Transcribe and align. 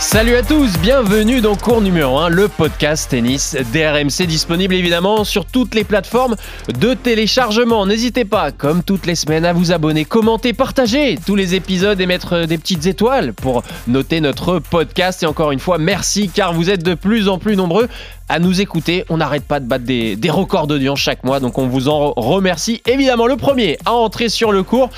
Salut 0.00 0.34
à 0.34 0.42
tous, 0.42 0.78
bienvenue 0.78 1.42
dans 1.42 1.56
cours 1.56 1.82
numéro 1.82 2.16
1, 2.16 2.30
le 2.30 2.48
podcast 2.48 3.10
tennis 3.10 3.54
DRMC 3.70 4.26
disponible 4.26 4.74
évidemment 4.74 5.24
sur 5.24 5.44
toutes 5.44 5.74
les 5.74 5.84
plateformes 5.84 6.36
de 6.68 6.94
téléchargement. 6.94 7.84
N'hésitez 7.84 8.24
pas, 8.24 8.50
comme 8.50 8.82
toutes 8.82 9.04
les 9.04 9.14
semaines, 9.14 9.44
à 9.44 9.52
vous 9.52 9.72
abonner, 9.72 10.06
commenter, 10.06 10.54
partager 10.54 11.18
tous 11.26 11.36
les 11.36 11.54
épisodes 11.54 12.00
et 12.00 12.06
mettre 12.06 12.46
des 12.46 12.56
petites 12.56 12.86
étoiles 12.86 13.34
pour 13.34 13.62
noter 13.88 14.22
notre 14.22 14.58
podcast. 14.58 15.22
Et 15.22 15.26
encore 15.26 15.52
une 15.52 15.60
fois, 15.60 15.76
merci 15.76 16.30
car 16.30 16.54
vous 16.54 16.70
êtes 16.70 16.82
de 16.82 16.94
plus 16.94 17.28
en 17.28 17.38
plus 17.38 17.54
nombreux 17.54 17.86
à 18.30 18.38
nous 18.38 18.60
écouter. 18.60 19.04
On 19.10 19.16
n'arrête 19.18 19.44
pas 19.44 19.60
de 19.60 19.66
battre 19.66 19.84
des, 19.84 20.14
des 20.16 20.30
records 20.30 20.68
d'audience 20.68 21.00
chaque 21.00 21.24
mois, 21.24 21.40
donc 21.40 21.58
on 21.58 21.66
vous 21.66 21.88
en 21.88 22.12
remercie. 22.12 22.80
Évidemment, 22.86 23.26
le 23.26 23.36
premier 23.36 23.76
à 23.84 23.92
entrer 23.92 24.28
sur 24.28 24.52
le 24.52 24.62
cours 24.62 24.88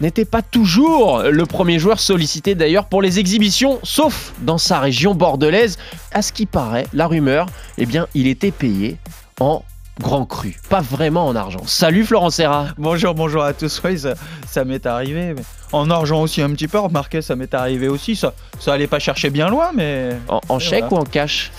n'était 0.00 0.26
pas 0.26 0.42
toujours 0.42 1.22
le 1.22 1.46
premier 1.46 1.78
joueur 1.78 1.98
sollicité 1.98 2.54
d'ailleurs 2.54 2.84
pour 2.84 3.00
les 3.00 3.18
exhibitions, 3.18 3.80
sauf 3.82 4.34
dans 4.42 4.58
sa 4.58 4.80
région 4.80 5.14
bordelaise. 5.14 5.78
À 6.12 6.20
ce 6.20 6.32
qui 6.32 6.44
paraît, 6.44 6.86
la 6.92 7.06
rumeur, 7.06 7.46
eh 7.78 7.86
bien, 7.86 8.06
il 8.14 8.26
était 8.26 8.50
payé 8.50 8.98
en 9.40 9.64
grand 10.00 10.26
cru, 10.26 10.56
pas 10.68 10.80
vraiment 10.80 11.26
en 11.26 11.36
argent. 11.36 11.62
Salut 11.66 12.04
Florent 12.04 12.30
Serra. 12.30 12.66
Bonjour, 12.76 13.14
bonjour 13.14 13.44
à 13.44 13.54
tous. 13.54 13.80
Oui, 13.84 13.98
ça, 13.98 14.14
ça 14.46 14.64
m'est 14.64 14.84
arrivé. 14.84 15.34
mais 15.34 15.42
En 15.72 15.88
argent 15.88 16.20
aussi 16.20 16.42
un 16.42 16.50
petit 16.50 16.68
peu, 16.68 16.80
remarquez, 16.80 17.22
ça 17.22 17.34
m'est 17.34 17.54
arrivé 17.54 17.88
aussi. 17.88 18.14
Ça, 18.14 18.34
ça 18.58 18.74
allait 18.74 18.88
pas 18.88 18.98
chercher 18.98 19.30
bien 19.30 19.48
loin, 19.48 19.70
mais. 19.74 20.10
En, 20.28 20.58
chèque 20.58 20.86
voilà. 20.90 20.96
ou 20.96 20.98
en 20.98 21.04
cash? 21.04 21.50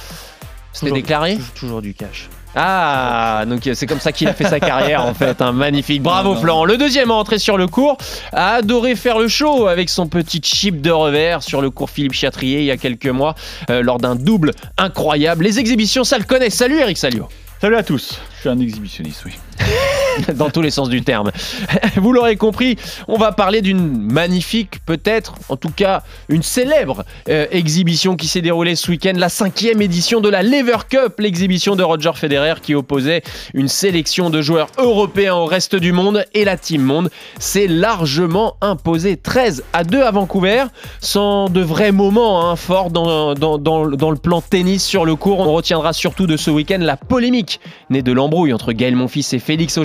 C'était 0.80 0.92
déclaré 0.92 1.38
toujours- 1.56 1.82
du 1.82 1.94
cash. 1.94 2.30
Ah, 2.58 3.44
donc 3.48 3.70
c'est 3.74 3.86
comme 3.86 4.00
ça 4.00 4.14
qu'il 4.14 4.30
a 4.30 4.34
fait 4.34 4.46
sa 4.46 4.62
carrière 4.62 5.04
en 5.06 5.14
fait, 5.14 5.42
un 5.42 5.52
magnifique. 5.52 6.02
Bravo 6.02 6.30
Non, 6.30 6.36
non. 6.36 6.42
Florent. 6.42 6.66
Le 6.66 6.78
deuxième 6.78 7.12
à 7.12 7.16
entrer 7.16 7.38
sur 7.38 7.58
le 7.58 7.68
cours 7.68 7.98
a 8.32 8.56
adoré 8.56 8.96
faire 8.96 9.20
le 9.20 9.28
show 9.28 9.68
avec 9.68 9.90
son 9.90 10.08
petit 10.08 10.40
chip 10.42 10.80
de 10.82 10.90
revers 10.92 11.44
sur 11.44 11.62
le 11.62 11.70
cours 11.70 11.90
Philippe 11.90 12.14
Chatrier 12.14 12.60
il 12.60 12.66
y 12.66 12.72
a 12.72 12.78
quelques 12.78 13.08
mois 13.08 13.36
euh, 13.70 13.82
lors 13.82 13.98
d'un 13.98 14.16
double 14.16 14.52
incroyable. 14.78 15.44
Les 15.44 15.60
exhibitions, 15.60 16.06
ça 16.06 16.18
le 16.18 16.24
connaît. 16.24 16.50
Salut 16.50 16.80
Eric 16.80 16.98
Salio. 16.98 17.28
Salut 17.60 17.76
à 17.76 17.84
tous, 17.84 18.20
je 18.36 18.40
suis 18.42 18.50
un 18.50 18.60
exhibitionniste, 18.60 19.24
oui. 19.26 19.34
dans 20.36 20.50
tous 20.50 20.62
les 20.62 20.72
sens 20.72 20.90
du 20.90 21.02
terme. 21.02 21.32
Vous 21.96 22.12
l'aurez 22.12 22.36
compris, 22.36 22.78
on 23.08 23.18
va 23.18 23.32
parler 23.32 23.62
d'une 23.62 24.12
magnifique, 24.12 24.80
peut-être, 24.86 25.36
en 25.50 25.58
tout 25.58 25.70
cas, 25.70 26.04
une 26.30 26.44
célèbre 26.44 27.04
euh, 27.30 27.48
exhibition 27.52 28.16
qui 28.16 28.28
s'est 28.28 28.42
déroulée 28.42 28.76
ce 28.76 28.92
week-end, 28.92 29.14
la 29.16 29.30
cinquième 29.30 29.82
édition 29.82 30.22
de 30.22 30.30
la 30.30 30.44
Lever 30.44 30.78
Cup, 30.90 31.16
l'exhibition 31.20 31.76
de 31.76 31.84
Roger 31.84 32.12
Federer 32.16 32.56
qui 32.62 32.76
opposait 32.76 33.24
une 33.54 33.68
sélection 33.68 34.30
de 34.30 34.42
joueurs 34.42 34.70
européens 34.78 35.36
au 35.36 35.46
reste 35.46 35.76
du 35.76 35.92
monde 35.92 36.26
et 36.34 36.46
la 36.46 36.58
Team 36.58 36.82
Monde 36.82 37.10
s'est 37.40 37.68
largement 37.68 38.56
imposée 38.62 39.18
13 39.18 39.64
à 39.74 39.84
2 39.84 40.02
à 40.02 40.12
Vancouver, 40.12 40.66
sans 41.02 41.50
de 41.50 41.62
vrais 41.62 41.92
moments 41.92 42.50
hein, 42.50 42.56
forts 42.56 42.92
dans, 42.92 43.34
le 43.34 44.16
plan 44.16 44.42
tennis 44.42 44.84
sur 44.84 45.06
le 45.06 45.16
court. 45.16 45.40
On 45.40 45.54
retiendra 45.54 45.94
surtout 45.94 46.28
de 46.28 46.38
ce 46.38 46.50
week-end 46.50 46.80
la 46.80 46.98
polémique 46.98 47.60
née 47.90 48.02
de 48.02 48.12
l'embrouille 48.12 48.54
entre 48.54 48.72
Gaël 48.72 48.96
Monfils 48.96 49.34
et 49.34 49.40
Félix 49.40 49.78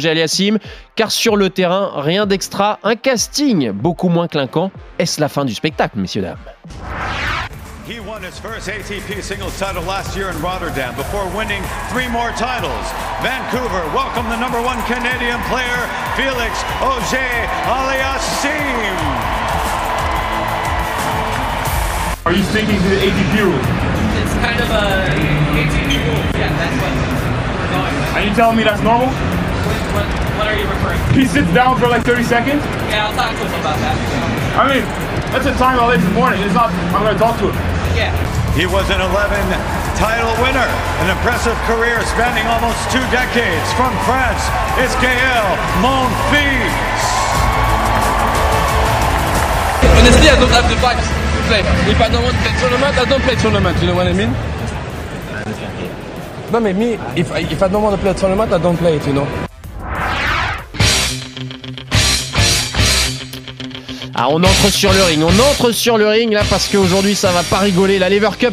Car 0.96 1.10
sur 1.10 1.36
le 1.36 1.50
terrain, 1.50 1.90
rien 1.96 2.26
d'extra, 2.26 2.78
un 2.82 2.96
casting 2.96 3.70
beaucoup 3.70 4.08
moins 4.08 4.28
clinquant. 4.28 4.70
Est-ce 4.98 5.20
la 5.20 5.28
fin 5.28 5.44
du 5.44 5.54
spectacle, 5.54 5.98
messieurs, 5.98 6.22
dames? 6.22 6.36
He 7.86 7.98
won 7.98 8.22
his 8.22 8.38
first 8.38 8.68
ATP 8.68 9.20
singles 9.20 9.58
title 9.58 9.82
last 9.82 10.14
year 10.16 10.30
in 10.30 10.40
Rotterdam 10.40 10.94
before 10.94 11.26
winning 11.34 11.60
three 11.90 12.06
more 12.06 12.30
titles. 12.38 12.86
Vancouver 13.20 13.82
welcome 13.92 14.28
the 14.30 14.38
number 14.38 14.62
one 14.62 14.78
Canadian 14.86 15.42
player, 15.50 15.88
Felix 16.14 16.54
Auger 16.78 17.34
Aliassime. 17.66 18.94
Are 22.26 22.32
you 22.32 22.44
sticking 22.44 22.78
to 22.78 22.88
the 22.94 23.00
ATP 23.10 23.42
rules? 23.42 23.66
It's 24.22 24.34
kind 24.38 24.60
of 24.60 24.70
a 24.70 25.10
ATP 25.58 25.90
rule. 26.06 26.22
Yeah, 26.38 26.46
that's 26.54 26.76
what 26.78 26.94
we're 26.94 27.70
going 27.74 27.94
with. 27.98 28.14
Are 28.14 28.22
you 28.22 28.34
telling 28.36 28.56
me 28.56 28.62
that's 28.62 28.82
normal? 28.82 29.08
What, 29.66 29.76
what, 29.92 30.06
what 30.38 30.46
are 30.48 30.56
you 30.56 30.64
referring 30.64 30.98
to? 30.98 31.12
He 31.12 31.26
sits 31.26 31.50
down 31.52 31.78
for 31.78 31.88
like 31.88 32.02
30 32.02 32.24
seconds? 32.24 32.62
Yeah, 32.88 33.08
I'll 33.08 33.16
talk 33.16 33.32
to 33.36 33.44
him 33.44 33.60
about 33.60 33.78
that. 33.84 33.96
I 34.56 34.64
mean, 34.66 34.84
that's 35.30 35.46
a 35.46 35.54
time 35.60 35.78
out 35.78 35.94
late 35.94 36.00
in 36.00 36.08
the 36.10 36.16
morning. 36.16 36.40
It's 36.42 36.54
not, 36.54 36.72
I'm 36.90 37.04
gonna 37.04 37.18
talk 37.18 37.38
to 37.44 37.52
him. 37.52 37.56
Yeah. 37.94 38.10
He 38.58 38.66
was 38.66 38.88
an 38.90 38.98
11 38.98 39.14
title 40.00 40.32
winner, 40.42 40.66
an 41.04 41.08
impressive 41.12 41.54
career 41.70 42.02
spanning 42.08 42.42
almost 42.50 42.80
two 42.90 43.04
decades. 43.14 43.68
From 43.78 43.94
France, 44.08 44.42
it's 44.80 44.96
Gaël 44.98 45.48
Monfils. 45.84 47.00
Honestly, 50.00 50.28
I 50.32 50.36
don't 50.40 50.50
have 50.50 50.66
the 50.66 50.80
vibes 50.80 51.04
to 51.04 51.40
play. 51.46 51.62
If 51.86 52.00
I 52.00 52.08
don't 52.08 52.24
want 52.24 52.34
to 52.34 52.42
play 52.42 52.54
tournament, 52.58 52.94
I 52.98 53.04
don't 53.04 53.22
play 53.22 53.36
tournament. 53.36 53.76
You 53.80 53.86
know 53.88 53.94
what 53.94 54.08
I 54.08 54.14
mean? 54.16 54.32
No, 56.50 56.58
but 56.60 56.74
me, 56.74 56.94
if 57.14 57.30
I, 57.30 57.38
if 57.40 57.62
I 57.62 57.68
don't 57.68 57.82
want 57.82 57.94
to 57.94 58.02
play 58.02 58.10
a 58.10 58.14
tournament, 58.14 58.52
I 58.52 58.58
don't 58.58 58.76
play 58.76 58.96
it. 58.96 59.06
You 59.06 59.12
know. 59.12 59.49
Ah, 64.22 64.28
on 64.28 64.44
entre 64.44 64.70
sur 64.70 64.92
le 64.92 65.02
ring, 65.02 65.22
on 65.22 65.50
entre 65.50 65.72
sur 65.72 65.96
le 65.96 66.06
ring 66.06 66.30
là 66.30 66.42
parce 66.50 66.68
qu'aujourd'hui 66.68 67.14
ça 67.14 67.32
va 67.32 67.42
pas 67.42 67.56
rigoler. 67.56 67.98
La 67.98 68.10
Lever 68.10 68.28
Cup, 68.38 68.52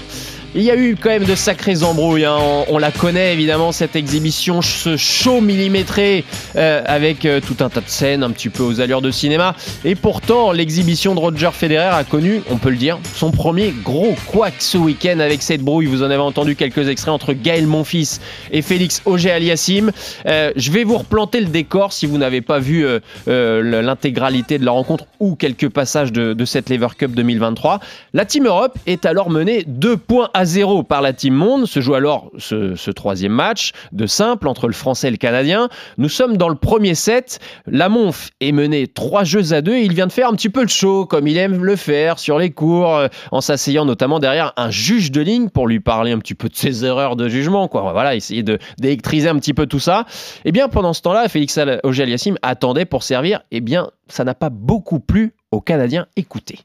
il 0.56 0.62
y 0.64 0.72
a 0.72 0.76
eu 0.76 0.96
quand 1.00 1.10
même 1.10 1.26
de 1.26 1.36
sacrées 1.36 1.84
embrouilles. 1.84 2.26
hein. 2.26 2.38
On, 2.70 2.78
la 2.78 2.92
connaît 2.92 3.34
évidemment 3.34 3.72
cette 3.72 3.96
exhibition, 3.96 4.62
ce 4.62 4.98
show 4.98 5.42
millimétré 5.42 6.24
euh, 6.56 6.82
avec 6.86 7.26
euh, 7.26 7.40
tout 7.40 7.64
un 7.64 7.70
tas 7.70 7.82
de 7.82 7.90
scènes 7.90 8.24
un 8.24 8.32
petit 8.32 8.50
peu 8.50 8.64
aux 8.64 8.80
allures 8.82 9.02
de 9.02 9.12
cinéma. 9.12 9.56
Et 9.84 9.96
pourtant, 9.96 10.52
l'exhibition 10.52 11.16
de 11.16 11.20
Roger 11.20 11.50
Federer 11.54 11.94
a 11.94 12.04
connu, 12.04 12.42
on 12.50 12.58
peut 12.58 12.70
le 12.70 12.78
dire, 12.78 13.00
son 13.16 13.32
premier 13.32 13.74
gros 13.84 14.16
couac 14.28 14.54
ce 14.60 14.78
week-end 14.78 15.20
avec 15.20 15.42
cette 15.42 15.62
brouille. 15.62 15.86
Vous 15.86 16.04
en 16.04 16.10
avez 16.10 16.22
entendu 16.22 16.56
quelques 16.56 16.88
extraits 16.88 17.14
entre 17.14 17.34
Gaël 17.34 17.68
Monfils 17.68 18.20
et 18.52 18.62
Félix 18.62 19.02
Auger-Aliassime. 19.06 19.92
Euh, 20.26 20.52
je 20.56 20.72
vais 20.72 20.84
vous 20.84 20.98
replanter 20.98 21.40
le 21.42 21.48
décor 21.48 21.94
si 21.94 22.06
vous 22.06 22.18
n'avez 22.18 22.42
pas 22.42 22.60
vu 22.60 22.86
euh, 22.86 23.82
l'intégralité 23.82 24.58
de 24.60 24.66
la 24.66 24.72
rencontre 24.72 25.06
ou 25.20 25.36
quelques 25.36 25.70
passages 25.70 26.12
de, 26.12 26.34
de 26.34 26.46
cette 26.46 26.70
Lever 26.70 26.88
Cup 26.98 27.12
2023. 27.12 27.80
La 28.14 28.26
Team 28.26 28.46
Europe 28.48 28.78
est 28.86 29.06
alors 29.06 29.30
menée 29.30 29.64
2 29.68 29.98
points 29.98 30.30
à 30.38 30.46
0 30.46 30.84
par 30.84 31.02
la 31.02 31.14
Team 31.14 31.34
Monde. 31.34 31.66
Se 31.66 31.82
joue 31.82 31.96
alors 31.96 32.30
ce, 32.38 32.92
troisième 32.92 33.32
match 33.32 33.72
de 33.92 34.06
simple 34.06 34.48
entre 34.48 34.68
le 34.68 34.74
Français 34.74 35.08
et 35.08 35.12
le 35.12 35.18
Canadien. 35.18 35.68
Nous 35.98 36.10
sommes 36.10 36.38
dans 36.38 36.48
le 36.48 36.56
premier 36.56 36.94
set. 36.94 37.40
La 37.66 37.90
Monf 37.90 38.30
est 38.40 38.52
menée 38.52 38.86
3 38.86 39.24
jeux 39.24 39.54
à 39.54 39.62
2 39.62 39.74
et 39.74 39.82
il 39.82 39.94
vient 39.94 40.06
de 40.06 40.12
faire 40.12 40.30
un 40.30 40.34
petit 40.34 40.50
peu 40.50 40.62
le 40.62 40.68
show 40.68 41.08
comme 41.08 41.28
il 41.28 41.38
aime 41.38 41.66
le 41.66 41.76
faire 41.76 42.20
sur 42.20 42.38
les 42.38 42.52
cours 42.52 42.96
euh, 42.96 43.08
en 43.32 43.42
s'asseyant 43.42 43.84
notamment 43.84 44.20
derrière 44.20 44.54
un 44.58 44.70
juge 44.70 45.12
de 45.12 45.22
ligne 45.22 45.50
pour 45.50 45.68
lui 45.68 45.80
parler 45.80 46.12
un 46.12 46.20
petit 46.20 46.36
peu 46.36 46.50
de 46.50 46.56
ses 46.56 46.86
erreurs 46.86 47.16
de 47.16 47.28
jugement. 47.28 47.68
Quoi. 47.68 47.92
Voilà, 47.92 48.16
essayer 48.16 48.44
d'électriser 48.78 49.30
un 49.30 49.40
petit 49.40 49.56
peu 49.56 49.66
tout 49.66 49.80
ça. 49.80 50.06
Et 50.46 50.52
bien 50.52 50.70
pendant 50.70 50.94
ce 50.94 51.02
temps-là, 51.02 51.30
Félix 51.30 51.60
Auger-Aliassime 51.84 52.38
attendait 52.44 52.86
pour 52.86 53.02
servir. 53.02 53.42
Et 53.50 53.60
bien 53.60 53.90
ça 54.08 54.24
n'a 54.24 54.36
pas 54.36 54.52
beaucoup 54.52 55.00
plu 55.00 55.34
aux 55.52 55.62
Canadiens. 55.62 56.06
Écoutez. 56.16 56.60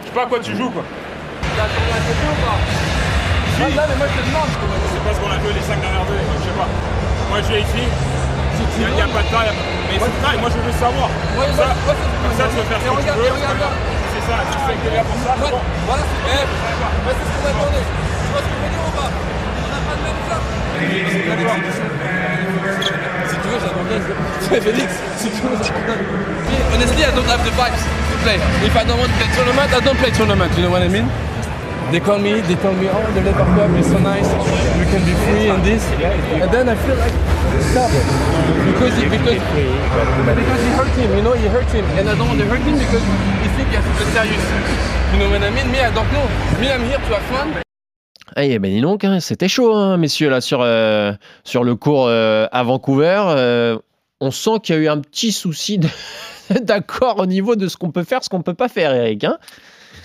Je 0.00 0.08
sais 0.08 0.14
pas 0.14 0.24
à 0.24 0.26
quoi 0.26 0.40
tu 0.40 0.56
joues, 0.56 0.70
quoi. 0.70 0.82
Non, 1.60 1.68
non, 3.68 3.84
mais 3.84 3.96
moi 4.00 4.08
je 4.08 4.16
te 4.16 4.24
demande. 4.24 4.48
C'est 4.48 5.04
pas 5.04 5.12
ce 5.12 5.20
qu'on 5.20 5.28
a 5.28 5.36
joué 5.44 5.52
les 5.52 5.60
5 5.60 5.76
dernières 5.76 6.08
années, 6.08 6.24
je 6.24 6.48
sais 6.48 6.56
pas. 6.56 6.64
Moi, 7.28 7.36
je 7.44 7.48
viens 7.52 7.60
ici, 7.60 7.84
il 7.84 8.88
n'y 8.96 9.04
a, 9.04 9.08
pas 9.12 9.20
de 9.20 9.28
a- 9.28 9.52
mais 9.92 10.00
c'est 10.00 10.16
ça, 10.24 10.32
moi, 10.40 10.48
je 10.48 10.56
veux 10.64 10.72
savoir. 10.80 11.08
Ouais, 11.36 11.52
ça, 11.52 11.68
ouais, 11.68 11.92
c'est- 12.00 12.16
comme 12.24 12.32
ça, 12.40 12.44
tu 12.48 12.56
veux 12.56 12.64
faire 12.64 12.80
ce 12.80 12.88
Et 12.88 12.88
que 12.88 12.96
tu 12.96 13.12
regarde, 13.12 13.20
veux. 13.20 13.36
c'est 14.16 14.24
ça, 14.24 14.36
tu 14.48 14.56
sais 14.56 14.72
que 14.72 14.82
t'es 14.88 14.96
là 14.96 15.04
pour 15.04 15.18
ça. 15.20 15.32
Voilà, 15.36 16.02
c'est 16.08 16.32
eh, 16.32 16.48
ouais, 16.48 17.12
c'est 17.20 17.26
ce 17.28 17.32
qu'on 17.36 17.44
attendait. 17.52 17.84
Tu 17.84 18.28
vois 18.32 18.40
ce 18.40 18.48
que 18.48 18.56
je 18.56 18.60
veux 18.64 18.72
dire 18.72 18.80
ou 18.88 18.92
pas? 18.96 19.10
On 19.12 19.68
n'a 19.68 19.80
pas 19.84 19.96
de 20.00 20.02
même 20.08 20.20
ça. 20.32 20.36
Si 23.28 23.36
tu 23.36 23.48
veux, 23.52 23.60
j'attends 23.60 23.84
bien. 23.84 24.00
Félix, 24.64 24.90
si 25.20 25.28
tu 25.28 25.40
veux, 25.44 25.56
j'attends 25.60 25.84
bien. 25.84 26.00
Honestly, 26.72 27.02
I 27.04 27.12
don't 27.12 27.28
have 27.28 27.44
the 27.44 27.52
vibes 27.52 27.84
to 27.84 28.16
play. 28.24 28.38
If 28.64 28.72
I 28.74 28.82
don't 28.88 28.96
want 28.96 29.12
to 29.12 29.16
play 29.20 29.28
tournament, 29.36 29.68
I 29.68 29.80
don't 29.84 29.98
play 30.00 30.10
tournament. 30.16 30.50
You 30.56 30.64
know 30.64 30.72
what 30.72 30.80
I 30.82 30.88
mean? 30.88 31.04
They 31.90 31.98
call 32.00 32.18
me, 32.20 32.40
they 32.40 32.54
tell 32.56 32.72
me, 32.74 32.86
oh, 32.88 33.02
the 33.14 33.20
Lever 33.22 33.44
Cup 33.56 33.70
is 33.76 33.86
so 33.90 33.98
nice, 33.98 34.28
we 34.78 34.84
can 34.92 35.02
be 35.04 35.14
free 35.26 35.48
and 35.50 35.64
this. 35.64 35.82
And 36.38 36.50
then 36.52 36.68
I 36.68 36.76
feel 36.76 36.94
like, 36.94 37.12
stop. 37.72 37.90
Because 38.70 38.94
he, 38.96 39.08
because, 39.10 39.40
because 39.42 40.62
he 40.62 40.70
hurt 40.78 40.94
him, 40.94 41.10
you 41.16 41.22
know, 41.22 41.32
he 41.34 41.48
hurt 41.48 41.66
him. 41.72 41.84
And 41.98 42.08
I 42.08 42.14
don't 42.14 42.28
want 42.28 42.38
to 42.38 42.46
hurt 42.46 42.60
him 42.62 42.78
because 42.78 43.02
he 43.42 43.48
think 43.58 43.68
it's 43.74 44.12
serious. 44.14 44.44
You 45.12 45.18
know 45.18 45.30
what 45.30 45.42
I 45.42 45.50
mean? 45.50 45.66
Me, 45.72 45.80
I 45.80 45.90
don't 45.92 46.06
know. 46.12 46.26
Me, 46.60 46.70
I'm 46.70 46.84
here 46.84 46.98
to 46.98 47.14
have 47.18 47.24
fun. 47.26 47.62
Eh 48.36 48.60
ben 48.60 48.70
dis 48.70 48.80
donc, 48.80 49.02
hein, 49.02 49.18
c'était 49.18 49.48
chaud, 49.48 49.74
hein, 49.74 49.96
messieurs, 49.96 50.30
là, 50.30 50.40
sur, 50.40 50.60
euh, 50.62 51.12
sur 51.42 51.64
le 51.64 51.74
cours 51.74 52.06
euh, 52.06 52.46
à 52.52 52.62
Vancouver. 52.62 53.20
Euh, 53.26 53.76
on 54.20 54.30
sent 54.30 54.60
qu'il 54.62 54.76
y 54.76 54.78
a 54.78 54.82
eu 54.82 54.88
un 54.88 54.98
petit 55.00 55.32
souci 55.32 55.80
d'accord 56.62 57.18
au 57.18 57.26
niveau 57.26 57.56
de 57.56 57.66
ce 57.66 57.76
qu'on 57.76 57.90
peut 57.90 58.04
faire, 58.04 58.22
ce 58.22 58.28
qu'on 58.28 58.42
peut 58.42 58.54
pas 58.54 58.68
faire, 58.68 58.94
Eric. 58.94 59.24
hein. 59.24 59.38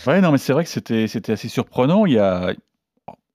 Ouais, 0.07 0.21
non, 0.21 0.31
mais 0.31 0.37
c'est 0.37 0.53
vrai 0.53 0.63
que 0.63 0.69
c'était 0.69 1.07
c'était 1.07 1.33
assez 1.33 1.47
surprenant. 1.49 2.05
Il 2.05 2.13
y 2.13 2.19
a, 2.19 2.51
je 2.51 2.53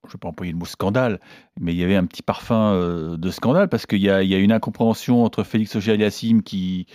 ne 0.08 0.12
vais 0.12 0.18
pas 0.20 0.28
employer 0.28 0.52
le 0.52 0.58
mot 0.58 0.64
scandale, 0.64 1.20
mais 1.60 1.72
il 1.72 1.78
y 1.78 1.84
avait 1.84 1.96
un 1.96 2.06
petit 2.06 2.22
parfum 2.22 2.72
euh, 2.74 3.16
de 3.16 3.30
scandale 3.30 3.68
parce 3.68 3.86
qu'il 3.86 3.98
y 3.98 4.02
y 4.04 4.10
a 4.10 4.38
une 4.38 4.52
incompréhension 4.52 5.24
entre 5.24 5.42
Félix 5.42 5.74
Auger-Aliassime 5.76 6.42
qui 6.42 6.86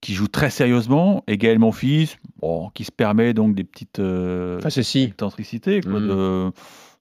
qui 0.00 0.12
joue 0.12 0.28
très 0.28 0.50
sérieusement 0.50 1.24
et 1.26 1.38
Gaël 1.38 1.58
Monfils, 1.58 2.18
bon, 2.36 2.68
qui 2.74 2.84
se 2.84 2.92
permet 2.92 3.32
donc 3.32 3.54
des 3.54 3.64
petites 3.64 4.00
euh, 4.00 4.60
Ah, 4.62 4.68
ceci. 4.68 5.04
excentricités, 5.04 5.80
quoi, 5.80 5.94
de, 5.98 6.06
de 6.08 6.50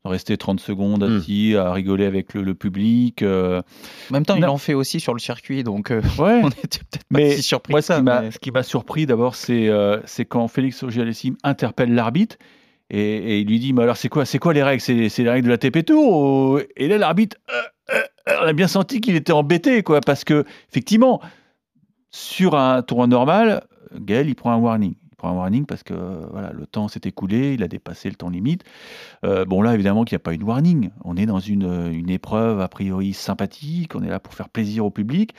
rester 0.06 0.36
30 0.38 0.60
secondes 0.60 1.04
Mm. 1.10 1.18
assis 1.18 1.56
à 1.56 1.72
rigoler 1.72 2.06
avec 2.06 2.34
le, 2.34 2.42
le 2.44 2.54
public. 2.56 3.22
euh. 3.22 3.62
En 4.10 4.14
même 4.14 4.26
temps, 4.26 4.36
il 4.36 4.46
en 4.46 4.58
fait 4.58 4.74
aussi 4.74 5.00
sur 5.00 5.14
le 5.14 5.20
circuit, 5.20 5.64
donc 5.64 5.92
euh, 5.92 6.02
Ouais. 6.20 6.42
on 6.44 6.50
était 6.50 6.80
peut-être 6.80 7.04
pas 7.10 7.18
Mais 7.20 7.32
si 7.38 7.44
surpris 7.44 7.74
ce 7.76 7.82
ça. 7.82 7.96
qui 7.98 8.02
m'a- 8.04 8.22
mais- 8.22 8.32
ce 8.32 8.40
qui 8.40 8.52
m'a 8.52 8.64
surpris 8.64 9.06
d'abord, 9.06 9.36
c'est 9.36 9.70
euh, 9.70 10.00
c'est 10.06 10.26
quand 10.26 10.48
Félix 10.50 10.84
Auger-Aliassime 10.84 11.36
interpelle 11.44 11.94
l'arbitre 11.94 12.36
et, 12.90 13.00
et 13.00 13.40
il 13.40 13.48
lui 13.48 13.60
dit 13.60 13.72
Mais 13.74 13.84
alors, 13.84 13.96
c'est 13.98 14.10
quoi, 14.10 14.26
c'est 14.26 14.40
quoi 14.40 14.54
les 14.54 14.62
règles? 14.64 14.82
C'est 14.82 15.08
c'est 15.10 15.24
les 15.24 15.30
règles 15.30 15.46
de 15.48 15.52
la 15.52 15.58
TP 15.58 15.84
Tour 15.86 16.18
ou- 16.18 16.60
Et 16.76 16.88
là, 16.90 16.98
l'arbitre, 16.98 17.38
euh, 17.54 17.96
euh, 18.30 18.34
on 18.42 18.46
a 18.48 18.54
bien 18.54 18.68
senti 18.68 19.00
qu'il 19.00 19.16
était 19.16 19.32
embêté, 19.32 19.84
quoi, 19.84 20.02
parce 20.02 20.24
que, 20.26 20.44
effectivement, 20.70 21.22
sur 22.12 22.56
un 22.56 22.82
tournoi 22.82 23.08
normal, 23.08 23.64
Gaël, 23.98 24.28
il 24.28 24.36
prend 24.36 24.52
un 24.52 24.58
warning. 24.58 24.96
Un 25.24 25.32
warning 25.32 25.66
parce 25.66 25.84
que 25.84 25.94
voilà, 26.32 26.52
le 26.54 26.66
temps 26.68 26.88
s'est 26.88 27.02
écoulé, 27.06 27.54
il 27.54 27.64
a 27.64 27.68
dépassé 27.68 28.10
le 28.10 28.16
temps 28.16 28.30
limite. 28.30 28.64
Euh, 29.26 29.46
bon, 29.46 29.62
là, 29.62 29.74
évidemment, 29.74 30.04
qu'il 30.04 30.16
n'y 30.16 30.22
a 30.22 30.24
pas 30.24 30.34
eu 30.34 30.38
de 30.38 30.44
warning. 30.44 30.90
On 31.06 31.16
est 31.18 31.26
dans 31.26 31.40
une, 31.40 31.64
euh, 31.66 31.92
une 31.92 32.10
épreuve 32.10 32.60
a 32.62 32.68
priori 32.68 33.14
sympathique, 33.14 33.96
on 33.96 34.04
est 34.04 34.10
là 34.10 34.20
pour 34.20 34.34
faire 34.34 34.50
plaisir 34.50 34.86
au 34.86 34.92
public 34.92 35.34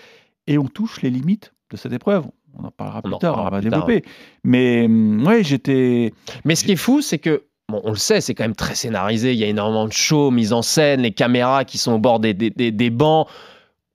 et 0.47 0.59
on 0.59 0.67
touche 0.67 1.03
les 1.03 1.11
limites 1.11 1.53
de 1.71 1.77
cette 1.77 1.93
épreuve. 1.93 2.25
On 2.59 2.65
en 2.65 2.71
parlera 2.71 3.03
plus 3.03 3.11
tard, 3.19 3.35
on 3.41 3.45
va 3.45 3.51
tard, 3.51 3.61
développer. 3.61 4.05
Mais 4.45 4.85
hum, 4.87 5.27
ouais, 5.27 5.43
j'étais. 5.43 6.13
Mais 6.45 6.55
ce 6.55 6.65
qui 6.65 6.73
est 6.73 6.77
fou, 6.77 7.01
c'est 7.03 7.19
que, 7.19 7.43
bon, 7.69 7.81
on 7.85 7.91
le 7.91 7.97
sait, 7.97 8.21
c'est 8.21 8.35
quand 8.35 8.45
même 8.45 8.55
très 8.55 8.75
scénarisé. 8.77 9.33
Il 9.33 9.39
y 9.39 9.45
a 9.45 9.49
énormément 9.49 9.87
de 9.87 9.93
shows, 9.93 10.31
mise 10.31 10.53
en 10.53 10.63
scène, 10.63 11.01
les 11.03 11.13
caméras 11.13 11.65
qui 11.65 11.79
sont 11.79 11.93
au 11.93 11.99
bord 11.99 12.21
des, 12.21 12.33
des, 12.33 12.51
des- 12.51 12.71
des 12.71 12.91
bancs. 12.91 13.27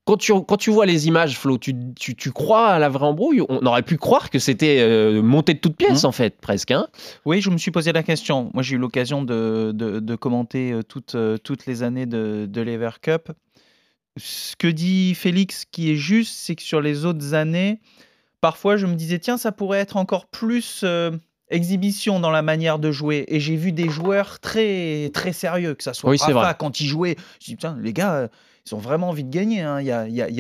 Quand 0.09 0.17
tu, 0.17 0.33
quand 0.47 0.57
tu 0.57 0.71
vois 0.71 0.87
les 0.87 1.07
images, 1.07 1.37
Flo, 1.37 1.59
tu, 1.59 1.75
tu, 1.95 2.15
tu 2.15 2.31
crois 2.31 2.69
à 2.69 2.79
la 2.79 2.89
vraie 2.89 3.05
embrouille? 3.05 3.41
On 3.47 3.63
aurait 3.67 3.83
pu 3.83 3.97
croire 3.97 4.31
que 4.31 4.39
c'était 4.39 4.79
euh, 4.79 5.21
monté 5.21 5.53
de 5.53 5.59
toutes 5.59 5.75
pièces, 5.77 6.03
en 6.03 6.11
fait, 6.11 6.41
presque. 6.41 6.71
Hein 6.71 6.87
Oui, 7.25 7.41
je 7.41 7.51
me 7.51 7.59
suis 7.59 7.69
posé 7.69 7.91
la 7.93 8.01
question. 8.01 8.49
Moi, 8.55 8.63
j'ai 8.63 8.75
eu 8.75 8.79
l'occasion 8.79 9.21
de, 9.21 9.71
de- 9.71 9.99
de 9.99 10.15
commenter 10.15 10.71
euh, 10.71 10.81
toutes, 10.81 11.13
euh, 11.13 11.37
toutes 11.37 11.67
les 11.67 11.83
années 11.83 12.07
de, 12.07 12.47
de 12.49 12.61
l'Ever 12.61 12.89
Cup. 13.03 13.29
Ce 14.17 14.55
que 14.55 14.67
dit 14.67 15.13
Félix, 15.13 15.65
qui 15.71 15.91
est 15.91 15.95
juste, 15.95 16.33
c'est 16.35 16.55
que 16.55 16.63
sur 16.63 16.81
les 16.81 17.05
autres 17.05 17.35
années, 17.35 17.79
parfois, 18.41 18.77
je 18.77 18.87
me 18.87 18.95
disais, 18.95 19.19
tiens, 19.19 19.37
ça 19.37 19.51
pourrait 19.51 19.77
être 19.79 19.95
encore 19.95 20.25
plus 20.25 20.81
euh, 20.83 21.11
exhibition 21.51 22.19
dans 22.19 22.31
la 22.31 22.41
manière 22.41 22.79
de 22.79 22.91
jouer. 22.91 23.25
Et 23.27 23.39
j'ai 23.39 23.55
vu 23.55 23.71
des 23.73 23.89
joueurs 23.89 24.39
très, 24.39 25.11
très 25.13 25.33
sérieux, 25.33 25.75
que 25.75 25.83
ça 25.83 25.93
soit 25.93 26.09
Oui, 26.09 26.17
Rafa 26.19 26.55
quand 26.55 26.81
ils 26.81 26.87
jouaient. 26.87 27.15
Je 27.39 27.45
dis, 27.45 27.55
putain, 27.55 27.77
les 27.79 27.93
gars, 27.93 28.29
ils 28.65 28.75
ont 28.75 28.79
vraiment 28.79 29.09
envie 29.09 29.23
de 29.23 29.29
gagner. 29.29 29.61
hein. 29.61 29.81
Y 29.81 29.91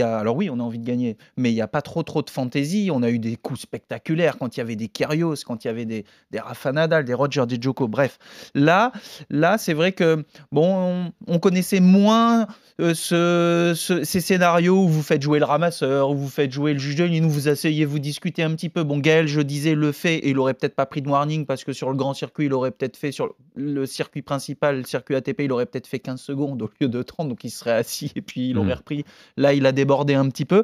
a, 0.01 0.17
Alors 0.17 0.35
oui, 0.35 0.49
on 0.49 0.59
a 0.59 0.63
envie 0.63 0.79
de 0.79 0.85
gagner, 0.85 1.17
mais 1.37 1.51
il 1.51 1.55
n'y 1.55 1.61
a 1.61 1.67
pas 1.67 1.81
trop 1.81 2.03
trop 2.03 2.21
de 2.21 2.29
fantaisie. 2.29 2.89
On 2.91 3.03
a 3.03 3.09
eu 3.09 3.19
des 3.19 3.35
coups 3.35 3.59
spectaculaires 3.61 4.37
quand 4.37 4.55
il 4.55 4.59
y 4.59 4.61
avait 4.61 4.75
des 4.75 4.87
Kyrgios, 4.87 5.35
quand 5.45 5.63
il 5.63 5.67
y 5.67 5.71
avait 5.71 5.85
des, 5.85 6.05
Rafa 6.37 6.71
Nadal, 6.71 7.05
des 7.05 7.13
Roger, 7.13 7.45
des 7.47 7.57
Djoko. 7.59 7.87
Bref, 7.87 8.17
là, 8.55 8.91
là, 9.29 9.57
c'est 9.57 9.73
vrai 9.73 9.91
que 9.91 10.23
bon, 10.51 11.11
on, 11.27 11.33
on 11.35 11.39
connaissait 11.39 11.79
moins 11.79 12.47
euh, 12.79 12.93
ce- 12.93 13.73
ces 14.03 14.21
scénarios 14.21 14.83
où 14.83 14.87
vous 14.87 15.03
faites 15.03 15.21
jouer 15.21 15.39
le 15.39 15.45
ramasseur, 15.45 16.11
où 16.11 16.15
vous 16.15 16.29
faites 16.29 16.51
jouer 16.51 16.73
le 16.73 16.79
juge 16.79 16.95
de 16.95 17.03
ligne, 17.03 17.25
où 17.25 17.29
vous 17.29 17.47
asseyez, 17.49 17.85
vous 17.85 17.99
discutez 17.99 18.43
un 18.43 18.51
petit 18.51 18.69
peu. 18.69 18.83
Bon, 18.83 18.99
Gaël, 18.99 19.27
je 19.27 19.41
disais, 19.41 19.75
le 19.75 19.91
fait, 19.91 20.15
et 20.17 20.29
il 20.29 20.39
aurait 20.39 20.53
peut-être 20.53 20.75
pas 20.75 20.85
pris 20.85 21.01
de 21.01 21.09
warning 21.09 21.45
parce 21.45 21.63
que 21.63 21.73
sur 21.73 21.89
le 21.89 21.95
grand 21.97 22.13
circuit, 22.13 22.45
il 22.45 22.53
aurait 22.53 22.71
peut-être 22.71 22.95
fait 22.97 23.11
sur 23.11 23.35
le 23.55 23.85
circuit 23.85 24.21
principal, 24.21 24.77
le 24.77 24.83
circuit 24.83 25.15
ATP, 25.15 25.41
il 25.41 25.51
aurait 25.51 25.65
peut-être 25.65 25.87
fait 25.87 25.99
15 25.99 26.21
secondes 26.21 26.61
au 26.61 26.69
lieu 26.79 26.87
de 26.87 27.01
30, 27.01 27.27
donc 27.29 27.43
il 27.43 27.49
serait 27.49 27.71
assis 27.73 28.11
et 28.19 28.21
puis 28.21 28.49
il 28.51 28.57
aurait 28.57 28.69
Mm. 28.69 28.77
repris. 28.77 29.05
Là, 29.37 29.53
il 29.53 29.65
a 29.65 29.71
débordé 29.71 30.13
un 30.13 30.27
petit 30.29 30.45
peu. 30.45 30.63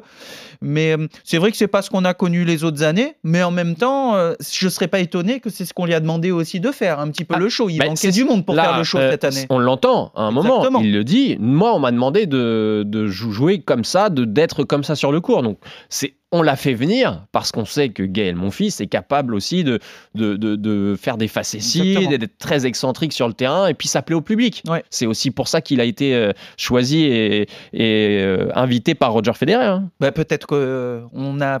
Mais 0.62 0.96
euh, 0.96 1.06
c'est 1.24 1.38
vrai 1.38 1.50
que 1.50 1.56
c'est 1.56 1.66
pas 1.66 1.82
ce 1.82 1.90
qu'on 1.90 2.04
a 2.04 2.14
connu 2.14 2.44
les 2.44 2.62
autres 2.64 2.82
années, 2.84 3.16
mais 3.24 3.42
en 3.42 3.50
même 3.50 3.74
temps, 3.74 4.14
euh, 4.14 4.34
je 4.40 4.68
serais 4.68 4.88
pas 4.88 5.00
étonné 5.00 5.40
que 5.40 5.50
c'est 5.50 5.64
ce 5.64 5.74
qu'on 5.74 5.86
lui 5.86 5.94
a 5.94 6.00
demandé 6.00 6.30
aussi 6.30 6.60
de 6.60 6.70
faire, 6.70 7.00
un 7.00 7.08
petit 7.10 7.24
peu 7.24 7.34
Ah, 7.36 7.40
le 7.40 7.48
show. 7.48 7.68
Il 7.68 7.78
bah, 7.78 7.86
manquait 7.86 8.10
du 8.12 8.24
monde 8.24 8.44
pour 8.46 8.54
Là, 8.54 8.62
faire 8.64 8.78
le 8.78 8.84
show 8.84 8.98
euh, 8.98 9.10
cette 9.10 9.24
année. 9.24 9.46
On 9.50 9.58
l'entend 9.58 10.12
à 10.14 10.22
un 10.22 10.30
moment, 10.30 10.56
Exactement. 10.58 10.80
il 10.80 10.92
le 10.92 11.04
dit. 11.04 11.36
Moi, 11.40 11.74
on 11.74 11.78
m'a 11.78 11.90
demandé 11.90 12.26
de, 12.26 12.84
de 12.86 13.06
jou- 13.06 13.32
jouer 13.32 13.60
comme 13.60 13.84
ça, 13.84 14.10
de 14.10 14.24
d'être 14.24 14.62
comme 14.64 14.84
ça 14.84 14.94
sur 14.94 15.10
le 15.12 15.20
court. 15.20 15.42
Donc, 15.42 15.58
c'est 15.88 16.14
on 16.36 16.42
l'a 16.42 16.56
fait 16.56 16.74
venir 16.74 17.24
parce 17.32 17.52
qu'on 17.52 17.64
sait 17.64 17.88
que 17.88 18.02
Gaël, 18.02 18.36
mon 18.36 18.50
fils, 18.50 18.80
est 18.80 18.86
capable 18.86 19.34
aussi 19.34 19.64
de, 19.64 19.78
de, 20.14 20.36
de, 20.36 20.56
de 20.56 20.94
faire 21.00 21.16
des 21.16 21.28
facéties, 21.28 22.06
d'être 22.08 22.38
très 22.38 22.66
excentrique 22.66 23.12
sur 23.12 23.26
le 23.28 23.34
terrain 23.34 23.66
et 23.68 23.74
puis 23.74 23.88
ça 23.88 24.02
plaît 24.02 24.14
au 24.16 24.20
public. 24.20 24.62
Ouais. 24.68 24.84
C'est 24.90 25.06
aussi 25.06 25.30
pour 25.30 25.48
ça 25.48 25.60
qu'il 25.60 25.80
a 25.80 25.84
été 25.84 26.14
euh, 26.14 26.32
choisi 26.56 27.04
et, 27.04 27.42
et, 27.72 28.20
euh, 28.22 28.50
invité 28.54 28.94
par 28.94 29.12
Roger 29.12 29.32
Federer. 29.34 29.64
hein. 29.64 29.90
Bah, 30.00 30.12
peut-être 30.12 30.46
qu'on 30.46 31.40
a 31.40 31.60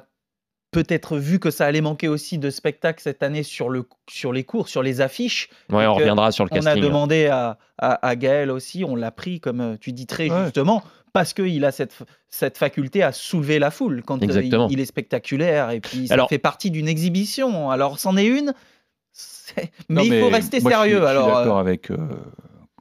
peut-être 0.72 1.16
vu 1.16 1.38
que 1.38 1.50
ça 1.50 1.64
allait 1.64 1.80
manquer 1.80 2.08
aussi 2.08 2.36
de 2.38 2.50
spectacles 2.50 3.00
cette 3.02 3.22
année 3.22 3.42
sur, 3.42 3.70
le, 3.70 3.84
sur 4.10 4.32
les 4.32 4.44
cours, 4.44 4.68
sur 4.68 4.82
les 4.82 5.00
affiches. 5.00 5.48
Ouais, 5.72 5.86
on 5.86 5.94
reviendra 5.94 6.32
sur 6.32 6.44
le 6.44 6.50
On 6.52 6.56
a 6.56 6.60
casting. 6.60 6.82
demandé 6.82 7.26
à, 7.26 7.56
à, 7.78 8.06
à 8.06 8.16
Gaël 8.16 8.50
aussi, 8.50 8.84
on 8.84 8.94
l'a 8.94 9.10
pris, 9.10 9.40
comme 9.40 9.60
euh, 9.60 9.76
tu 9.80 9.92
dis 9.92 10.06
très 10.06 10.28
Ouais. 10.30 10.44
justement, 10.44 10.82
parce 11.16 11.32
qu'il 11.32 11.64
a 11.64 11.72
cette, 11.72 11.96
cette 12.28 12.58
faculté 12.58 13.02
à 13.02 13.10
soulever 13.10 13.58
la 13.58 13.70
foule 13.70 14.02
quand 14.04 14.22
euh, 14.22 14.42
il, 14.42 14.66
il 14.70 14.80
est 14.80 14.84
spectaculaire 14.84 15.70
et 15.70 15.80
puis 15.80 16.08
ça 16.08 16.14
Alors- 16.14 16.28
fait 16.28 16.36
partie 16.38 16.70
d'une 16.70 16.88
exhibition. 16.88 17.70
Alors 17.70 17.98
c'en 17.98 18.18
est 18.18 18.26
une, 18.26 18.52
mais 19.56 19.70
Non, 19.88 20.02
il 20.02 20.20
faut 20.20 20.28
rester 20.28 20.60
moi, 20.60 20.72
je 20.72 20.76
suis- 20.76 20.82
sérieux. 20.82 20.96
Je 20.96 21.00
suis, 21.00 21.06
alors, 21.08 21.26
d'accord 21.38 21.56
euh, 21.56 21.60
avec 21.60 21.90
euh, 21.90 21.96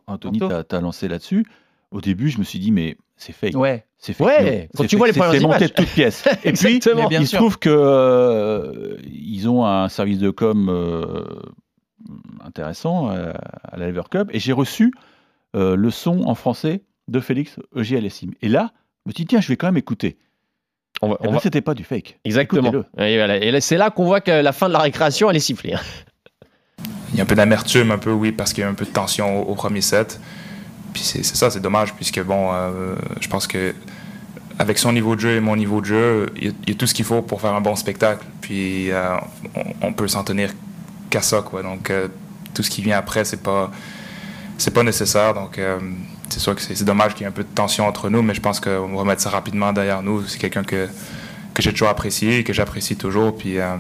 Anthony, 0.08 0.40
tu 0.40 0.76
as, 0.76 0.82
lancé 0.82 1.08
là-dessus. 1.08 1.46
Au 1.92 2.02
début, 2.02 2.30
je 2.30 2.40
me 2.40 2.44
suis 2.44 2.60
dit, 2.60 2.72
mais 2.72 2.98
c'est 3.16 3.32
fake. 3.32 3.56
ouais. 3.56 3.86
C'est 3.98 4.12
fake 4.12 4.28
Ouais, 4.28 4.70
quand 4.76 4.86
tu 4.86 4.98
vois 4.98 5.08
les 5.08 5.14
premières 5.14 5.32
C'est 5.32 5.40
monté 5.40 5.58
images. 5.60 5.70
de 5.70 5.76
toutes 5.76 5.94
pièces. 5.94 6.26
Et 6.44 6.52
puis, 6.52 6.80
bien 6.80 7.22
il 7.22 7.28
se 7.28 7.38
trouve 7.38 7.58
que 7.58 7.70
euh, 7.72 8.98
ils 9.06 9.48
ont 9.48 9.66
un 9.66 9.88
service 9.88 10.20
de 10.20 10.30
com 10.30 10.68
euh, 10.70 11.24
intéressant 12.44 13.12
euh, 13.12 13.32
à 13.64 13.78
la 13.78 13.88
Lever 13.88 14.04
Cup 14.12 14.30
et 14.34 14.40
j'ai 14.40 14.52
reçu 14.52 14.94
euh, 15.56 15.76
le 15.78 15.90
son 15.90 16.24
en 16.26 16.36
français 16.36 16.84
de 17.08 17.20
Félix 17.20 17.58
Auger. 17.76 17.98
Et 18.42 18.48
là, 18.50 18.72
je 19.06 19.10
me 19.10 19.14
suis 19.14 19.24
dit 19.24 19.28
tiens, 19.28 19.42
je 19.42 19.48
vais 19.48 19.58
quand 19.58 19.68
même 19.68 19.78
écouter. 19.78 20.18
On 21.02 21.10
va- 21.10 21.16
Et 21.16 21.18
on 21.22 21.26
ben, 21.26 21.34
va- 21.36 21.40
c'était 21.42 21.62
pas 21.62 21.74
du 21.74 21.84
fake. 21.84 22.20
Exactement. 22.26 22.70
Écoutez-le. 22.70 23.06
Et, 23.06 23.18
voilà. 23.18 23.38
Et 23.38 23.62
c'est 23.62 23.78
là 23.78 23.90
qu'on 23.90 24.06
voit 24.06 24.22
que 24.22 24.32
la 24.32 24.52
fin 24.54 24.68
de 24.68 24.74
la 24.74 24.80
récréation, 24.80 25.30
elle 25.30 25.36
est 25.36 25.40
sifflée. 25.42 25.74
hein. 25.74 25.80
Il 27.12 27.18
y 27.18 27.20
a 27.20 27.24
un 27.24 27.28
peu 27.28 27.36
d'amertume, 27.36 27.92
un 27.92 27.98
peu, 27.98 28.12
oui, 28.12 28.32
parce 28.32 28.52
qu'il 28.54 28.62
y 28.62 28.66
a 28.66 28.70
un 28.70 28.74
peu 28.74 28.86
de 28.86 28.90
tension 28.92 29.42
au, 29.42 29.52
au 29.52 29.56
premier 29.56 29.82
set. 29.82 30.20
Puis 30.94 31.04
c'est 31.04 31.24
ça, 31.24 31.50
c'est 31.50 31.60
dommage, 31.60 31.94
puisque, 31.94 32.22
bon, 32.24 32.50
euh, 32.54 32.96
je 33.22 33.28
pense 33.28 33.48
que 33.48 33.74
avec 34.58 34.78
son 34.78 34.94
niveau 34.94 35.16
de 35.16 35.22
jeu 35.22 35.36
et 35.36 35.40
mon 35.42 35.56
niveau 35.58 35.82
de 35.82 35.86
jeu, 35.86 36.30
il 36.38 36.46
y 36.46 36.48
a, 36.48 36.52
il 36.64 36.70
y 36.70 36.72
a 36.74 36.76
tout 36.76 36.88
ce 36.88 36.94
qu'il 36.94 37.04
faut 37.06 37.22
pour 37.22 37.42
faire 37.42 37.54
un 37.54 37.62
bon 37.62 37.76
spectacle. 37.76 38.26
Puis 38.42 38.92
euh, 38.92 39.16
on, 39.56 39.88
on 39.88 39.94
peut 39.94 40.08
s'en 40.08 40.24
tenir 40.24 40.52
qu'à 41.10 41.22
ça, 41.22 41.42
quoi. 41.42 41.62
Donc, 41.62 41.90
euh, 41.90 42.08
tout 42.54 42.64
ce 42.64 42.70
qui 42.70 42.82
vient 42.82 42.98
après, 42.98 43.26
c'est 43.26 43.44
pas, 43.44 43.70
c'est 44.58 44.74
pas 44.74 44.84
nécessaire. 44.84 45.34
Donc, 45.34 45.58
euh, 45.58 45.78
c'est 46.30 46.40
sûr 46.40 46.56
que 46.56 46.62
c'est 46.62 46.84
dommage 46.84 47.14
qu'il 47.14 47.22
y 47.22 47.24
ait 47.26 47.30
un 47.30 47.32
peu 47.32 47.44
de 47.44 47.54
tension 47.54 47.86
entre 47.88 48.10
nous, 48.10 48.22
mais 48.22 48.34
je 48.34 48.42
pense 48.42 48.60
qu'on 48.60 48.88
va 48.90 48.98
remettre 49.00 49.22
ça 49.22 49.30
rapidement 49.30 49.74
derrière 49.74 50.02
nous. 50.04 50.26
C'est 50.26 50.38
quelqu'un 50.40 50.64
que, 50.64 50.88
que 51.54 51.62
j'ai 51.62 51.72
toujours 51.72 51.90
apprécié, 51.90 52.44
que 52.44 52.54
j'apprécie 52.54 52.96
toujours. 52.96 53.38
Puis, 53.38 53.60
euh, 53.60 53.76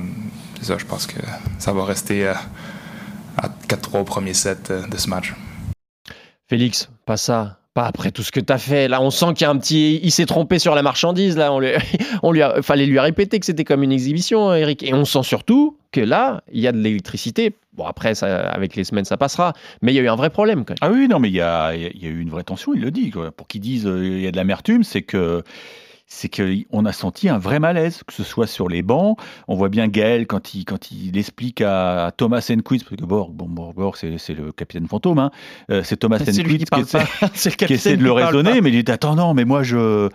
c'est 0.60 0.68
ça, 0.68 0.78
je 0.78 0.86
pense 0.86 1.08
que 1.08 1.20
ça 1.60 1.74
va 1.74 1.84
rester. 1.86 2.28
euh, 2.28 2.34
à 3.38 3.50
4-3 3.68 4.00
au 4.00 4.04
premier 4.04 4.34
set 4.34 4.72
de 4.72 4.98
ce 4.98 5.10
match. 5.10 5.34
Félix, 6.48 6.90
pas 7.06 7.18
ça. 7.18 7.60
Après 7.84 8.12
tout 8.12 8.24
ce 8.24 8.32
que 8.32 8.40
t'as 8.40 8.58
fait. 8.58 8.88
Là, 8.88 9.02
on 9.02 9.10
sent 9.10 9.34
qu'il 9.36 9.42
y 9.42 9.48
a 9.48 9.50
un 9.50 9.58
petit. 9.58 10.00
Il 10.02 10.12
s'est 10.12 10.26
trompé 10.26 10.60
sur 10.60 10.76
la 10.76 10.82
marchandise. 10.82 11.36
Là, 11.36 11.52
on 11.52 11.60
lui, 11.60 11.72
on 12.24 12.32
lui 12.32 12.42
a... 12.42 12.62
fallait 12.62 12.86
lui 12.86 13.00
répéter 13.00 13.38
que 13.40 13.46
c'était 13.46 13.66
comme 13.66 13.84
une 13.84 13.92
exhibition, 13.92 14.54
Eric. 14.54 14.82
Et 14.84 14.94
on 14.94 15.04
sent 15.04 15.24
surtout 15.24 15.78
que 15.92 16.00
là, 16.00 16.42
il 16.54 16.62
y 16.62 16.68
a 16.68 16.72
de 16.72 16.78
l'électricité. 16.78 17.54
Bon, 17.74 17.86
après, 17.86 18.24
avec 18.24 18.78
les 18.78 18.86
semaines, 18.86 19.04
ça 19.04 19.18
passera. 19.18 19.52
Mais 19.82 19.92
il 19.92 19.96
y 19.96 20.00
a 20.00 20.04
eu 20.04 20.08
un 20.08 20.16
vrai 20.16 20.30
problème 20.30 20.64
quand 20.64 20.82
même. 20.82 20.90
Ah 20.90 20.90
oui, 20.90 21.10
non, 21.10 21.20
mais 21.20 21.30
il 21.30 21.36
y 21.36 21.42
a, 21.42 21.76
eu 21.76 22.22
une 22.22 22.30
vraie 22.30 22.44
tension, 22.44 22.74
il 22.74 22.80
le 22.80 22.92
dit. 22.92 23.12
Pour 23.36 23.48
qu'ils 23.48 23.62
disent 23.62 23.88
euh, 23.88 24.06
il 24.06 24.22
y 24.22 24.28
a 24.28 24.32
de 24.32 24.38
l'amertume, 24.38 24.84
c'est 24.84 25.02
que 25.02 25.44
c'est 26.08 26.30
qu'on 26.30 26.86
a 26.86 26.92
senti 26.92 27.30
un 27.30 27.38
vrai 27.38 27.60
malaise, 27.60 28.04
que 28.06 28.14
ce 28.14 28.24
soit 28.24 28.48
sur 28.48 28.70
les 28.70 28.82
bancs. 28.82 29.18
On 29.48 29.56
voit 29.56 29.70
bien 29.70 29.88
Gaël 29.88 30.28
quand 30.28 30.54
il, 30.54 30.66
quand 30.66 30.92
il 30.92 31.18
explique 31.18 31.62
à 31.62 32.12
Thomas 32.16 32.48
Enquist, 32.52 32.86
parce 32.86 33.02
que 33.02 33.06
Borg, 33.06 33.34
bon, 33.34 33.48
Borg, 33.48 33.96
c'est 33.98 34.34
le 34.34 34.52
capitaine 34.52 34.88
fantôme, 34.88 35.20
hein. 35.20 35.32
Euh, 35.72 35.82
c'est 35.84 35.98
Thomas 35.98 36.20
qui 36.20 36.30
Enquist 36.42 36.72
le 36.72 37.66
qui 37.66 37.74
essaie 37.74 37.98
de 37.98 38.04
le 38.04 38.12
qui 38.12 38.24
raisonner, 38.24 38.62
mais 38.62 38.72
il 38.72 38.84
dit 38.84 38.92
Attends, 38.92 39.16
non, 39.16 39.34
mais 39.34 39.46
moi, 39.46 39.64
je. 39.64 40.10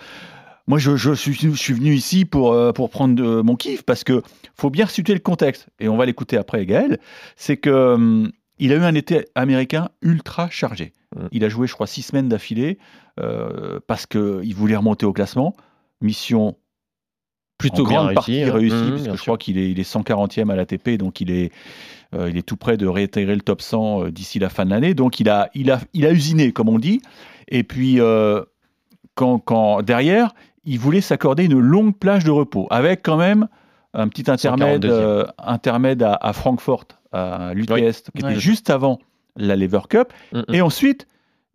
Moi, 0.66 0.78
je, 0.78 0.94
je 0.94 1.12
suis, 1.12 1.34
je 1.34 1.48
suis 1.50 1.72
venu 1.72 1.94
ici 1.94 2.24
pour, 2.24 2.52
euh, 2.52 2.70
pour 2.70 2.90
prendre 2.90 3.20
euh, 3.20 3.42
mon 3.42 3.56
kiff 3.56 3.82
parce 3.82 4.04
que 4.04 4.22
faut 4.54 4.70
bien 4.70 4.86
situer 4.86 5.14
le 5.14 5.20
contexte. 5.20 5.66
Et 5.80 5.88
on 5.88 5.96
va 5.96 6.06
l'écouter 6.06 6.36
après, 6.36 6.64
Gaël. 6.64 7.00
C'est 7.34 7.56
que 7.56 7.94
hum, 7.94 8.30
il 8.60 8.72
a 8.72 8.76
eu 8.76 8.82
un 8.82 8.94
été 8.94 9.24
américain 9.34 9.88
ultra 10.02 10.48
chargé. 10.50 10.92
Il 11.32 11.44
a 11.44 11.48
joué, 11.48 11.66
je 11.66 11.72
crois, 11.72 11.88
six 11.88 12.02
semaines 12.02 12.28
d'affilée 12.28 12.78
euh, 13.18 13.80
parce 13.86 14.06
qu'il 14.06 14.54
voulait 14.54 14.76
remonter 14.76 15.06
au 15.06 15.12
classement. 15.12 15.56
Mission 16.00 16.56
Plutôt 17.58 17.84
en 17.84 17.88
bien 17.88 17.96
grande 17.96 18.06
réussi, 18.06 18.14
partie 18.14 18.42
hein. 18.42 18.52
réussi, 18.54 18.74
Mhm, 18.76 18.90
puisque 18.92 19.04
bien 19.04 19.16
je 19.16 19.20
crois 19.22 19.36
qu'il 19.38 19.58
est, 19.58 19.70
il 19.70 19.78
est 19.78 19.82
140e 19.94 20.50
à 20.50 20.56
l'ATP, 20.56 20.96
donc 20.96 21.20
il 21.20 21.30
est, 21.30 21.52
euh, 22.14 22.30
il 22.30 22.38
est 22.38 22.42
tout 22.42 22.56
près 22.56 22.78
de 22.78 22.86
réintégrer 22.86 23.34
le 23.34 23.42
top 23.42 23.60
100 23.60 24.04
euh, 24.06 24.10
d'ici 24.10 24.38
la 24.38 24.48
fin 24.48 24.64
de 24.64 24.70
l'année. 24.70 24.94
Donc 24.94 25.20
il 25.20 25.28
a, 25.28 25.50
il, 25.54 25.70
a, 25.70 25.78
il 25.92 26.06
a 26.06 26.10
usiné, 26.12 26.52
comme 26.52 26.70
on 26.70 26.78
dit. 26.78 27.02
Et 27.48 27.62
puis, 27.62 28.00
euh, 28.00 28.42
quand, 29.14 29.38
quand 29.40 29.82
derrière, 29.82 30.32
il 30.64 30.78
voulait 30.78 31.02
s'accorder 31.02 31.44
une 31.44 31.58
longue 31.58 31.94
plage 31.98 32.24
de 32.24 32.30
repos, 32.30 32.66
avec 32.70 33.02
quand 33.02 33.18
même 33.18 33.46
un 33.92 34.08
petit 34.08 34.30
intermède, 34.30 34.86
142e. 34.86 35.26
intermède 35.36 36.02
à, 36.02 36.14
à 36.14 36.32
Francfort, 36.32 36.84
à 37.12 37.52
l'UTS, 37.54 37.68
Oui. 37.74 37.92
qui 38.14 38.20
était 38.24 38.40
juste 38.40 38.70
avant 38.70 39.00
la 39.36 39.54
Lever 39.56 39.80
Cup. 39.90 40.14
Mhm. 40.32 40.44
Et 40.54 40.62
ensuite, 40.62 41.06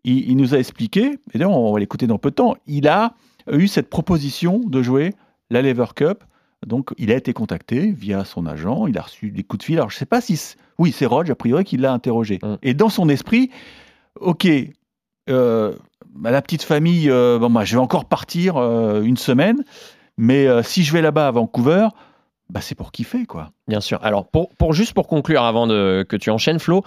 il, 0.04 0.30
il 0.30 0.38
nous 0.38 0.54
a 0.54 0.60
expliqué, 0.60 1.18
et 1.34 1.38
d'ailleurs 1.40 1.58
on 1.58 1.74
va 1.74 1.80
l'écouter 1.80 2.06
dans 2.06 2.20
peu 2.20 2.30
de 2.30 2.36
temps, 2.36 2.56
il 2.68 2.88
a 2.88 3.16
eu 3.52 3.68
cette 3.68 3.90
proposition 3.90 4.60
de 4.60 4.82
jouer 4.82 5.14
la 5.50 5.62
Lever 5.62 5.94
Cup. 5.96 6.24
Donc 6.66 6.94
il 6.98 7.12
a 7.12 7.16
été 7.16 7.34
contacté 7.34 7.92
via 7.92 8.25
son 8.25 8.46
agent, 8.46 8.88
il 8.88 8.98
a 8.98 9.02
reçu 9.02 9.30
des 9.32 9.44
coups 9.44 9.60
de 9.60 9.64
fil. 9.66 9.75
Alors 9.78 9.90
je 9.90 9.96
ne 9.96 10.00
sais 10.00 10.06
pas 10.06 10.22
si... 10.22 10.56
Oui, 10.78 10.92
c'est 10.92 11.06
Roger, 11.06 11.32
a 11.32 11.36
priori, 11.36 11.64
qui 11.64 11.78
l'a 11.78 11.94
interrogé. 11.94 12.40
Mm. 12.42 12.56
Et 12.64 12.74
dans 12.74 12.90
son 12.90 13.08
esprit, 13.08 13.52
ok, 14.20 14.48
euh, 15.30 15.74
bah, 16.10 16.32
la 16.32 16.42
petite 16.42 16.64
famille, 16.64 17.10
euh, 17.10 17.38
bon, 17.40 17.50
bah, 17.50 17.66
je 17.66 17.75
vais 17.75 17.82
encore 17.82 18.06
partir 18.06 18.58
euh, 18.58 19.02
une 19.02 19.18
semaine, 19.18 19.64
mais 20.18 20.48
euh, 20.48 20.64
si 20.64 20.84
je 20.84 20.92
vais 20.94 21.02
là-bas 21.02 21.28
à 21.28 21.32
Vancouver, 21.32 21.88
bah, 22.50 22.62
c'est 22.62 22.75
pour 22.75 22.92
kiffer, 22.92 23.25
quoi. 23.25 23.52
Bien 23.68 23.82
sûr. 23.82 24.00
Alors, 24.04 24.28
pour, 24.28 24.50
pour 24.56 24.74
juste 24.74 24.94
pour 24.94 25.08
conclure, 25.08 25.44
avant 25.44 25.68
de, 25.68 26.06
que 26.08 26.16
tu 26.16 26.30
enchaînes, 26.30 26.60
Flo, 26.60 26.84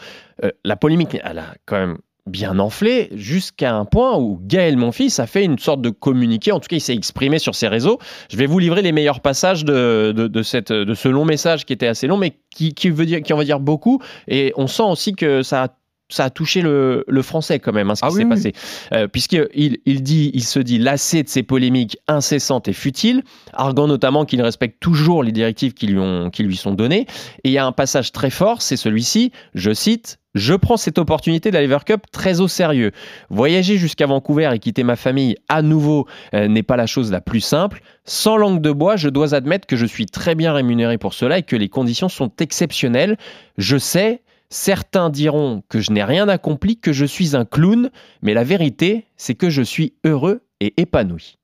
la 0.64 0.76
polémique, 0.76 1.16
elle 1.22 1.38
a 1.38 1.54
quand 1.66 1.76
même 1.76 1.98
bien 2.28 2.58
enflé 2.58 3.08
jusqu'à 3.14 3.74
un 3.74 3.84
point 3.84 4.16
où 4.16 4.40
Gaël, 4.42 4.76
mon 4.76 4.92
fils, 4.92 5.18
a 5.18 5.26
fait 5.26 5.44
une 5.44 5.58
sorte 5.58 5.82
de 5.82 5.90
communiqué. 5.90 6.52
En 6.52 6.60
tout 6.60 6.68
cas, 6.68 6.76
il 6.76 6.80
s'est 6.80 6.94
exprimé 6.94 7.38
sur 7.38 7.54
ses 7.54 7.68
réseaux. 7.68 7.98
Je 8.30 8.36
vais 8.36 8.46
vous 8.46 8.58
livrer 8.58 8.82
les 8.82 8.92
meilleurs 8.92 9.20
passages 9.20 9.64
de, 9.64 10.12
de, 10.14 10.28
de 10.28 10.42
cette, 10.42 10.72
de 10.72 10.94
ce 10.94 11.08
long 11.08 11.24
message 11.24 11.64
qui 11.64 11.72
était 11.72 11.86
assez 11.86 12.06
long, 12.06 12.16
mais 12.16 12.34
qui, 12.54 12.74
qui, 12.74 12.90
veut 12.90 13.06
dire, 13.06 13.22
qui 13.22 13.32
en 13.32 13.38
veut 13.38 13.44
dire 13.44 13.60
beaucoup. 13.60 14.00
Et 14.26 14.52
on 14.56 14.66
sent 14.66 14.84
aussi 14.84 15.14
que 15.14 15.42
ça 15.42 15.64
a 15.64 15.68
ça 16.10 16.24
a 16.24 16.30
touché 16.30 16.62
le, 16.62 17.04
le 17.06 17.22
français 17.22 17.58
quand 17.58 17.72
même, 17.72 17.90
hein, 17.90 17.94
ce 17.94 18.00
qui 18.00 18.06
Ah 18.06 18.10
oui, 18.10 18.18
s'est 18.18 18.24
oui. 18.24 18.30
passé. 18.30 18.52
Euh, 18.92 19.08
Puisqu'il 19.08 19.78
il 19.84 20.02
dit, 20.02 20.30
il 20.34 20.42
se 20.44 20.58
dit 20.58 20.78
lassé 20.78 21.22
de 21.22 21.28
ces 21.28 21.42
polémiques 21.42 21.98
incessantes 22.08 22.68
et 22.68 22.72
futiles, 22.72 23.22
arguant 23.52 23.86
notamment 23.86 24.24
qu'il 24.24 24.40
respecte 24.42 24.80
toujours 24.80 25.22
les 25.22 25.32
directives 25.32 25.74
qui 25.74 25.86
lui, 25.86 25.98
ont, 25.98 26.30
qui 26.30 26.42
lui 26.42 26.56
sont 26.56 26.72
données. 26.72 27.06
Et 27.44 27.50
il 27.50 27.52
y 27.52 27.58
a 27.58 27.66
un 27.66 27.72
passage 27.72 28.12
très 28.12 28.30
fort, 28.30 28.62
c'est 28.62 28.76
celui-ci, 28.76 29.32
je 29.54 29.72
cite, 29.74 30.18
je 30.34 30.54
prends 30.54 30.76
cette 30.76 30.98
opportunité 30.98 31.50
de 31.50 31.54
la 31.56 31.62
Lever 31.62 31.78
Cup 31.84 32.02
très 32.12 32.40
au 32.40 32.48
sérieux. 32.48 32.92
Voyager 33.28 33.76
jusqu'à 33.76 34.06
Vancouver 34.06 34.50
et 34.54 34.58
quitter 34.58 34.84
ma 34.84 34.94
famille 34.96 35.36
à 35.48 35.62
nouveau 35.62 36.06
euh, 36.34 36.48
n'est 36.48 36.62
pas 36.62 36.76
la 36.76 36.86
chose 36.86 37.10
la 37.10 37.20
plus 37.20 37.40
simple. 37.40 37.80
Sans 38.04 38.36
langue 38.36 38.60
de 38.60 38.70
bois, 38.70 38.96
je 38.96 39.08
dois 39.08 39.34
admettre 39.34 39.66
que 39.66 39.76
je 39.76 39.84
suis 39.86 40.06
très 40.06 40.34
bien 40.34 40.52
rémunéré 40.52 40.96
pour 40.96 41.12
cela 41.12 41.38
et 41.38 41.42
que 41.42 41.56
les 41.56 41.68
conditions 41.68 42.08
sont 42.08 42.30
exceptionnelles. 42.40 43.16
Je 43.56 43.76
sais, 43.78 44.22
certains 44.50 45.10
diront 45.10 45.62
que 45.68 45.80
je 45.80 45.92
n'ai 45.92 46.04
rien 46.04 46.28
accompli, 46.28 46.78
que 46.78 46.92
je 46.92 47.04
suis 47.04 47.36
un 47.36 47.44
clown, 47.44 47.90
mais 48.22 48.34
la 48.34 48.44
vérité, 48.44 49.06
c'est 49.16 49.34
que 49.34 49.50
je 49.50 49.62
suis 49.62 49.94
heureux 50.04 50.42
et 50.60 50.74
épanoui. 50.80 51.38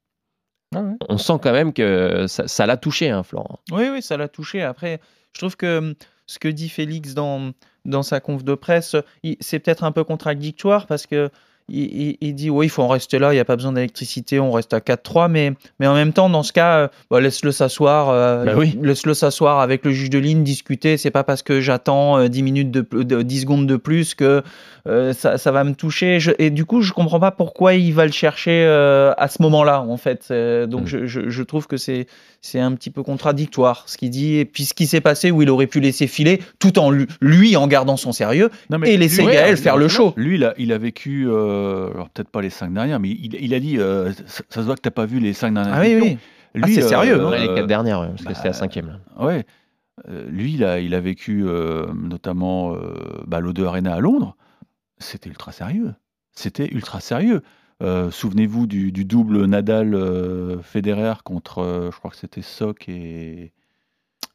On 1.08 1.18
sent 1.18 1.34
quand 1.40 1.52
même 1.52 1.72
que 1.72 2.26
ça 2.26 2.66
l'a 2.66 2.76
touché, 2.76 3.08
hein, 3.10 3.22
Florent. 3.22 3.60
Oui, 3.70 3.88
oui, 3.92 4.02
ça 4.02 4.16
l'a 4.16 4.28
touché. 4.28 4.62
Après, 4.62 5.00
je 5.32 5.38
trouve 5.38 5.56
que 5.56 5.78
hum, 5.78 5.94
ce 6.26 6.38
que 6.38 6.48
dit 6.48 6.68
Félix 6.68 7.14
dans, 7.14 7.52
dans 7.84 8.02
sa 8.02 8.20
conf 8.20 8.42
de 8.44 8.54
presse, 8.54 8.96
c'est 9.40 9.58
peut-être 9.58 9.84
un 9.84 9.92
peu 9.92 10.04
contradictoire 10.04 10.86
parce 10.86 11.06
que 11.06 11.30
il, 11.68 12.34
dit 12.34 12.50
oui, 12.50 12.66
il 12.66 12.68
faut 12.68 12.82
en 12.82 12.88
rester 12.88 13.18
là, 13.18 13.32
il 13.32 13.36
n'y 13.36 13.40
a 13.40 13.44
pas 13.44 13.56
besoin 13.56 13.72
d'électricité, 13.72 14.38
on 14.38 14.52
reste 14.52 14.74
à 14.74 14.80
4-3, 14.80 15.30
mais, 15.30 15.52
mais 15.80 15.86
en 15.86 15.94
même 15.94 16.12
temps, 16.12 16.28
dans 16.28 16.42
ce 16.42 16.52
cas, 16.52 16.76
euh, 16.76 16.88
bah, 17.10 17.20
laisse-le 17.20 17.52
s'asseoir, 17.52 18.10
euh, 18.10 18.44
Bah 18.44 18.52
oui. 18.56 18.78
laisse-le 18.82 19.14
s'asseoir 19.14 19.60
avec 19.60 19.84
le 19.84 19.90
juge 19.92 20.10
de 20.10 20.18
ligne, 20.18 20.42
discuter. 20.44 20.96
C'est 20.98 21.10
pas 21.10 21.24
parce 21.24 21.42
que 21.42 21.60
j'attends 21.60 22.18
euh, 22.18 22.28
10 22.28 22.42
minutes 22.42 22.70
de, 22.70 22.80
de 23.02 23.22
10 23.22 23.40
secondes 23.40 23.66
de 23.66 23.76
plus 23.76 24.14
que 24.14 24.42
euh, 24.86 25.12
ça, 25.14 25.38
ça 25.38 25.52
va 25.52 25.64
me 25.64 25.74
toucher. 25.74 26.20
Je- 26.20 26.32
et 26.38 26.50
du 26.50 26.66
coup, 26.66 26.82
je 26.82 26.92
comprends 26.92 27.20
pas 27.20 27.30
pourquoi 27.30 27.74
il 27.74 27.94
va 27.94 28.04
le 28.04 28.12
chercher 28.12 28.64
à 29.16 29.28
ce 29.28 29.40
moment-là, 29.42 29.80
en 29.80 29.96
fait. 29.96 30.30
Donc, 30.68 30.82
Mm. 30.82 30.86
je, 30.86 31.06
je- 31.06 31.28
je 31.30 31.42
trouve 31.42 31.66
que 31.66 31.76
c'est 31.78 32.06
un 32.56 32.72
petit 32.72 32.90
peu 32.90 33.02
contradictoire 33.02 33.84
ce 33.86 33.96
qu'il 33.96 34.10
dit. 34.10 34.36
Et 34.36 34.44
puis, 34.44 34.66
ce 34.66 34.74
qui 34.74 34.86
s'est 34.86 35.00
passé 35.00 35.30
où 35.30 35.40
il 35.40 35.48
aurait 35.48 35.66
pu 35.66 35.80
laisser 35.80 36.06
filer, 36.06 36.40
tout 36.58 36.78
en 36.78 36.90
lui, 36.90 37.06
lui 37.22 37.56
en 37.56 37.66
gardant 37.66 37.96
son 37.96 38.12
sérieux, 38.12 38.50
Non, 38.68 38.76
mais 38.78 38.92
et 38.92 38.96
laisser 38.98 39.22
lui, 39.22 39.32
Gaël 39.32 39.50
ouais, 39.54 39.56
faire 39.56 39.78
le 39.78 39.88
show. 39.88 40.12
Lui, 40.16 40.44
a, 40.44 40.52
il 40.58 40.72
a 40.72 40.78
vécu, 40.78 41.26
euh, 41.54 41.90
alors 41.92 42.10
peut-être 42.10 42.28
pas 42.30 42.42
les 42.42 42.50
cinq 42.50 42.72
dernières, 42.72 43.00
mais 43.00 43.10
il, 43.10 43.34
il 43.34 43.54
a 43.54 43.60
dit, 43.60 43.78
euh, 43.78 44.12
ça, 44.26 44.42
ça 44.48 44.60
se 44.60 44.66
voit 44.66 44.74
que 44.76 44.80
t'as 44.82 44.90
pas 44.90 45.06
vu 45.06 45.20
les 45.20 45.32
cinq 45.32 45.54
dernières 45.54 45.74
Ah 45.74 45.80
oui, 45.80 45.98
oui. 46.00 46.18
Ah, 46.62 46.66
c'est 46.68 46.82
sérieux. 46.82 47.26
Ouais, 47.26 47.40
les 47.40 47.48
euh, 47.48 47.54
quatre 47.56 47.66
dernières, 47.66 48.00
parce 48.00 48.22
que 48.22 48.28
bah, 48.28 48.34
c'était 48.34 48.48
la 48.48 48.54
cinquième. 48.54 48.86
là. 48.86 49.24
Ouais. 49.24 49.44
Euh, 50.08 50.26
lui, 50.28 50.54
il 50.54 50.64
a, 50.64 50.80
il 50.80 50.94
a 50.94 51.00
vécu 51.00 51.44
euh, 51.46 51.86
notamment 51.94 52.74
euh, 52.74 53.22
bah, 53.26 53.40
l'O2 53.40 53.64
Arena 53.64 53.94
à 53.94 54.00
Londres. 54.00 54.36
C'était 54.98 55.28
ultra 55.30 55.52
sérieux. 55.52 55.94
C'était 56.32 56.68
ultra 56.72 57.00
sérieux. 57.00 57.42
Euh, 57.82 58.10
Souvenez-vous 58.10 58.66
du, 58.66 58.92
du 58.92 59.04
double 59.04 59.46
Nadal-Federer 59.46 61.14
contre, 61.24 61.58
euh, 61.58 61.90
je 61.90 61.96
crois 61.98 62.10
que 62.10 62.16
c'était 62.16 62.42
Sock 62.42 62.88
et, 62.88 63.52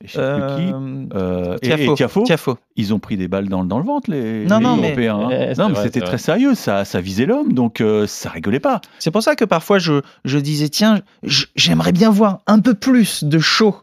et 0.04 0.08
je 0.08 0.14
sais 0.14 0.20
plus 0.20 0.56
qui. 0.66 0.72
Euh, 0.74 1.06
Euh, 1.16 1.56
et- 1.62 1.68
Tiafo. 1.68 1.92
et 1.92 1.96
Tiafo. 1.96 2.24
Tiafo. 2.24 2.58
Ils 2.78 2.94
ont 2.94 3.00
pris 3.00 3.18
des 3.18 3.28
balles 3.28 3.50
dans, 3.50 3.64
dans 3.66 3.80
le 3.80 3.86
ventre, 3.86 4.10
les, 4.12 4.46
Non, 4.46 4.58
les 4.60 4.64
non, 4.64 4.76
mais- 4.78 4.88
Européens. 4.88 5.20
hein. 5.30 5.54
Non, 5.58 5.68
mais 5.70 5.74
vrai, 5.76 5.84
c'était 5.84 6.02
très 6.02 6.18
sérieux. 6.18 6.56
Ça, 6.56 6.86
ça 6.86 7.02
visait 7.02 7.26
l'homme, 7.26 7.54
donc 7.54 7.82
euh, 7.82 8.08
ça 8.08 8.30
rigolait 8.30 8.60
pas. 8.62 8.80
C'est 9.00 9.12
pour 9.12 9.24
ça 9.24 9.36
que 9.36 9.46
parfois 9.46 9.78
je, 9.80 10.02
je 10.26 10.38
disais 10.40 10.70
tiens, 10.70 11.02
j'aimerais 11.56 11.92
bien 11.92 12.10
voir 12.10 12.40
un 12.48 12.60
peu 12.60 12.74
plus 12.74 13.24
de 13.24 13.40
show. 13.40 13.76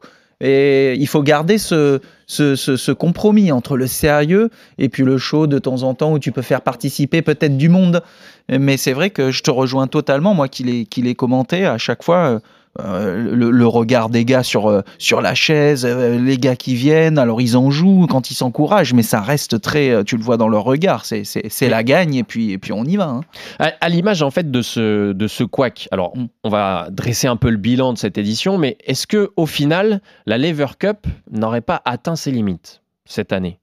Et 0.43 0.95
il 0.99 1.07
faut 1.07 1.23
garder 1.23 1.57
ce, 1.57 2.01
ce, 2.27 2.57
ce- 2.57 2.77
ce 2.77 2.93
compromis 2.93 3.51
entre 3.53 3.77
le 3.79 3.87
sérieux 3.87 4.51
et 4.77 4.91
puis 4.91 5.03
le 5.03 5.17
show 5.17 5.47
de 5.47 5.59
temps 5.59 5.83
en 5.83 5.95
temps 5.95 6.13
où 6.13 6.19
tu 6.19 6.31
peux 6.31 6.43
faire 6.43 6.61
participer 6.61 7.23
peut-être 7.23 7.57
du 7.57 7.71
monde. 7.71 8.03
Mais 8.51 8.77
c'est 8.77 8.93
vrai 8.93 9.09
que 9.11 9.31
je 9.31 9.43
te 9.43 9.51
rejoins 9.51 9.87
totalement, 9.87 10.35
moi 10.35 10.49
qui 10.49 10.63
l'ai 10.63 10.85
qui 10.85 11.01
l'ai 11.03 11.15
commenté 11.15 11.65
à 11.65 11.79
chaque 11.79 12.03
fois. 12.03 12.41
Euh, 12.81 13.35
le, 13.35 13.51
le 13.51 13.67
regard 13.67 14.09
des 14.11 14.25
gars 14.25 14.43
sur, 14.43 14.67
euh, 14.69 14.83
sur 14.99 15.21
la 15.21 15.35
chaise, 15.35 15.85
euh, 15.85 16.19
les 16.19 16.39
gars 16.39 16.57
qui 16.57 16.75
viennent, 16.75 17.19
alors 17.19 17.41
ils 17.41 17.57
en 17.57 17.71
jouent 17.71 18.07
quand 18.09 18.31
ils 18.31 18.35
s'encouragent, 18.35 18.93
mais 18.95 19.03
ça 19.03 19.21
reste 19.21 19.61
très, 19.61 20.05
tu 20.05 20.17
le 20.17 20.23
vois 20.23 20.37
dans 20.37 20.49
leur 20.49 20.65
regard, 20.65 21.05
c'est 21.05 21.25
c'est- 21.25 21.49
c'est 21.49 21.69
la 21.69 21.83
gagne 21.85 22.15
et 22.15 22.25
puis, 22.25 22.53
et 22.53 22.59
puis 22.59 22.73
on 22.73 22.85
y 22.85 22.97
va. 22.97 23.09
hein. 23.09 23.21
À, 23.59 23.73
à 23.81 23.89
l'image 23.89 24.23
en 24.23 24.31
fait 24.31 24.51
de 24.51 24.63
ce 24.63 25.13
de 25.13 25.27
ce 25.29 25.45
couac. 25.45 25.89
Alors, 25.93 26.17
Mm. 26.17 26.27
on 26.45 26.49
va 26.49 26.89
dresser 26.91 27.27
un 27.27 27.37
peu 27.37 27.51
le 27.51 27.57
bilan 27.57 27.93
de 27.93 27.99
cette 27.99 28.19
édition, 28.19 28.59
mais 28.59 28.77
est-ce 28.87 29.07
que 29.07 29.31
au 29.37 29.47
final, 29.47 30.01
la 30.27 30.39
Lever 30.39 30.67
Cup 30.79 31.07
n'aurait 31.31 31.61
pas 31.61 31.83
atteint 31.85 32.17
ses 32.17 32.31
limites 32.31 32.83
cette 33.05 33.33
année? 33.33 33.59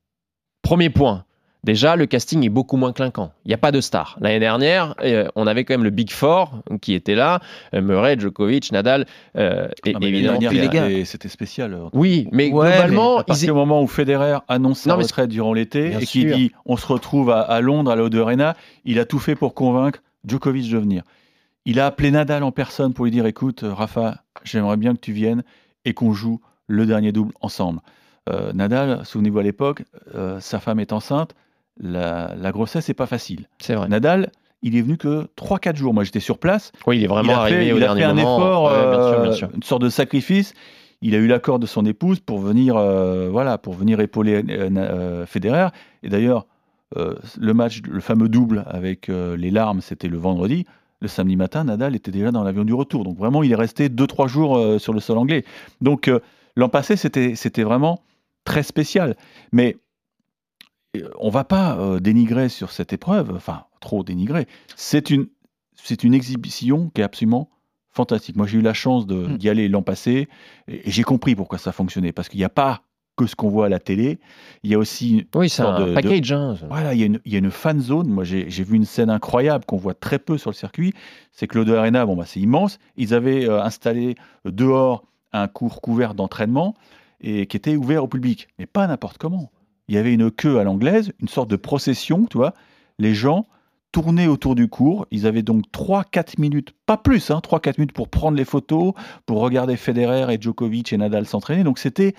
Premier 0.62 0.89
point. 0.89 1.25
Déjà, 1.63 1.96
le 1.96 2.05
casting 2.05 2.43
est 2.46 2.50
beaucoup 2.50 2.75
moins 2.75 2.91
clinquant. 2.91 3.32
Il 3.46 3.48
n'y 3.48 3.53
a 3.53 3.58
pas 3.58 3.72
de 3.72 3.79
star. 3.79 4.17
L'année 4.20 4.39
dernière, 4.41 4.96
euh, 5.01 5.29
on 5.36 5.48
avait 5.48 5.63
quand 5.63 5.74
même 5.75 5.86
le 5.86 5.91
Big 5.91 6.12
Four 6.12 6.60
qui 6.82 6.93
était 6.93 7.15
là 7.15 7.39
euh, 7.74 7.82
Murray, 7.82 8.17
Djokovic, 8.20 8.72
Nadal, 8.74 9.05
euh, 9.38 9.70
et 9.86 9.93
Ah, 9.96 10.00
mais 10.01 10.08
évidemment. 10.10 10.34
les 10.39 10.48
dernière, 10.50 10.70
gars. 10.70 10.88
c'était- 10.88 11.05
C'était 11.05 11.29
spécial. 11.29 11.77
Oui, 11.93 12.27
mais 12.34 12.51
Ouais, 12.51 12.70
globalement, 12.72 13.17
À 13.20 13.24
partir 13.24 13.43
ils- 13.46 13.51
du 13.51 13.53
moment 13.53 13.82
où 13.82 13.88
Federer 13.88 14.39
annonce 14.50 14.79
sa 14.79 14.98
mais 14.98 15.03
retraite 15.03 15.29
durant 15.29 15.53
l'été 15.53 15.93
et 15.93 16.05
qu'il 16.05 16.27
sûr. 16.27 16.36
dit 16.36 16.51
on 16.65 16.75
se 16.75 16.86
retrouve 16.86 17.29
à, 17.32 17.39
à 17.41 17.62
Londres 17.62 17.91
à 17.91 17.96
l'O2 17.96 18.20
Arena, 18.22 18.55
il 18.84 19.00
a 19.00 19.05
tout 19.05 19.20
fait 19.20 19.36
pour 19.36 19.53
convaincre 19.53 20.00
Djokovic 20.27 20.70
de 20.70 20.77
venir. 20.77 21.03
Il 21.65 21.79
a 21.79 21.86
appelé 21.86 22.12
Nadal 22.12 22.43
en 22.43 22.51
personne 22.51 22.93
pour 22.93 23.05
lui 23.05 23.12
dire 23.12 23.25
écoute, 23.25 23.63
euh, 23.63 23.74
Rafa, 23.74 24.17
j'aimerais 24.43 24.75
bien 24.75 24.93
que 24.96 25.00
tu 25.00 25.13
viennes 25.13 25.43
et 25.86 25.93
qu'on 25.93 26.12
joue 26.12 26.41
le 26.67 26.86
dernier 26.86 27.13
double 27.13 27.34
ensemble. 27.39 27.79
Euh, 28.29 28.51
Nadal, 28.53 29.01
souvenez-vous 29.05 29.39
à 29.39 29.43
l'époque, 29.43 29.84
euh, 30.15 30.39
sa 30.41 30.60
femme 30.60 30.82
est 30.82 30.91
enceinte, 30.91 31.36
la, 31.80 32.34
la 32.38 32.51
grossesse 32.51 32.88
n'est 32.88 32.94
pas 32.94 33.08
facile. 33.08 33.48
c'est 33.60 33.75
vrai. 33.75 33.88
Nadal, 33.88 34.32
il 34.62 34.75
est 34.77 34.82
venu 34.82 34.98
que 34.98 35.27
3-4 35.38 35.75
jours. 35.75 35.94
Moi, 35.94 36.03
j'étais 36.03 36.20
sur 36.20 36.38
place. 36.38 36.72
Oui, 36.88 36.98
il 36.98 37.03
est 37.03 37.08
vraiment 37.08 37.32
il 37.34 37.36
a 37.36 37.39
arrivé 37.42 37.65
fait, 37.65 37.72
au 37.74 37.77
il 37.77 37.84
a 37.84 37.96
fait 37.96 38.03
un 38.03 38.13
moment. 38.13 38.38
effort, 38.38 38.63
Ouais, 38.65 38.72
bien 38.96 39.10
sûr, 39.10 39.20
euh, 39.20 39.24
bien 39.24 39.32
sûr. 39.34 39.50
une 39.56 39.63
sorte 39.63 39.82
de 39.82 39.89
sacrifice. 39.89 40.53
Il 41.01 41.15
a 41.15 41.18
eu 41.18 41.27
l'accord 41.27 41.60
de 41.60 41.65
son 41.65 41.86
épouse 41.86 42.22
pour 42.22 42.39
venir, 42.39 42.77
euh, 42.77 43.27
voilà, 43.30 43.58
pour 43.58 43.74
venir 43.74 44.00
épauler 44.00 44.36
euh, 44.50 44.70
euh, 44.77 45.25
Federer. 45.25 45.68
Et 46.01 46.10
d'ailleurs, 46.10 46.46
le 46.96 47.53
match, 47.53 47.82
le 47.89 48.00
fameux 48.01 48.30
double 48.30 48.63
avec 48.68 49.08
les 49.08 49.50
larmes, 49.50 49.82
c'était 49.82 50.08
le 50.08 50.18
vendredi. 50.18 50.65
Le 51.01 51.08
samedi 51.08 51.36
matin, 51.36 51.63
Nadal 51.63 51.96
était 51.96 52.12
déjà 52.12 52.32
dans 52.32 52.44
l'avion 52.44 52.63
du 52.63 52.74
retour. 52.74 53.03
Donc 53.03 53.18
vraiment, 53.18 53.42
il 53.44 53.51
est 53.51 53.56
resté 53.56 53.89
2-3 53.89 54.27
jours 54.27 54.80
sur 54.80 54.94
le 54.94 55.00
sol 55.00 55.18
anglais. 55.18 55.44
Donc 55.82 56.10
l'an 56.56 56.70
passé, 56.70 56.96
c'était 56.96 57.63
vraiment 57.63 58.00
très 58.46 58.62
spécial. 58.62 59.15
Mais 59.51 59.75
on 61.19 61.29
va 61.29 61.43
pas 61.43 61.77
euh, 61.77 62.00
dénigrer 62.00 62.50
sur 62.50 62.71
cette 62.71 62.93
épreuve, 62.93 63.31
enfin 63.35 63.63
trop 63.81 64.03
dénigrer. 64.03 64.47
C'est 64.75 65.09
une, 65.09 65.27
c'est 65.75 66.03
une 66.03 66.13
exhibition 66.13 66.89
qui 66.93 67.01
est 67.01 67.03
absolument 67.03 67.50
fantastique. 67.91 68.35
Moi, 68.35 68.47
j'ai 68.47 68.59
eu 68.59 68.62
la 68.62 68.73
chance 68.73 69.05
de- 69.07 69.27
Mm. 69.27 69.38
d'y 69.38 69.50
aller 69.50 69.67
l'an 69.67 69.81
passé 69.81 70.27
et, 70.67 70.88
et 70.88 70.91
j'ai 70.91 71.03
compris 71.03 71.35
pourquoi 71.35 71.57
ça 71.57 71.71
fonctionnait. 71.71 72.12
Parce 72.12 72.29
qu'il 72.29 72.39
n'y 72.39 72.43
a 72.45 72.50
pas 72.50 72.81
que 73.15 73.27
ce 73.27 73.35
qu'on 73.35 73.50
voit 73.50 73.67
à 73.67 73.69
la 73.69 73.77
télé, 73.79 74.19
il 74.63 74.71
y 74.71 74.73
a 74.73 74.79
aussi 74.79 75.27
Oui, 75.35 75.47
c'est 75.50 75.62
un 75.62 75.79
de- 75.79 75.85
de- 75.89 75.93
package. 75.93 76.31
hein. 76.31 76.55
voilà, 76.67 76.93
il 76.95 77.00
y, 77.00 77.03
a 77.03 77.05
une, 77.05 77.19
il 77.25 77.33
y 77.33 77.35
a 77.35 77.39
une 77.39 77.51
fan 77.51 77.79
zone. 77.79 78.07
Moi, 78.09 78.23
j'ai 78.23 78.50
j'ai 78.50 78.63
vu 78.63 78.75
une 78.75 78.85
scène 78.85 79.09
incroyable 79.12 79.65
qu'on 79.65 79.77
voit 79.77 79.93
très 79.93 80.17
peu 80.17 80.38
sur 80.39 80.50
le 80.50 80.55
circuit. 80.55 80.93
C'est 81.31 81.45
que 81.47 81.59
l'O2 81.59 81.75
Arena, 81.75 82.05
bon, 82.07 82.15
bah, 82.15 82.25
c'est 82.25 82.39
immense. 82.39 82.79
Ils 82.97 83.13
avaient 83.13 83.47
euh, 83.47 83.62
installé 83.62 84.15
euh, 84.47 84.51
dehors 84.51 85.03
un 85.31 85.47
cours 85.47 85.81
couvert 85.81 86.13
d'entraînement 86.15 86.73
et 87.21 87.45
qui 87.47 87.57
était 87.57 87.75
ouvert 87.75 88.03
au 88.03 88.07
public, 88.07 88.47
mais 88.59 88.65
pas 88.65 88.85
n'importe 88.88 89.17
comment. 89.19 89.51
Il 89.93 89.95
y 89.95 90.00
avait 90.00 90.13
une 90.15 90.31
queue 90.31 90.57
à 90.57 90.63
l'anglaise, 90.63 91.12
une 91.19 91.27
sorte 91.27 91.51
de 91.51 91.55
procession, 91.55 92.25
tu 92.25 92.38
vois. 92.39 92.55
Les 92.97 93.13
gens 93.13 93.45
tournaient 93.91 94.25
autour 94.25 94.55
du 94.55 94.67
cours. 94.67 95.05
Ils 95.12 95.27
avaient 95.27 95.43
donc 95.43 95.65
3-4 95.71 96.39
minutes, 96.41 96.73
pas 96.88 96.97
plus, 96.97 97.29
hein, 97.29 97.41
3-4 97.43 97.75
minutes 97.77 97.91
pour 97.91 98.09
prendre 98.09 98.35
les 98.35 98.43
photos, 98.43 98.93
pour 99.27 99.39
regarder 99.41 99.77
Federer 99.77 100.33
et 100.33 100.41
Djokovic 100.41 100.91
et 100.93 100.97
Nadal 100.97 101.27
s'entraîner. 101.27 101.63
Donc 101.63 101.77
c'était, 101.77 102.15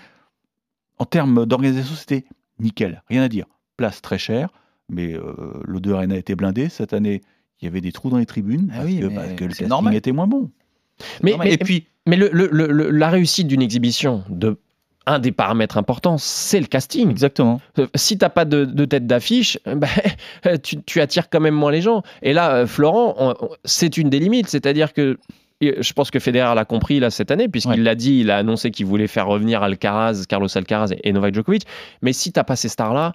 en 0.99 1.05
termes 1.05 1.47
d'organisation, 1.47 1.97
c'était 1.97 2.25
nickel, 2.61 3.03
rien 3.09 3.23
à 3.25 3.29
dire. 3.29 3.47
Place 3.77 4.01
très 4.01 4.19
chère, 4.19 4.51
mais 4.89 5.13
euh, 5.15 5.35
l'O2 5.65 5.95
Arena 5.95 6.17
était 6.17 6.37
blindé. 6.37 6.69
Cette 6.69 6.93
année, 6.93 7.23
il 7.61 7.65
y 7.65 7.67
avait 7.69 7.81
des 7.81 7.91
trous 7.91 8.09
dans 8.09 8.19
les 8.19 8.27
tribunes 8.27 8.69
Ah 8.73 8.77
parce, 8.77 8.87
oui, 8.87 9.01
que, 9.01 9.07
parce 9.07 9.33
que 9.33 9.43
le 9.43 9.49
casting 9.49 9.67
normal. 9.67 9.97
était 9.97 10.13
moins 10.13 10.29
bon. 10.29 10.49
Mais, 11.25 11.35
et 11.47 11.59
puis, 11.59 11.89
mais 12.07 12.15
le- 12.17 12.31
le- 12.33 12.49
le- 12.53 12.71
le- 12.71 12.91
la 12.91 13.11
réussite 13.11 13.49
d'une 13.49 13.63
exhibition, 13.63 14.23
de, 14.29 14.61
un 15.07 15.19
des 15.19 15.33
paramètres 15.33 15.77
importants, 15.79 16.17
c'est 16.19 16.61
le 16.61 16.67
casting. 16.67 17.11
exactement. 17.11 17.61
Euh, 17.79 17.87
Si 17.95 18.17
t'as 18.19 18.29
pas 18.31 18.45
de, 18.45 18.65
de 18.65 18.85
tête 18.85 19.07
d'affiche, 19.07 19.59
euh, 19.67 19.75
bah, 20.43 20.59
tu, 20.59 20.83
tu 20.83 21.01
attires 21.01 21.29
quand 21.29 21.41
même 21.41 21.55
moins 21.55 21.71
les 21.73 21.83
gens. 21.83 22.03
Et 22.23 22.33
là, 22.33 22.55
euh, 22.55 22.67
Florent, 22.67 23.35
c'est 23.65 23.97
une 23.99 24.09
des 24.11 24.19
limites. 24.19 24.49
C'est-à-dire 24.49 24.93
que 24.93 25.19
et 25.61 25.81
je 25.83 25.93
pense 25.93 26.11
que 26.11 26.19
Federer 26.19 26.55
l'a 26.55 26.65
compris 26.65 26.99
là 27.01 27.11
cette 27.11 27.31
année, 27.31 27.49
puisqu'il 27.49 27.71
Ouais. 27.71 27.77
l'a 27.79 27.95
dit, 27.95 28.19
il 28.21 28.31
a 28.31 28.39
annoncé 28.39 28.71
qu'il 28.71 28.87
voulait 28.87 29.07
faire 29.07 29.27
revenir 29.29 29.63
Alcaraz, 29.63 30.25
Carlos 30.29 30.49
Alcaraz 30.55 30.89
et, 30.93 31.09
et 31.09 31.13
Novak 31.13 31.33
Djokovic. 31.35 31.63
Mais 32.03 32.13
si 32.13 32.33
t'as 32.33 32.43
pas 32.45 32.57
ces 32.57 32.69
stars-là, 32.69 33.15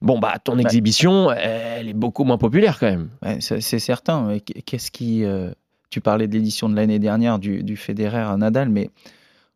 bon 0.00 0.18
bah 0.18 0.34
ton 0.42 0.58
exhibition, 0.58 1.30
elle 1.32 1.88
est 1.88 1.92
beaucoup 1.94 2.22
moins 2.24 2.38
populaire 2.38 2.78
quand 2.78 2.86
même. 2.90 3.08
Ouais, 3.22 3.38
c'est 3.40 3.78
certain. 3.80 4.36
Qu'est-ce 4.64 4.90
qui. 4.92 5.24
euh, 5.24 5.50
tu 5.90 6.00
parlais 6.00 6.28
de 6.28 6.32
l'édition 6.34 6.68
de 6.70 6.76
l'année 6.76 6.98
dernière 7.00 7.38
du, 7.38 7.62
du 7.62 7.76
Federer 7.76 8.18
à 8.22 8.36
Nadal, 8.36 8.68
mais 8.70 8.88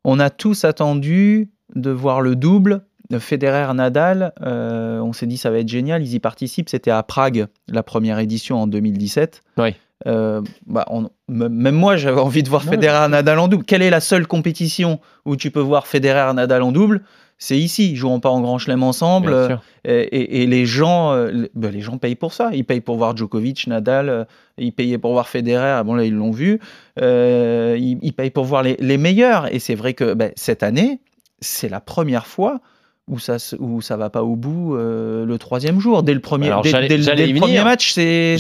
on 0.05 0.19
a 0.19 0.29
tous 0.29 0.65
attendu 0.65 1.49
de 1.75 1.91
voir 1.91 2.21
le 2.21 2.37
double. 2.37 2.83
Federer-Nadal, 3.19 4.33
euh, 4.43 4.99
on 5.01 5.13
s'est 5.13 5.27
dit 5.27 5.37
ça 5.37 5.51
va 5.51 5.59
être 5.59 5.69
génial, 5.69 6.03
ils 6.03 6.15
y 6.15 6.21
participent. 6.21 6.69
C'était 6.69 6.91
à 6.91 7.03
Prague, 7.03 7.47
la 7.69 7.83
première 7.83 8.19
édition 8.19 8.61
en 8.63 8.67
2017. 8.67 9.43
Ouais. 9.59 9.77
Euh, 10.07 10.43
bah, 10.67 10.85
on- 10.91 11.09
même 11.29 11.75
moi, 11.75 11.97
j'avais 11.97 12.21
envie 12.21 12.43
de 12.43 12.49
voir 12.49 12.65
Ouais. 12.65 12.73
Federer-Nadal 12.73 13.39
en 13.39 13.49
double. 13.49 13.65
Quelle 13.65 13.83
est 13.83 13.91
la 13.91 14.01
seule 14.01 14.27
compétition 14.27 15.01
où 15.25 15.37
tu 15.37 15.51
peux 15.51 15.61
voir 15.61 15.87
Federer-Nadal 15.87 16.63
en 16.63 16.73
double? 16.73 17.03
C'est 17.39 17.57
ici. 17.59 17.91
Ils 17.93 17.97
joueront 17.97 18.21
pas 18.21 18.31
en 18.31 18.41
grand 18.41 18.59
chelem 18.59 18.83
ensemble. 18.83 19.33
Euh, 19.33 19.57
et, 19.85 20.47
les 20.47 20.65
gens, 20.67 21.13
euh, 21.13 21.31
les, 21.31 21.51
ben, 21.55 21.71
les 21.71 21.83
gens 21.83 21.99
payent 21.99 22.15
pour 22.15 22.33
ça. 22.33 22.51
Ils 22.55 22.65
payent 22.65 22.81
pour 22.81 22.97
voir 22.97 23.17
Djokovic, 23.17 23.67
Nadal. 23.67 24.27
ils 24.59 24.73
payaient 24.73 24.99
pour 24.99 25.13
voir 25.13 25.29
Federer. 25.29 25.75
Ah 25.79 25.85
Bon 25.85 25.95
là, 25.95 26.05
ils 26.05 26.15
l'ont 26.15 26.31
vu. 26.31 26.61
Ils, 27.01 27.99
ils 28.03 28.13
payent 28.13 28.31
pour 28.31 28.45
voir 28.45 28.63
les, 28.63 28.77
les 28.81 28.99
meilleurs. 28.99 29.53
Et 29.55 29.59
c'est 29.59 29.75
vrai 29.75 29.95
que 29.95 30.15
ben, 30.15 30.33
cette 30.35 30.63
année, 30.63 31.01
c'est 31.41 31.69
la 31.69 31.81
première 31.81 32.27
fois 32.27 32.61
où 33.09 33.19
ça 33.21 33.37
où 33.61 33.81
ça 33.83 33.97
va 33.97 34.11
pas 34.11 34.23
au 34.25 34.35
bout 34.35 34.75
euh, 34.75 35.25
le 35.25 35.39
troisième 35.39 35.79
jour. 35.79 36.03
Dès 36.03 36.15
le 36.15 36.21
premier, 36.21 36.47
Alors, 36.49 36.63
dès, 36.63 36.73
le- 36.73 36.89
dès 36.89 37.33
premier 37.35 37.63
match, 37.65 37.93
c'est 37.93 38.37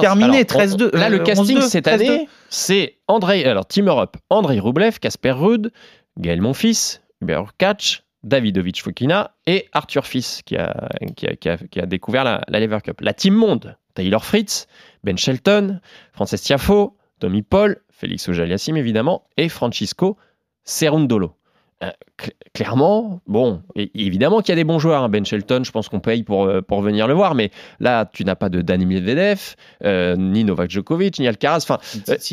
terminé. 0.00 0.38
Alors, 0.38 0.44
13-2. 0.44 0.90
on- 0.94 0.98
Là, 0.98 1.08
le 1.08 1.20
euh, 1.20 1.24
casting 1.24 1.58
11-2, 1.58 1.62
cette 1.68 1.86
13-2. 1.86 1.92
année, 1.94 2.28
c'est 2.48 2.98
André, 3.08 3.44
alors 3.44 3.66
Team 3.66 3.88
Europe, 3.88 4.16
Andrei 4.30 4.60
Rublev, 4.60 4.98
Casper 5.00 5.32
Ruud, 5.32 5.72
Gaël 6.18 6.40
Monfils, 6.40 7.00
Hubert 7.22 7.56
Katch, 7.58 8.04
Davidovic 8.22 8.82
Fokina 8.82 9.32
et 9.46 9.66
Arthur 9.72 10.06
Fils 10.06 10.42
qui 10.46 10.56
a, 10.56 10.88
qui 11.16 11.26
a, 11.26 11.34
qui 11.34 11.48
a- 11.48 11.56
qui 11.58 11.80
a 11.80 11.86
découvert 11.86 12.22
la, 12.24 12.40
la 12.48 12.60
Lever 12.60 12.78
Cup. 12.84 13.00
La 13.00 13.14
Team 13.14 13.34
Monde, 13.34 13.76
Taylor 13.94 14.24
Fritz, 14.24 14.66
Ben 15.02 15.18
Shelton, 15.18 15.80
Frances 16.12 16.40
Tiafo, 16.40 16.96
Tommy 17.18 17.42
Paul, 17.42 17.80
Félix 17.90 18.28
Auger-Aliassime 18.28 18.76
évidemment 18.76 19.24
et 19.36 19.48
Francisco 19.48 20.16
Cerundolo. 20.64 21.32
Euh, 21.82 21.90
cl- 22.18 22.30
clairement, 22.54 23.20
bon, 23.26 23.60
et- 23.74 23.90
évidemment 23.94 24.40
qu'il 24.40 24.50
y 24.50 24.52
a 24.52 24.56
des 24.56 24.64
bons 24.64 24.78
joueurs. 24.78 25.02
hein. 25.02 25.08
Ben 25.08 25.26
Shelton, 25.26 25.62
je 25.64 25.72
pense 25.72 25.88
qu'on 25.88 25.98
paye 25.98 26.22
pour, 26.22 26.44
euh, 26.44 26.62
pour 26.62 26.80
venir 26.82 27.08
le 27.08 27.14
voir, 27.14 27.34
mais 27.34 27.50
là, 27.80 28.08
tu 28.10 28.24
n'as 28.24 28.36
pas 28.36 28.48
de 28.48 28.62
Dani 28.62 28.86
Medvedev, 28.86 29.56
euh, 29.84 30.14
ni 30.16 30.44
Novak 30.44 30.70
Djokovic, 30.70 31.18
ni 31.18 31.26
Alcaraz. 31.26 31.58
Enfin, 31.68 31.78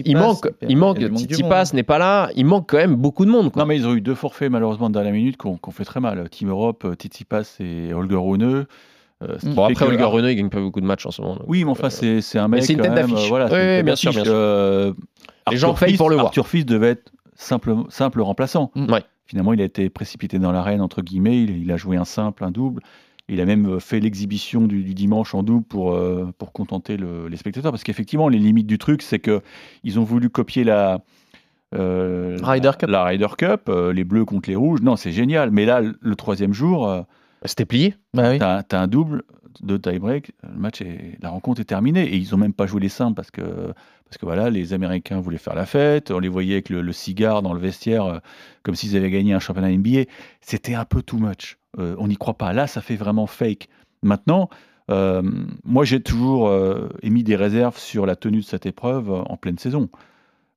il 0.05 0.15
manque, 0.15 0.47
il 0.69 0.77
manque, 0.77 0.99
Tsitsipas 0.99 1.71
n'est 1.73 1.83
pas 1.83 1.97
là, 1.97 2.29
il 2.35 2.45
manque 2.45 2.69
quand 2.69 2.77
même 2.77 2.95
beaucoup 2.95 3.25
de 3.25 3.31
monde. 3.31 3.51
quoi. 3.51 3.63
Non, 3.63 3.67
mais 3.67 3.75
ils 3.77 3.87
ont 3.87 3.95
eu 3.95 4.01
deux 4.01 4.15
forfaits 4.15 4.51
malheureusement 4.51 4.89
de 4.89 4.93
dernière 4.93 5.11
minute 5.13 5.37
qu'on 5.37 5.57
qu'on 5.57 5.71
fait 5.71 5.85
très 5.85 5.99
mal. 5.99 6.29
Team 6.29 6.49
Europe, 6.49 6.85
Tsitsipas 6.99 7.57
et 7.59 7.93
Holger 7.93 8.15
Rune. 8.17 8.43
Euh, 9.23 9.37
Bon, 9.43 9.65
après, 9.65 9.85
Holger 9.85 10.03
Rune, 10.05 10.25
il 10.25 10.35
gagne 10.35 10.49
pas 10.49 10.59
beaucoup 10.61 10.81
de 10.81 10.85
matchs 10.85 11.05
en 11.07 11.11
ce 11.11 11.21
moment. 11.21 11.35
donc. 11.35 11.45
Oui, 11.47 11.63
mais 11.65 11.71
enfin, 11.71 11.89
c'est 11.89 12.21
c'est 12.21 12.37
un 12.39 12.47
mec. 12.47 12.63
c'est 12.63 12.73
une 12.73 12.81
tête 12.81 12.93
d'affiche. 12.93 13.25
euh, 13.25 13.27
Voilà, 13.29 13.45
Oui, 13.77 13.83
bien 13.83 13.95
sûr, 13.95 14.11
bien 14.11 14.23
sûr. 14.23 14.93
Les 15.51 15.57
gens 15.57 15.73
payent 15.73 15.97
pour 15.97 16.09
le 16.09 16.15
voir. 16.15 16.27
Arthur 16.27 16.47
Fils 16.47 16.65
devait 16.65 16.89
être 16.91 17.11
simple, 17.35 17.73
simple 17.89 18.21
remplaçant. 18.21 18.71
Ouais. 18.75 19.01
Finalement, 19.31 19.53
il 19.53 19.61
a 19.61 19.63
été 19.63 19.89
précipité 19.89 20.39
dans 20.39 20.51
l'arène, 20.51 20.81
entre 20.81 21.01
guillemets. 21.01 21.41
Il, 21.41 21.57
il 21.63 21.71
a 21.71 21.77
joué 21.77 21.95
un 21.95 22.03
simple, 22.03 22.43
un 22.43 22.51
double. 22.51 22.81
Il 23.29 23.39
a 23.39 23.45
même 23.45 23.79
fait 23.79 24.01
l'exhibition 24.01 24.67
du, 24.67 24.83
du 24.83 24.93
dimanche 24.93 25.33
en 25.33 25.41
double 25.41 25.63
pour, 25.63 25.93
euh, 25.93 26.33
pour 26.37 26.51
contenter 26.51 26.97
le- 26.97 27.29
les 27.29 27.37
spectateurs. 27.37 27.71
Parce 27.71 27.83
qu'effectivement, 27.85 28.27
les 28.27 28.39
limites 28.39 28.67
du 28.67 28.77
truc, 28.77 29.01
c'est 29.01 29.19
que 29.19 29.41
ils 29.85 29.99
ont 29.99 30.03
voulu 30.03 30.29
copier 30.29 30.65
la. 30.65 30.99
euh, 31.73 32.37
Cup. 32.37 32.89
la 32.89 33.03
Ryder 33.05 33.27
Cup, 33.37 33.61
euh, 33.69 33.93
les 33.93 34.03
bleus 34.03 34.25
contre 34.25 34.49
les 34.49 34.57
rouges. 34.57 34.81
Non, 34.81 34.97
c'est 34.97 35.13
génial. 35.13 35.49
Mais 35.51 35.63
là, 35.65 35.81
le 35.81 36.15
troisième 36.15 36.53
jour, 36.53 36.89
euh, 36.89 37.03
C'était 37.45 37.65
plié. 37.65 37.95
Bah 38.13 38.31
oui. 38.31 38.39
T'as 38.39 38.63
as 38.69 38.77
un 38.81 38.87
double 38.87 39.23
de 39.61 39.77
tie-break, 39.77 40.31
le 40.43 40.59
match 40.59 40.81
est, 40.81 41.17
la 41.21 41.29
rencontre 41.29 41.61
est 41.61 41.65
terminée 41.65 42.03
et 42.03 42.17
ils 42.17 42.33
ont 42.33 42.37
même 42.37 42.53
pas 42.53 42.65
joué 42.65 42.81
les 42.81 42.89
simples 42.89 43.15
parce 43.15 43.31
que 43.31 43.73
parce 44.05 44.17
que 44.17 44.25
voilà, 44.25 44.49
les 44.49 44.73
Américains 44.73 45.21
voulaient 45.21 45.37
faire 45.37 45.55
la 45.55 45.65
fête, 45.65 46.11
on 46.11 46.19
les 46.19 46.27
voyait 46.27 46.55
avec 46.55 46.69
le, 46.69 46.91
cigare 46.91 47.41
dans 47.41 47.53
le 47.53 47.61
vestiaire 47.61 48.05
euh, 48.05 48.19
comme 48.61 48.75
s'ils 48.75 48.97
avaient 48.97 49.09
gagné 49.09 49.33
un 49.33 49.39
championnat 49.39 49.71
NBA. 49.71 50.01
C'était 50.41 50.73
un 50.73 50.83
peu 50.83 51.01
too 51.01 51.17
much. 51.17 51.57
Euh, 51.79 51.95
on 51.97 52.09
n'y 52.09 52.17
croit 52.17 52.37
pas. 52.37 52.51
Là, 52.51 52.67
ça 52.67 52.81
fait 52.81 52.97
vraiment 52.97 53.25
fake. 53.25 53.69
Maintenant, 54.03 54.49
euh, 54.89 55.21
moi 55.63 55.85
j'ai 55.85 56.01
toujours 56.01 56.51
émis 57.01 57.23
des 57.23 57.37
réserves 57.37 57.77
sur 57.77 58.05
la 58.05 58.17
tenue 58.17 58.39
de 58.39 58.45
cette 58.45 58.65
épreuve 58.65 59.11
en 59.11 59.37
pleine 59.37 59.57
saison. 59.57 59.89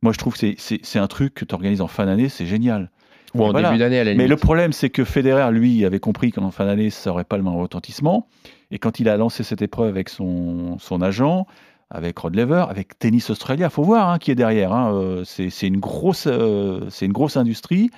Moi, 0.04 0.12
je 0.12 0.18
trouve 0.18 0.36
que 0.36 0.54
c'est 0.58 0.98
un 0.98 1.06
truc 1.06 1.32
que 1.32 1.46
tu 1.46 1.54
organises 1.54 1.80
en 1.80 1.86
fin 1.86 2.04
d'année, 2.04 2.28
c'est 2.28 2.44
génial. 2.44 2.90
Ou 3.34 3.42
en 3.42 3.48
Et 3.48 3.52
voilà. 3.52 3.68
début 3.70 3.78
d'année, 3.80 3.98
à 3.98 4.04
la 4.04 4.14
Mais 4.14 4.28
le 4.28 4.36
problème, 4.36 4.72
c'est 4.72 4.90
que 4.90 5.04
Federer, 5.04 5.50
lui, 5.52 5.84
avait 5.84 6.00
compris 6.00 6.30
qu'en 6.30 6.50
fin 6.50 6.66
d'année, 6.66 6.90
ça 6.90 7.10
n'aurait 7.10 7.24
pas 7.24 7.36
le 7.36 7.42
même 7.42 7.56
retentissement. 7.56 8.28
Et 8.70 8.78
quand 8.78 9.00
il 9.00 9.08
a 9.08 9.16
lancé 9.16 9.42
cette 9.42 9.62
épreuve 9.62 9.88
avec 9.88 10.08
son, 10.08 10.78
son 10.78 11.02
agent, 11.02 11.46
avec 11.90 12.18
Rod 12.18 12.34
Laver, 12.34 12.64
avec 12.68 12.98
Tennis 12.98 13.30
Australia, 13.30 13.70
faut 13.70 13.82
voir 13.82 14.08
hein, 14.08 14.18
qui 14.18 14.30
est 14.30 14.34
derrière. 14.34 14.72
hein. 14.72 14.94
Euh, 14.94 15.24
c'est 15.24 15.66
une 15.66 15.78
grosse, 15.78 16.26
euh, 16.26 16.88
une 17.02 17.12
grosse 17.12 17.36
industrie. 17.36 17.90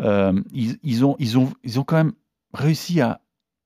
Euh, 0.00 0.32
ils, 0.52 0.76
ils 0.82 1.04
ont, 1.04 1.16
ils 1.18 1.38
ont, 1.38 1.50
ils 1.64 1.78
ont 1.80 1.84
quand 1.84 1.96
même 1.96 2.12
réussi 2.54 3.00
à, 3.00 3.20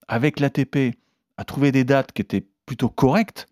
avec 0.08 0.40
l'ATP, 0.40 0.96
à 1.36 1.44
trouver 1.44 1.72
des 1.72 1.84
dates 1.84 2.12
qui 2.12 2.22
étaient 2.22 2.44
plutôt 2.66 2.88
correctes. 2.88 3.46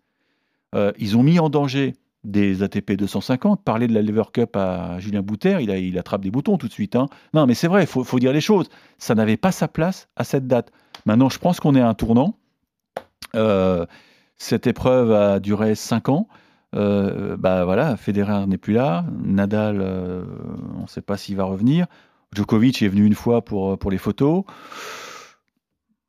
Euh, 0.73 0.91
ils 0.97 1.17
ont 1.17 1.23
mis 1.23 1.39
en 1.39 1.49
danger 1.49 1.93
des 2.23 2.63
ATP 2.63 2.93
250. 2.93 3.63
Parler 3.63 3.87
de 3.87 3.93
la 3.93 4.01
Lever 4.01 4.23
Cup 4.33 4.55
à 4.55 4.99
Julien 4.99 5.21
Bouter, 5.21 5.57
il, 5.61 5.71
a, 5.71 5.99
attrape 5.99 6.21
des 6.21 6.31
boutons 6.31 6.57
tout 6.57 6.67
de 6.67 6.73
suite. 6.73 6.95
hein. 6.95 7.07
Non, 7.33 7.45
mais 7.45 7.53
c'est 7.53 7.67
vrai, 7.67 7.83
il 7.83 7.87
faut, 7.87 8.19
dire 8.19 8.33
les 8.33 8.41
choses. 8.41 8.69
Ça 8.97 9.15
n'avait 9.15 9.37
pas 9.37 9.51
sa 9.51 9.67
place 9.67 10.07
à 10.15 10.23
cette 10.23 10.47
date. 10.47 10.71
Maintenant, 11.05 11.29
je 11.29 11.39
pense 11.39 11.59
qu'on 11.59 11.75
est 11.75 11.81
à 11.81 11.87
un 11.87 11.93
tournant. 11.93 12.37
Euh, 13.35 13.85
cette 14.37 14.67
épreuve 14.67 15.11
a 15.11 15.39
duré 15.39 15.75
5 15.75 16.09
ans. 16.09 16.27
Euh, 16.73 17.35
bah 17.37 17.65
voilà, 17.65 17.97
Federer 17.97 18.45
n'est 18.47 18.57
plus 18.57 18.73
là. 18.73 19.05
Nadal, 19.23 19.79
euh, 19.81 20.23
on 20.77 20.83
ne 20.83 20.87
sait 20.87 21.01
pas 21.01 21.17
s'il 21.17 21.35
va 21.35 21.43
revenir. 21.43 21.87
Djokovic 22.33 22.81
est 22.81 22.87
venu 22.87 23.05
une 23.05 23.15
fois 23.15 23.43
pour, 23.43 23.77
pour 23.77 23.91
les 23.91 23.97
photos. 23.97 24.43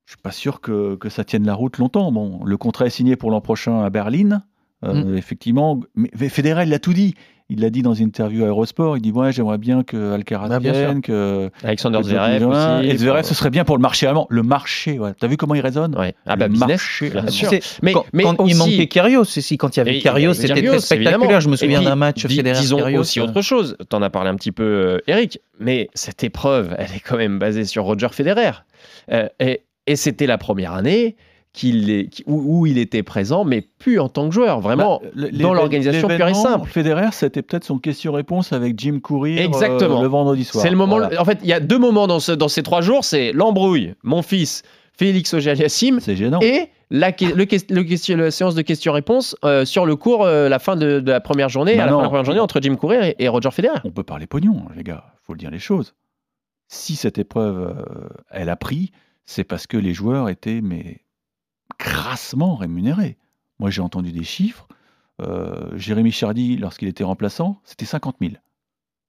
Je 0.04 0.12
suis 0.12 0.22
pas 0.22 0.30
sûr 0.30 0.60
que, 0.60 0.94
que 0.96 1.08
ça 1.08 1.24
tienne 1.24 1.46
la 1.46 1.54
route 1.54 1.78
longtemps. 1.78 2.12
Bon, 2.12 2.44
le 2.44 2.56
contrat 2.56 2.86
est 2.86 2.90
signé 2.90 3.16
pour 3.16 3.30
l'an 3.30 3.40
prochain 3.40 3.82
à 3.82 3.90
Berlin. 3.90 4.42
Euh, 4.84 5.16
Effectivement, 5.16 5.80
mais 5.94 6.28
Federer, 6.28 6.64
il 6.64 6.70
l'a 6.70 6.78
tout 6.78 6.92
dit. 6.92 7.14
Il 7.48 7.60
l'a 7.60 7.68
dit 7.68 7.82
dans 7.82 7.92
une 7.92 8.06
interview 8.06 8.44
à 8.44 8.46
Eurosport. 8.46 8.96
Il 8.96 9.02
dit 9.02 9.10
ouais, 9.12 9.30
j'aimerais 9.30 9.58
bien 9.58 9.82
que 9.82 10.12
Alcaraz 10.14 10.48
Bah, 10.48 10.58
bien 10.58 10.72
vienne, 10.72 11.02
que 11.02 11.50
Alexander 11.62 11.98
que 11.98 12.04
Zverev 12.04 12.46
aussi. 12.46 12.88
Et 12.88 12.96
Zverev, 12.96 13.24
ce 13.24 13.34
serait 13.34 13.50
bien 13.50 13.64
pour 13.64 13.76
le 13.76 13.82
marché 13.82 14.06
allemand. 14.06 14.26
Le 14.30 14.42
marché, 14.42 14.98
ouais. 14.98 15.10
T'as 15.20 15.26
vu 15.26 15.36
comment 15.36 15.54
il 15.54 15.60
résonne 15.60 15.94
Ouais. 15.98 16.14
Ah 16.24 16.36
bah 16.36 16.46
Le 16.46 16.52
business, 16.52 16.80
marché 16.80 17.10
bien 17.10 17.26
sûr. 17.28 17.50
Mais, 17.82 17.92
quand, 17.92 18.06
mais 18.14 18.22
quand 18.22 18.40
aussi, 18.40 18.54
il 18.54 18.56
manquait 18.56 18.86
Kyrgios, 18.86 19.24
si 19.24 19.58
quand 19.58 19.76
il 19.76 19.80
y 19.80 19.82
avait 19.82 19.98
Kyrgios, 19.98 20.32
c'était 20.32 20.54
très 20.62 20.78
spectaculaire. 20.80 21.14
évidemment. 21.14 21.40
Je 21.40 21.48
me 21.50 21.56
souviens 21.56 21.82
d'un 21.82 21.96
match 21.96 22.24
dis- 22.24 22.36
Federer 22.36 22.58
Disons 22.58 22.78
Kyrgios. 22.78 23.00
aussi 23.00 23.20
autre 23.20 23.42
chose. 23.42 23.76
T'en 23.90 24.00
as 24.00 24.08
parlé 24.08 24.30
un 24.30 24.36
petit 24.36 24.52
peu, 24.52 24.62
euh, 24.64 24.98
Eric, 25.06 25.40
mais 25.60 25.90
cette 25.92 26.24
épreuve, 26.24 26.74
elle 26.78 26.92
est 26.96 27.00
quand 27.06 27.18
même 27.18 27.38
basée 27.38 27.66
sur 27.66 27.84
Roger 27.84 28.08
Federer. 28.12 28.52
Euh, 29.12 29.28
et 29.40 29.60
et 29.86 29.96
c'était 29.96 30.26
la 30.26 30.38
première 30.38 30.72
année 30.72 31.16
qu'il 31.52 31.90
est, 31.90 32.08
où, 32.26 32.60
où 32.60 32.66
il 32.66 32.78
était 32.78 33.02
présent, 33.02 33.44
mais 33.44 33.60
plus 33.60 33.98
en 34.00 34.08
tant 34.08 34.28
que 34.28 34.34
joueur, 34.34 34.60
vraiment 34.60 35.00
Bah, 35.02 35.08
le- 35.14 35.30
dans 35.30 35.52
l'organisation 35.52 36.08
pure 36.08 36.28
et 36.28 36.34
simple. 36.34 36.70
Federer, 36.70 37.08
c'était 37.12 37.42
peut-être 37.42 37.64
son 37.64 37.78
question-réponse 37.78 38.52
avec 38.54 38.78
Jim 38.78 39.00
Courier 39.02 39.40
euh, 39.42 39.44
Exactement. 39.44 40.00
le 40.00 40.08
vendredi 40.08 40.44
soir. 40.44 40.62
C'est 40.62 40.70
le 40.70 40.76
moment. 40.76 40.96
Voilà. 40.98 41.20
En 41.20 41.24
fait, 41.26 41.38
il 41.42 41.48
y 41.48 41.52
a 41.52 41.60
deux 41.60 41.78
moments 41.78 42.06
dans, 42.06 42.20
ce- 42.20 42.32
dans 42.32 42.48
ces 42.48 42.62
trois 42.62 42.80
jours. 42.80 43.04
C'est 43.04 43.32
l'embrouille, 43.32 43.94
mon 44.02 44.22
fils, 44.22 44.62
Félix 44.96 45.34
Auger-Aliassime, 45.34 46.00
C'est 46.00 46.16
gênant. 46.16 46.40
et 46.40 46.68
la, 46.90 47.10
le, 47.20 48.14
le 48.16 48.30
séance 48.30 48.54
de 48.54 48.62
questions-réponses 48.62 49.36
euh, 49.44 49.64
sur 49.66 49.84
le 49.84 49.94
cours, 49.96 50.24
euh, 50.24 50.48
la 50.48 50.58
fin 50.58 50.76
de, 50.76 51.00
de 51.00 51.10
la 51.12 51.20
première 51.20 51.48
journée, 51.50 51.74
à 51.74 51.84
la 51.84 51.92
fin 51.92 51.96
de 51.98 52.02
la 52.02 52.08
première 52.08 52.24
journée 52.24 52.40
entre 52.40 52.60
Jim 52.62 52.76
Courier 52.76 53.14
et, 53.18 53.24
et 53.24 53.28
Roger 53.28 53.50
Federer. 53.50 53.78
On 53.84 53.90
peut 53.90 54.02
parler 54.04 54.26
pognon, 54.26 54.62
les 54.76 54.82
gars. 54.84 55.04
faut 55.22 55.34
le 55.34 55.38
dire 55.38 55.50
les 55.50 55.58
choses. 55.58 55.94
si 56.68 56.96
cette 56.96 57.18
épreuve, 57.18 57.74
elle 58.30 58.48
a 58.48 58.56
pris, 58.56 58.90
c'est 59.26 59.44
parce 59.44 59.66
que 59.66 59.76
les 59.76 59.92
joueurs 59.94 60.28
étaient 60.30 60.60
mais 60.62 61.00
grassement 61.78 62.54
rémunérés. 62.56 63.18
Moi, 63.58 63.70
j'ai 63.70 63.82
entendu 63.82 64.12
des 64.12 64.24
chiffres. 64.24 64.66
Euh, 65.20 65.76
Jérémy 65.76 66.10
Chardy, 66.10 66.56
lorsqu'il 66.56 66.88
était 66.88 67.04
remplaçant, 67.04 67.60
c'était 67.64 67.84
50 67.84 68.16
000. 68.20 68.32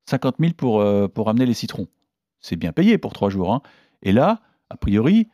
50 0.10 0.36
000 0.40 0.54
pour, 0.54 0.82
euh, 0.82 1.08
pour 1.08 1.30
amener 1.30 1.46
les 1.46 1.54
citrons. 1.54 1.88
C'est 2.40 2.56
bien 2.58 2.72
payé 2.74 2.98
pour 2.98 3.14
trois 3.14 3.30
jours. 3.30 3.54
hein. 3.54 3.62
Et 4.02 4.12
là, 4.12 4.42
a 4.70 4.78
priori, 4.78 5.30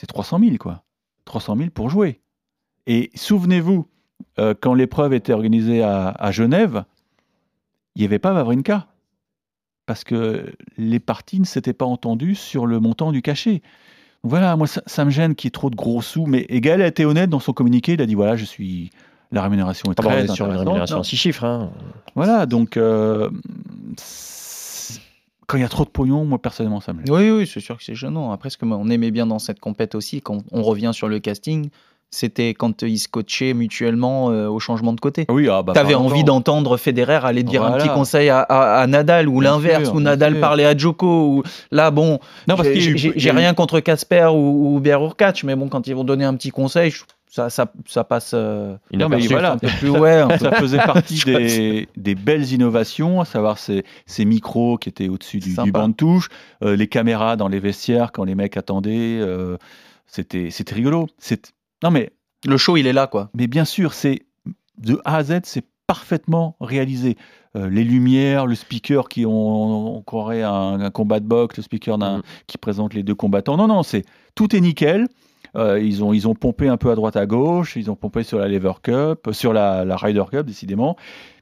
c'est 0.00 0.06
300 0.06 0.38
000, 0.38 0.56
quoi. 0.56 0.84
300 1.24 1.56
000 1.56 1.70
pour 1.70 1.90
jouer. 1.90 2.20
Et 2.86 3.10
souvenez-vous, 3.14 3.88
euh, 4.38 4.54
quand 4.58 4.74
l'épreuve 4.74 5.12
était 5.14 5.32
organisée 5.32 5.82
à, 5.82 6.08
à 6.10 6.30
Genève, 6.30 6.84
il 7.96 8.00
n'y 8.00 8.06
avait 8.06 8.20
pas 8.20 8.32
Vavrinka. 8.32 8.86
Parce 9.86 10.04
que 10.04 10.52
les 10.76 10.98
parties 11.00 11.38
ne 11.40 11.44
s'étaient 11.44 11.72
pas 11.72 11.86
entendues 11.86 12.34
sur 12.34 12.66
le 12.66 12.80
montant 12.80 13.12
du 13.12 13.22
cachet. 13.22 13.62
Donc 14.26 14.30
voilà, 14.30 14.56
moi, 14.56 14.66
ça, 14.66 14.82
ça 14.86 15.04
me 15.04 15.10
gêne 15.10 15.36
qu'il 15.36 15.46
y 15.46 15.50
ait 15.50 15.52
trop 15.52 15.70
de 15.70 15.76
gros 15.76 16.02
sous. 16.02 16.26
Mais 16.26 16.46
et 16.48 16.60
Gaël 16.60 16.82
a 16.82 16.88
été 16.88 17.04
honnête 17.04 17.30
dans 17.30 17.38
son 17.38 17.52
communiqué. 17.52 17.92
Il 17.92 18.02
a 18.02 18.06
dit 18.06 18.16
voilà, 18.16 18.34
je 18.34 18.44
suis. 18.44 18.90
La 19.30 19.40
rémunération 19.40 19.92
est 19.92 20.00
Ah 20.00 20.02
on 20.04 20.08
très 20.08 20.24
est 20.24 20.34
sur 20.34 20.46
une 20.46 20.56
rémunération 20.56 20.98
en 20.98 21.02
six 21.04 21.16
chiffres. 21.16 21.44
hein. 21.44 21.70
Voilà, 22.16 22.44
donc. 22.46 22.76
euh, 22.76 23.30
quand 25.46 25.58
il 25.58 25.60
y 25.60 25.64
a 25.64 25.68
trop 25.68 25.84
de 25.84 25.90
pognon, 25.90 26.24
moi, 26.24 26.42
personnellement, 26.42 26.80
ça 26.80 26.92
me 26.92 27.06
gêne. 27.06 27.14
Oui, 27.14 27.30
oui, 27.30 27.46
c'est 27.46 27.60
sûr 27.60 27.76
que 27.76 27.84
c'est 27.84 27.94
gênant. 27.94 28.32
Après, 28.32 28.50
ce 28.50 28.58
qu'on 28.58 28.90
aimait 28.90 29.12
bien 29.12 29.26
dans 29.28 29.38
cette 29.38 29.60
compète 29.60 29.94
aussi, 29.94 30.20
quand 30.20 30.42
on 30.50 30.62
revient 30.62 30.90
sur 30.92 31.06
le 31.06 31.20
casting, 31.20 31.68
c'était 32.10 32.54
quand 32.54 32.82
ils 32.82 32.98
se 32.98 33.08
coachaient 33.08 33.52
mutuellement 33.52 34.30
euh, 34.30 34.46
au 34.48 34.58
changement 34.58 34.92
de 34.92 35.00
côté. 35.00 35.26
Oui, 35.28 35.48
ah 35.50 35.62
bah, 35.62 35.72
T'avais 35.74 35.94
envie 35.94 36.24
d'entendre 36.24 36.76
Federer 36.76 37.20
aller 37.24 37.42
dire 37.42 37.62
un 37.64 37.72
petit 37.78 37.88
conseil 37.88 38.28
à, 38.30 38.40
à- 38.40 38.80
à 38.80 38.86
Nadal 38.86 39.28
ou 39.28 39.40
l'inverse, 39.40 39.90
ou 39.92 40.00
Nadal 40.00 40.32
sûr. 40.34 40.40
parlait 40.40 40.64
à 40.64 40.76
Djoko. 40.76 41.06
Ou... 41.38 41.42
Là, 41.70 41.90
bon, 41.90 42.18
Non, 42.48 42.56
parce 42.56 42.68
j'ai- 42.72 43.30
rien 43.30 43.52
contre 43.54 43.80
Casper 43.80 44.28
ou, 44.32 44.76
ou 44.76 44.80
Berurkach, 44.80 45.44
mais 45.44 45.56
bon, 45.56 45.68
quand 45.68 45.86
ils 45.86 45.94
vont 45.94 46.04
donner 46.04 46.24
un 46.24 46.34
petit 46.34 46.50
conseil, 46.50 46.90
je- 46.90 47.02
ça, 47.28 47.50
ça, 47.50 47.70
ça 47.86 48.02
passe. 48.04 48.30
euh, 48.34 48.76
Non, 48.94 49.08
mais 49.10 49.18
voilà, 49.26 49.52
un 49.52 49.58
peu 49.58 49.66
plus, 49.78 49.90
ouais, 49.90 50.20
un 50.20 50.28
peu- 50.38 50.38
ça 50.38 50.52
faisait 50.52 50.78
partie 50.78 51.20
des, 51.26 51.88
des 51.96 52.14
belles 52.14 52.50
innovations, 52.52 53.20
à 53.20 53.24
savoir 53.26 53.58
ces, 53.58 53.84
ces 54.06 54.24
micros 54.24 54.78
qui 54.78 54.88
étaient 54.88 55.08
au-dessus 55.08 55.40
du, 55.40 55.54
du 55.54 55.72
banc 55.72 55.88
de 55.88 55.94
touche, 55.94 56.28
euh, 56.64 56.76
les 56.76 56.86
caméras 56.86 57.36
dans 57.36 57.48
les 57.48 57.58
vestiaires 57.60 58.12
quand 58.12 58.24
les 58.24 58.34
mecs 58.36 58.56
attendaient. 58.56 59.18
euh, 59.20 59.58
c'était, 60.06 60.48
c'était 60.50 60.74
rigolo. 60.76 61.08
Non, 61.82 61.90
mais, 61.90 62.10
Le 62.46 62.56
show, 62.56 62.76
il 62.76 62.86
est 62.86 62.92
là, 62.92 63.06
quoi. 63.06 63.30
mais 63.34 63.46
bien 63.46 63.64
sûr, 63.64 63.92
c'est 63.92 64.22
de 64.78 65.00
A 65.04 65.16
à 65.16 65.22
Z, 65.24 65.40
c'est 65.44 65.64
parfaitement 65.86 66.56
réalisé. 66.60 67.16
Euh, 67.56 67.70
les 67.70 67.84
lumières, 67.84 68.46
le 68.46 68.54
speaker 68.54 69.08
qui 69.08 69.24
on, 69.24 69.96
on 69.96 70.02
croirait 70.02 70.42
un, 70.42 70.80
un 70.80 70.90
combat 70.90 71.20
de 71.20 71.26
boxe, 71.26 71.56
le 71.56 71.62
speaker 71.62 71.96
Mhm. 71.98 72.22
qui 72.46 72.58
présente 72.58 72.92
les 72.92 73.02
deux 73.02 73.14
combattants. 73.14 73.56
Non, 73.56 73.66
non, 73.68 73.82
c'est 73.82 74.04
tout 74.34 74.54
est 74.54 74.60
nickel. 74.60 75.06
Euh, 75.56 75.80
ils, 75.80 76.04
ont, 76.04 76.12
ils 76.12 76.28
ont 76.28 76.34
pompé 76.34 76.68
un 76.68 76.76
peu 76.76 76.90
à 76.90 76.94
droite 76.96 77.16
à 77.16 77.24
gauche, 77.24 77.76
ils 77.76 77.90
ont 77.90 77.96
pompé 77.96 78.24
sur 78.24 78.38
la 78.38 78.46
Lever 78.48 78.72
Cup, 78.82 79.26
euh, 79.28 79.32
sur 79.32 79.54
la, 79.54 79.84
la 79.86 79.96
Ryder 79.96 80.24
Cup, 80.30 80.44
décidément. 80.44 80.96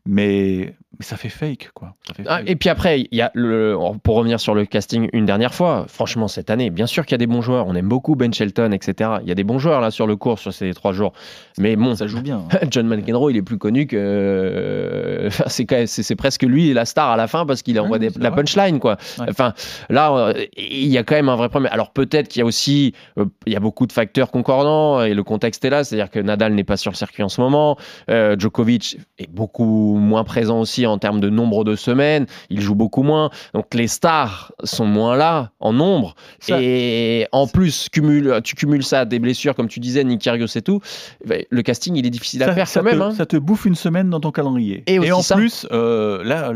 Mais, 0.07 0.75
mais 0.99 1.05
ça 1.05 1.17
fait 1.17 1.31
fake, 1.31 1.71
quoi. 1.73 1.95
Ça 2.07 2.13
fait 2.15 2.25
Ah, 2.27 2.41
et 2.47 2.57
puis 2.57 2.69
après, 2.69 3.01
il 3.01 3.09
y 3.17 3.23
a 3.23 3.31
le, 3.35 3.75
pour 4.03 4.17
revenir 4.17 4.39
sur 4.39 4.55
le 4.55 4.67
casting 4.67 5.09
une 5.15 5.25
dernière 5.25 5.55
fois, 5.55 5.87
franchement, 5.89 6.29
cette 6.29 6.51
année, 6.51 6.69
bien 6.71 6.87
sûr 6.87 7.07
qu'il 7.07 7.13
y 7.13 7.15
a 7.15 7.19
des 7.19 7.27
bons 7.27 7.41
joueurs. 7.41 7.67
On 7.67 7.75
aime 7.75 7.89
beaucoup 7.89 8.15
Ben 8.15 8.33
Shelton, 8.33 8.71
etc. 8.73 9.13
Il 9.23 9.29
y 9.29 9.33
a 9.33 9.35
des 9.35 9.45
bons 9.45 9.59
joueurs 9.59 9.81
là 9.81 9.91
sur 9.91 10.07
le 10.07 10.17
cours 10.17 10.39
sur 10.39 10.53
ces 10.53 10.73
trois 10.75 10.93
jours. 10.93 11.15
Mais 11.59 11.75
bon, 11.77 11.95
Ça 11.97 12.07
joue 12.07 12.21
bien. 12.21 12.45
John 12.71 12.87
McEnroe, 12.87 13.31
il 13.31 13.37
est 13.39 13.43
plus 13.43 13.57
connu 13.59 13.87
que. 13.87 13.97
euh, 13.99 15.29
enfin, 15.29 15.45
c'est, 15.49 16.17
presque 16.17 16.43
lui 16.43 16.73
la 16.75 16.85
star 16.85 17.11
à 17.11 17.17
la 17.17 17.27
fin 17.27 17.47
parce 17.47 17.63
qu'il 17.63 17.79
envoie 17.81 17.93
Ouais, 17.95 17.99
des, 17.99 18.11
c'est 18.11 18.23
la 18.23 18.31
punchline, 18.31 18.79
quoi. 18.81 18.97
Ouais. 19.19 19.27
Enfin, 19.31 19.55
là, 19.89 20.13
euh, 20.15 20.45
il 20.57 20.89
y 20.89 20.99
a 20.99 21.03
quand 21.03 21.15
même 21.15 21.29
un 21.29 21.37
vrai 21.37 21.49
problème. 21.49 21.73
Alors 21.73 21.93
peut-être 21.93 22.29
qu'il 22.29 22.41
y 22.41 22.43
a 22.43 22.47
aussi. 22.47 22.93
euh, 23.19 23.25
il 23.47 23.53
y 23.53 23.57
a 23.57 23.61
beaucoup 23.61 23.87
de 23.87 23.93
facteurs 23.93 24.31
concordants 24.31 25.03
et 25.03 25.15
le 25.15 25.23
contexte 25.23 25.65
est 25.65 25.71
là. 25.71 25.83
C'est-à-dire 25.85 26.11
que 26.11 26.19
Nadal 26.21 26.55
n'est 26.55 26.65
pas 26.65 26.77
sur 26.77 26.91
le 26.91 26.97
circuit 26.97 27.23
en 27.23 27.29
ce 27.29 27.41
moment. 27.41 27.77
euh, 28.11 28.37
Djokovic 28.39 28.99
est 29.19 29.31
beaucoup 29.31 29.94
moins 29.99 30.25
présent 30.25 30.61
aussi 30.61 30.87
en 30.87 30.99
termes 30.99 31.21
de 31.21 31.31
nombre 31.31 31.65
de 31.65 31.77
semaines. 31.77 32.27
Il 32.51 32.61
joue 32.61 32.75
beaucoup 32.75 33.03
moins. 33.03 33.31
Donc 33.55 33.75
les 33.75 33.89
stars 33.89 34.53
sont 34.65 34.87
moins 34.87 35.17
là 35.17 35.51
en 35.61 35.73
nombre. 35.73 36.15
Ça- 36.39 36.59
et 36.61 37.27
en 37.33 37.47
plus, 37.47 37.89
cumule, 37.91 38.41
tu 38.45 38.55
cumules 38.55 38.85
ça 38.85 39.01
à 39.01 39.05
des 39.05 39.19
blessures, 39.19 39.55
comme 39.55 39.69
tu 39.69 39.81
disais, 39.81 40.05
Nick 40.05 40.21
Kyrgios 40.21 40.47
et 40.57 40.63
tout. 40.63 40.81
ben, 41.27 41.45
Le 41.51 41.63
casting, 41.63 41.97
il 41.97 42.07
est 42.07 42.11
difficile 42.11 42.43
à 42.43 42.47
ça, 42.47 42.55
faire 42.55 42.69
ça 42.69 42.81
quand 42.81 42.87
même. 42.87 42.99
te, 42.99 43.03
hein. 43.05 43.11
ça 43.13 43.27
te 43.27 43.37
bouffe 43.37 43.65
une 43.65 43.75
semaine 43.75 44.11
dans 44.11 44.21
ton 44.21 44.31
calendrier. 44.31 44.83
Et 44.87 45.13
en 45.13 45.23
ça. 45.23 45.37
plus, 45.37 45.67
euh, 45.73 46.23
là, 46.25 46.53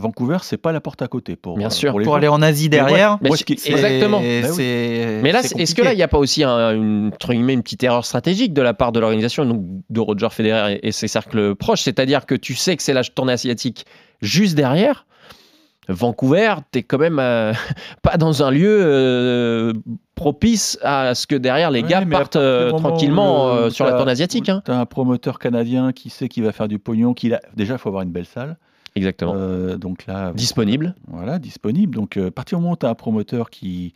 Vancouver, 0.00 0.38
c'est 0.42 0.56
pas 0.58 0.70
la 0.70 0.80
porte 0.80 1.02
à 1.02 1.08
côté 1.08 1.34
pour, 1.34 1.56
Bien 1.58 1.66
euh, 1.66 1.70
sûr. 1.70 1.92
Pour 2.04 2.14
aller 2.14 2.28
en 2.28 2.40
Asie 2.40 2.68
derrière. 2.68 3.18
Mais 3.20 3.30
exactement. 3.30 4.20
Bah 4.20 4.48
oui. 4.56 5.20
Mais 5.22 5.32
là, 5.32 5.40
est-ce 5.40 5.74
que 5.74 5.82
là, 5.82 5.92
il 5.92 5.96
n'y 5.96 6.02
a 6.04 6.08
pas 6.08 6.18
aussi 6.18 6.44
un- 6.44 6.70
une, 6.72 7.10
une 7.30 7.62
petite 7.62 7.82
erreur 7.82 8.04
stratégique 8.06 8.52
de 8.54 8.62
la 8.62 8.74
part 8.74 8.92
de 8.92 9.00
l'organisation, 9.00 9.44
donc 9.44 9.62
de 9.90 10.00
Roger 10.00 10.28
Federer 10.30 10.74
et, 10.74 10.88
et 10.88 10.92
ses 10.92 11.08
cercles 11.08 11.56
proches? 11.56 11.80
C'est-à-dire 11.82 12.26
que 12.26 12.36
tu 12.36 12.54
sais 12.54 12.76
que 12.76 12.82
c'est 12.84 12.92
la 12.92 13.02
tournée 13.02 13.32
asiatique 13.32 13.86
juste 14.22 14.54
derrière. 14.54 15.04
Vancouver, 15.90 16.54
t'es 16.70 16.82
quand 16.82 16.98
même 16.98 17.18
euh, 17.18 17.52
pas 18.02 18.18
dans 18.18 18.42
un 18.42 18.50
lieu 18.50 18.78
euh, 18.82 19.72
propice 20.14 20.78
à 20.82 21.14
ce 21.14 21.26
que 21.26 21.34
derrière 21.34 21.70
les 21.70 21.80
Ouais, 21.82 21.88
gars 21.88 22.04
partent 22.04 22.36
euh, 22.36 22.70
tranquillement 22.72 23.54
le- 23.54 23.60
euh, 23.62 23.70
sur 23.70 23.84
la 23.86 23.92
t'as- 23.92 23.96
tournée 23.96 24.12
asiatique. 24.12 24.48
hein. 24.50 24.62
Tu 24.64 24.70
as 24.70 24.78
un 24.78 24.84
promoteur 24.86 25.38
canadien 25.38 25.92
qui 25.92 26.10
sait 26.10 26.28
qu'il 26.28 26.44
va 26.44 26.52
faire 26.52 26.68
du 26.68 26.78
pognon. 26.78 27.14
Qu'il 27.14 27.34
a... 27.34 27.40
Déjà, 27.56 27.74
il 27.74 27.78
faut 27.78 27.88
avoir 27.88 28.02
une 28.02 28.10
belle 28.12 28.26
salle. 28.26 28.58
Exactement. 28.94 29.34
Euh, 29.34 29.76
donc 29.76 30.06
là, 30.06 30.32
Disponible. 30.32 30.94
Voilà, 31.06 31.38
disponible. 31.38 31.94
Donc, 31.94 32.16
euh, 32.16 32.28
à 32.28 32.30
partir 32.30 32.58
du 32.58 32.62
moment 32.62 32.74
où 32.74 32.76
tu 32.76 32.86
as 32.86 32.90
un 32.90 32.94
promoteur 32.94 33.50
qui, 33.50 33.94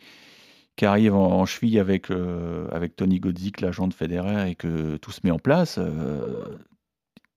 qui 0.75 0.85
arrive 0.85 1.15
en, 1.15 1.41
en 1.41 1.45
cheville 1.45 1.79
avec, 1.79 2.11
euh, 2.11 2.67
avec 2.71 2.95
Tony 2.95 3.19
Godzik, 3.19 3.61
l'agent 3.61 3.87
de 3.87 3.93
Federer, 3.93 4.51
et 4.51 4.55
que 4.55 4.97
tout 4.97 5.11
se 5.11 5.21
met 5.23 5.31
en 5.31 5.39
place, 5.39 5.79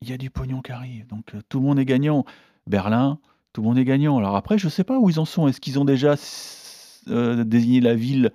il 0.03 0.11
y 0.11 0.12
a 0.12 0.19
du 0.19 0.31
pognon 0.31 0.61
qui 0.61 0.73
arrive. 0.73 1.07
Donc, 1.07 1.33
tout 1.49 1.59
le 1.59 1.64
monde 1.64 1.79
est 1.79 1.85
gagnant. 1.85 2.25
Berlin, 2.66 3.19
tout 3.53 3.62
le 3.62 3.69
monde 3.69 3.79
est 3.79 3.85
gagnant. 3.85 4.19
Alors 4.19 4.37
après, 4.37 4.59
je 4.59 4.66
ne 4.66 4.71
sais 4.71 4.85
pas 4.85 4.99
où 4.99 5.09
ils 5.09 5.21
en 5.21 5.25
sont. 5.25 5.49
Est-ce 5.49 5.61
qu'ils 5.61 5.79
ont 5.79 5.85
déjà 5.85 6.16
désigné 7.07 7.81
la 7.81 7.95
ville 7.95 8.33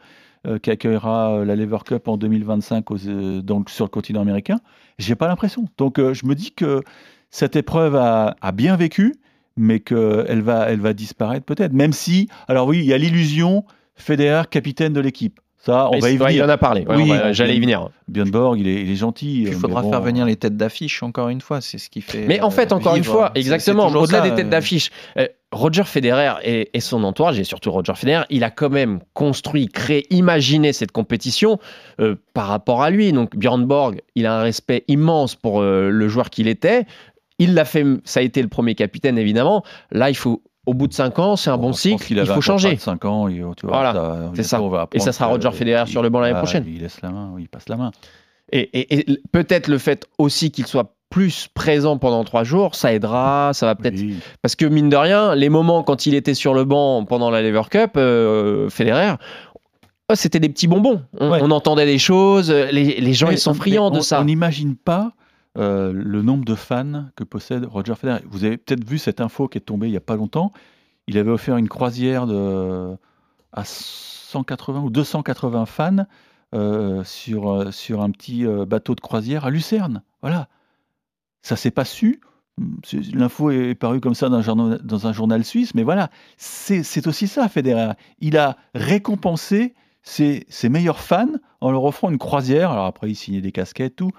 qui 0.64 0.72
accueillera 0.72 1.46
la 1.46 1.56
Lever 1.56 1.78
Cup 1.86 2.08
en 2.08 2.18
2025 2.18 2.90
aux, 2.90 3.08
euh, 3.08 3.42
donc, 3.42 3.70
sur 3.70 3.86
le 3.86 3.90
continent 3.90 4.22
américain? 4.22 4.60
J'ai 4.98 5.16
pas 5.16 5.28
l'impression. 5.28 5.66
Donc, 5.78 6.00
je 6.00 6.26
me 6.26 6.34
dis 6.34 6.52
que 6.52 6.82
cette 7.32 7.56
épreuve 7.56 7.96
a, 7.96 8.36
a 8.42 8.52
bien 8.52 8.76
vécu, 8.76 9.16
mais 9.58 9.80
qu'elle 9.80 10.42
va, 10.42 10.70
elle 10.70 10.80
va 10.80 10.94
disparaître 10.94 11.46
peut-être. 11.46 11.74
Même 11.74 11.94
si, 11.94 12.28
alors 12.48 12.68
oui, 12.68 12.80
il 12.80 12.86
y 12.86 12.94
a 12.94 12.98
l'illusion 12.98 13.66
Federer, 13.96 14.44
capitaine 14.50 14.94
de 14.94 15.02
l'équipe. 15.02 15.40
Ça, 15.64 15.90
on 15.92 16.00
va 16.00 16.10
y 16.10 16.18
venir. 16.18 16.32
il 16.32 16.44
en 16.44 16.50
a 16.50 16.58
parlé. 16.58 16.86
Ouais, 16.88 16.96
Oui, 16.96 17.12
J'allais 17.34 17.56
y 17.56 17.60
venir. 17.60 17.90
Björn 18.08 18.32
Borg, 18.32 18.60
il 18.60 18.68
est, 18.68 18.82
il 18.82 18.90
est 18.90 18.96
gentil. 18.96 19.44
Puis 19.44 19.52
euh, 19.52 19.56
il 19.56 19.60
faudra 19.60 19.84
bon, 19.84 19.92
faire 19.92 20.02
venir 20.02 20.26
les 20.26 20.36
têtes 20.36 20.58
d'affiche, 20.58 21.04
encore 21.04 21.30
une 21.30 21.40
fois. 21.40 21.62
C'est 21.62 21.78
ce 21.78 21.90
qui 21.92 22.02
fait. 22.02 22.26
Mais 22.26 22.42
en 22.42 22.50
fait, 22.50 22.72
euh, 22.72 22.76
encore 22.76 22.96
une 22.96 23.04
fois, 23.04 23.32
exactement, 23.36 23.88
au-delà 23.88 24.22
des 24.22 24.34
têtes 24.34 24.48
euh, 24.48 24.50
d'affiche, 24.50 24.90
euh, 25.18 25.28
Roger 25.52 25.84
Federer 25.84 26.34
et, 26.44 26.70
et 26.74 26.80
son 26.80 27.04
entourage, 27.04 27.40
et 27.40 27.44
surtout 27.44 27.72
Roger 27.72 27.94
Federer, 27.96 28.24
il 28.30 28.44
a 28.44 28.50
quand 28.50 28.70
même 28.70 29.02
construit, 29.14 29.68
créé, 29.68 30.08
imaginé 30.10 30.74
cette 30.74 30.92
compétition 30.92 31.60
euh, 32.00 32.16
par 32.34 32.48
rapport 32.48 32.82
à 32.82 32.90
lui. 32.90 33.12
Donc 33.12 33.36
Björn 33.36 33.64
Borg, 33.66 34.02
il 34.16 34.26
a 34.26 34.40
un 34.40 34.42
respect 34.42 34.84
immense 34.88 35.36
pour 35.36 35.62
euh, 35.62 35.90
le 35.90 36.08
joueur 36.08 36.32
qu'il 36.32 36.48
était. 36.48 36.86
Il 37.42 37.54
l'a 37.56 37.66
fait, 37.66 37.86
ça 38.06 38.20
a 38.20 38.24
été 38.24 38.42
le 38.42 38.48
premier 38.48 38.76
capitaine 38.76 39.18
évidemment. 39.18 39.64
Là, 39.92 40.10
il 40.10 40.16
faut, 40.16 40.44
au 40.68 40.74
bout 40.74 40.88
de 40.88 40.94
5 40.94 41.18
ans, 41.20 41.36
c'est 41.36 41.50
un 41.50 41.58
bon, 41.58 41.74
cycle, 41.74 42.14
il 42.14 42.26
faut 42.26 42.40
changer. 42.42 42.76
de 42.76 42.80
5 42.80 43.04
ans. 43.06 43.28
et, 43.28 43.34
tu 43.58 43.66
vois, 43.66 43.78
Voilà, 43.82 44.30
c'est 44.36 44.44
ça. 44.44 44.62
on 44.62 44.70
va 44.70 44.88
Et 44.94 45.00
ça 45.00 45.12
sera 45.12 45.26
Roger 45.26 45.52
Federer 45.52 45.88
sur 45.88 46.02
le 46.04 46.10
banc 46.10 46.20
l'année 46.20 46.36
Ah, 46.36 46.40
prochaine. 46.40 46.64
Il 46.68 46.82
laisse 46.82 47.02
la 47.02 47.10
main, 47.10 47.34
il 47.40 47.50
passe 47.50 47.68
la 47.68 47.78
main. 47.78 47.92
Et, 48.54 48.60
et- 48.80 49.12
et 49.12 49.20
peut-être 49.32 49.68
le 49.70 49.78
fait 49.78 50.06
aussi 50.18 50.52
qu'il 50.52 50.68
soit 50.68 50.94
plus 51.10 51.48
présent 51.54 51.98
pendant 51.98 52.24
trois 52.24 52.44
jours, 52.44 52.76
ça 52.76 52.94
aidera, 52.94 53.52
ça 53.54 53.66
va 53.66 53.76
peut-être 53.76 53.98
Oui. 54.00 54.18
Parce 54.42 54.56
que 54.56 54.66
mine 54.66 54.88
de 54.90 54.96
rien, 54.96 55.36
les 55.36 55.50
moments 55.50 55.84
quand 55.84 56.06
il 56.06 56.14
était 56.16 56.34
sur 56.34 56.54
le 56.54 56.64
banc 56.64 57.04
pendant 57.06 57.30
la 57.30 57.42
Lever 57.42 57.64
Cup, 57.70 57.92
euh, 57.98 58.70
Federer, 58.70 59.16
oh, 60.10 60.16
c'était 60.16 60.40
des 60.40 60.50
petits 60.50 60.68
bonbons. 60.68 61.02
On, 61.20 61.32
Ouais. 61.32 61.40
on 61.42 61.52
entendait 61.52 61.86
des 61.86 61.98
choses, 61.98 62.52
les, 62.52 63.00
les 63.02 63.14
gens 63.14 63.28
Mais 63.28 63.34
ils 63.36 63.40
sont 63.40 63.52
on- 63.52 63.56
friands 63.56 63.90
de 63.92 63.98
on- 64.00 64.02
ça. 64.02 64.22
On 64.22 64.26
n'imagine 64.26 64.76
pas 64.76 65.12
euh, 65.58 65.92
le 65.94 66.22
nombre 66.22 66.46
de 66.46 66.56
fans 66.56 67.10
que 67.16 67.24
possède 67.24 67.66
Roger 67.66 67.96
Federer. 67.96 68.22
Vous 68.30 68.46
avez 68.46 68.58
peut-être 68.58 68.88
vu 68.88 68.98
cette 68.98 69.20
info 69.20 69.48
qui 69.48 69.58
est 69.58 69.62
tombée 69.62 69.88
il 69.88 69.92
n'y 69.92 69.98
a 69.98 70.02
pas 70.02 70.16
longtemps. 70.16 70.54
Il 71.08 71.18
avait 71.18 71.32
offert 71.32 71.58
une 71.58 71.68
croisière 71.68 72.26
de, 72.26 72.96
à 73.52 73.64
180 73.66 74.82
ou 74.82 74.90
280 74.90 75.66
fans 75.66 76.06
euh, 76.54 77.04
sur, 77.04 77.52
euh, 77.52 77.72
sur 77.72 78.02
un 78.02 78.12
petit 78.12 78.46
bateau 78.68 78.96
de 78.96 79.02
croisière 79.02 79.46
à 79.46 79.50
Lucerne. 79.50 80.04
Voilà. 80.22 80.48
Ça 81.42 81.56
s'est 81.56 81.72
pas 81.72 81.86
su. 81.86 82.22
L'info 83.14 83.50
est 83.50 83.76
parue 83.76 84.00
comme 84.00 84.14
ça 84.14 84.30
dans 84.30 84.38
un 84.38 84.42
journal, 84.42 84.80
dans 84.84 85.08
un 85.08 85.14
journal 85.14 85.44
suisse, 85.44 85.74
mais 85.74 85.84
voilà, 85.84 86.10
c'est 86.38 87.08
aussi 87.08 87.28
ça, 87.28 87.50
Federer. 87.50 87.94
Il 88.20 88.38
a 88.38 88.58
récompensé 88.76 89.74
ses, 90.04 90.46
ses 90.50 90.70
meilleurs 90.70 91.00
fans 91.00 91.32
en 91.60 91.72
leur 91.72 91.84
offrant 91.84 92.10
une 92.10 92.18
croisière. 92.18 92.72
Alors 92.72 92.86
après, 92.86 93.10
il 93.10 93.16
signait 93.16 93.42
des 93.42 93.52
casquettes, 93.52 93.96
tout. 93.96 94.12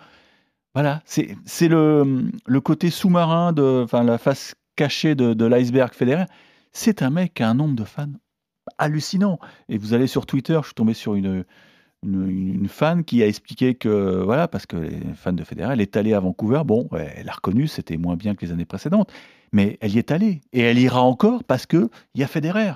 Voilà, 0.74 1.02
c'est 1.04 1.68
le, 1.68 2.60
côté 2.60 2.90
sous-marin, 2.90 3.54
enfin 3.82 4.02
la 4.04 4.16
face 4.18 4.54
cachée 4.76 5.14
de, 5.14 5.44
l'iceberg 5.44 5.92
Federer. 5.92 6.24
C'est 6.72 7.02
un 7.02 7.10
mec 7.10 7.34
qui 7.34 7.42
a 7.42 7.50
un 7.50 7.54
nombre 7.54 7.76
de 7.76 7.84
fans 7.84 8.08
hallucinant. 8.78 9.38
Et 9.68 9.76
vous 9.76 9.92
allez 9.92 10.06
sur 10.06 10.24
Twitter, 10.24 10.58
je 10.62 10.66
suis 10.66 10.74
tombé 10.74 10.94
sur 10.94 11.14
une, 11.14 11.44
fan 12.68 13.04
qui 13.04 13.22
a 13.22 13.26
expliqué 13.26 13.74
que, 13.74 14.22
voilà, 14.24 14.48
parce 14.48 14.64
que 14.64 14.76
les 14.76 15.00
fans 15.14 15.34
de 15.34 15.44
Federer, 15.44 15.74
elle 15.74 15.82
est 15.82 15.96
allée 15.96 16.14
à 16.14 16.20
Vancouver. 16.20 16.62
Bon, 16.64 16.88
elle 16.92 17.28
a 17.28 17.32
reconnu, 17.32 17.68
c'était 17.68 17.98
moins 17.98 18.16
bien 18.16 18.34
que 18.34 18.44
les 18.46 18.52
années 18.52 18.64
précédentes, 18.64 19.12
mais 19.52 19.76
elle 19.82 19.94
y 19.94 19.98
est 19.98 20.10
allée. 20.10 20.40
Et 20.54 20.60
elle 20.60 20.78
ira 20.78 21.02
encore 21.02 21.44
parce 21.44 21.66
qu'il 21.66 21.88
y 22.14 22.22
a 22.22 22.26
Federer. 22.26 22.72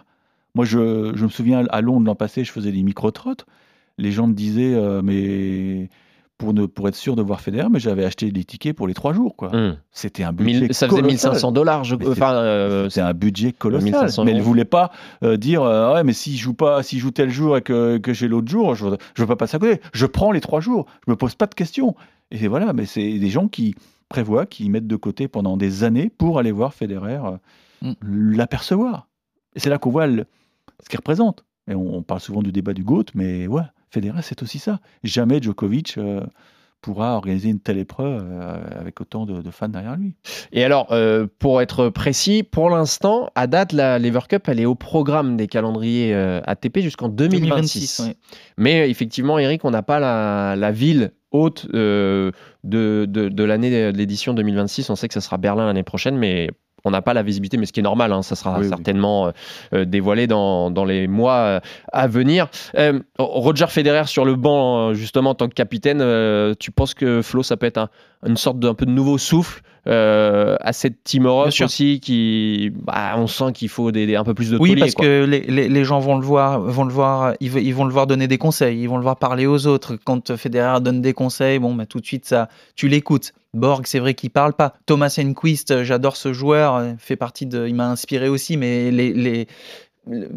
Moi, 0.55 0.67
je, 0.67 1.13
je 1.15 1.25
me 1.25 1.31
souviens 1.31 1.67
à 1.71 1.81
Londres 1.81 2.07
l'an 2.07 2.15
passé, 2.15 2.45
je 2.45 2.53
faisais 2.53 2.73
des 2.73 2.83
micro-trottes. 2.83 3.47
Les 3.99 4.13
gens 4.13 4.27
me 4.27 4.35
disaient, 4.35 4.75
euh, 4.75 5.01
mais 5.03 5.89
pour, 6.39 6.53
ne, 6.53 6.67
pour 6.67 6.87
être 6.89 6.95
sûr 6.97 7.17
de 7.17 7.23
voir 7.23 7.41
Federer, 7.41 7.69
mais 7.71 7.79
j'avais 7.81 8.05
acheté 8.05 8.31
des 8.31 8.45
tickets 8.45 8.77
pour 8.77 8.87
les 8.87 8.95
trois 8.95 9.13
jours. 9.13 9.37
quoi. 9.37 9.49
Hmm. 9.57 9.77
C'était 9.91 10.23
un 10.23 10.33
budget 10.33 10.61
Mille- 10.61 10.75
ça 10.75 10.87
faisait 10.87 11.01
colossal. 11.01 11.31
1500 11.33 11.53
dollars. 11.53 11.85
Je... 11.85 11.97
Mais 11.97 12.05
c'est- 12.05 12.11
Enfin, 12.11 12.35
euh, 12.35 12.89
C'est 12.91 13.01
un 13.01 13.15
budget 13.15 13.53
colossal. 13.53 13.85
1500 13.85 14.25
Mais 14.25 14.33
elle 14.33 14.37
ne 14.39 14.43
voulait 14.43 14.65
pas 14.67 14.91
euh, 15.23 15.37
dire 15.37 15.63
euh, 15.63 15.95
ouais, 15.95 16.05
mais 16.05 16.13
s'il 16.13 16.37
joue 16.37 16.53
pas, 16.55 16.83
s'il 16.83 16.99
joue 16.99 17.11
tel 17.11 17.31
jour 17.31 17.57
et 17.57 17.63
que, 17.63 17.97
que 17.99 18.13
j'ai 18.13 18.29
l'autre 18.29 18.49
jour, 18.49 18.75
je 18.75 18.87
ne 18.87 18.97
veux 19.19 19.27
pas 19.27 19.37
passer 19.37 19.57
à 19.57 19.59
côté. 19.59 19.81
Je 19.95 20.05
prends 20.07 20.31
les 20.33 20.41
trois 20.41 20.61
jours. 20.61 20.87
Je 21.07 21.11
me 21.11 21.17
pose 21.17 21.35
pas 21.35 21.47
de 21.47 21.55
questions. 21.55 21.95
Et 22.31 22.49
voilà, 22.49 22.73
mais 22.73 22.87
c'est 22.87 23.19
des 23.19 23.29
gens 23.31 23.49
qui 23.49 23.75
prévoient, 24.09 24.47
qui 24.47 24.69
mettent 24.69 24.87
de 24.87 24.97
côté 24.97 25.29
pendant 25.29 25.57
des 25.57 25.85
années 25.85 26.11
pour 26.17 26.39
aller 26.39 26.53
voir 26.53 26.75
Federer 26.75 27.19
euh, 27.25 27.37
Mm. 27.83 28.33
l'apercevoir. 28.37 29.07
Et 29.55 29.61
c'est 29.61 29.71
là 29.71 29.79
qu'on 29.79 29.91
voit 29.91 30.07
le- 30.07 30.25
ce 30.83 30.89
qu'il 30.89 30.97
représente. 30.99 31.45
Et 31.71 31.75
on, 31.75 31.97
on 31.97 32.03
parle 32.03 32.21
souvent 32.21 32.43
du 32.43 32.53
débat 32.53 32.73
du 32.73 32.85
GOAT, 32.85 33.05
mais 33.15 33.47
ouais, 33.47 33.63
Federer, 33.97 34.21
c'est 34.23 34.43
aussi 34.43 34.59
ça. 34.59 34.81
Jamais 35.05 35.41
Djokovic 35.41 35.97
euh, 35.97 36.21
pourra 36.83 37.17
organiser 37.17 37.49
une 37.49 37.61
telle 37.61 37.79
épreuve 37.79 38.23
euh, 38.23 38.59
avec 38.79 39.01
autant 39.01 39.25
de, 39.25 39.41
de 39.41 39.51
fans 39.51 39.69
derrière 39.69 39.97
lui. 39.97 40.15
Et 40.53 40.63
alors, 40.65 40.89
euh, 40.93 41.27
pour 41.39 41.63
être 41.63 41.89
précis, 41.89 42.43
pour 42.43 42.69
l'instant, 42.69 43.31
à 43.35 43.47
date, 43.47 43.73
la 43.73 43.99
Lever 43.99 44.21
Cup, 44.29 44.43
elle 44.49 44.61
est 44.61 44.67
au 44.67 44.75
programme 44.75 45.37
des 45.39 45.47
calendriers 45.47 46.15
euh, 46.15 46.41
ATP 46.45 46.81
jusqu'en 46.81 47.09
2026. 47.09 47.41
2026, 47.49 48.01
ouais. 48.01 48.17
Mais 48.59 48.91
effectivement, 48.91 49.39
Eric, 49.39 49.65
on 49.65 49.71
n'a 49.71 49.83
pas 49.83 49.99
la, 49.99 50.57
la 50.57 50.71
ville 50.73 51.13
haute 51.31 51.67
euh, 51.75 52.31
de, 52.65 53.07
de, 53.09 53.31
de 53.31 53.45
l'année 53.45 53.71
de 53.71 53.97
l'édition 53.97 54.35
2026. 54.35 54.91
On 54.91 54.97
sait 54.97 55.09
que 55.09 55.15
ça 55.15 55.21
sera 55.23 55.39
Berlin 55.39 55.67
l'année 55.67 55.83
prochaine, 55.83 56.17
mais 56.19 56.51
on 56.87 56.91
n'a 56.91 57.03
pas 57.03 57.13
la 57.15 57.23
visibilité, 57.23 57.57
mais 57.59 57.67
ce 57.67 57.73
qui 57.73 57.81
est 57.81 57.83
normal, 57.83 58.13
hein, 58.13 58.23
ça 58.23 58.37
sera 58.37 58.59
Oui, 58.59 58.69
certainement 58.69 59.27
euh, 59.27 59.31
euh, 59.75 59.85
dévoilé 59.85 60.27
dans, 60.27 60.71
dans 60.71 60.85
les 60.85 61.07
mois 61.07 61.35
euh, 61.37 61.61
à 61.93 62.07
venir. 62.07 62.49
Roger 63.19 63.67
Federer 63.69 64.07
sur 64.07 64.25
le 64.25 64.35
banc, 64.37 64.91
euh, 64.91 64.95
justement, 64.95 65.31
en 65.31 65.35
tant 65.35 65.49
que 65.49 65.55
capitaine, 65.55 65.99
tu 66.59 66.71
penses 66.71 66.95
que 66.95 67.21
Flo, 67.23 67.43
ça 67.43 67.57
peut 67.57 67.67
être 67.67 67.79
un- 67.79 67.89
une 68.27 68.37
sorte 68.37 68.59
d'un 68.59 68.75
peu 68.75 68.87
de 68.87 68.91
nouveau 68.91 69.19
souffle 69.19 69.63
euh, 69.89 70.57
à 70.61 70.73
cette 70.73 71.03
sûr. 71.51 71.67
aussi, 71.67 72.01
qui, 72.01 72.73
bah, 72.83 73.15
on 73.17 73.27
sent 73.27 73.53
qu'il 73.53 73.69
faut 73.69 73.93
des, 73.93 74.07
des- 74.07 74.17
un 74.17 74.25
peu 74.25 74.35
plus 74.35 74.51
de 74.51 74.59
Oui, 74.59 74.71
taulier, 74.71 74.81
parce 74.81 74.95
quoi. 74.95 75.05
que 75.05 75.25
les, 75.25 75.41
les- 75.41 75.69
les 75.69 75.85
gens 75.85 76.01
vont 76.01 76.17
le 76.19 76.25
voir, 76.25 76.61
vont 76.61 76.85
le 76.85 76.93
voir, 76.93 77.35
ils, 77.41 77.51
vont 77.75 77.85
le 77.85 77.93
voir 77.93 78.07
donner 78.07 78.27
des 78.29 78.39
conseils, 78.39 78.81
ils 78.81 78.89
vont 78.89 78.97
le 78.97 79.03
voir 79.03 79.17
parler 79.17 79.47
aux 79.47 79.67
autres. 79.67 79.97
Quand 80.05 80.37
Federer 80.37 80.81
donne 80.81 81.01
des 81.03 81.13
conseils, 81.13 81.59
bon, 81.59 81.75
bah, 81.75 81.87
tout 81.87 82.01
de 82.01 82.07
suite, 82.07 82.25
ça, 82.27 82.49
tu 82.75 82.89
l'écoutes. 82.89 83.33
Borg, 83.55 83.87
c'est 83.87 84.01
vrai 84.01 84.13
qu'il 84.13 84.29
parle 84.31 84.53
pas. 84.53 84.75
Thomas 84.85 85.19
Enquist, 85.19 85.83
j'adore 85.83 86.17
ce 86.17 86.35
joueur, 86.35 86.75
euh, 86.77 86.93
fait 86.99 87.17
partie 87.17 87.47
de, 87.47 87.67
il 87.67 87.75
m'a 87.75 87.89
inspiré 87.89 88.29
aussi, 88.29 88.59
mais 88.59 88.91
les, 88.91 89.15
les- 89.15 89.41
le- 89.41 89.47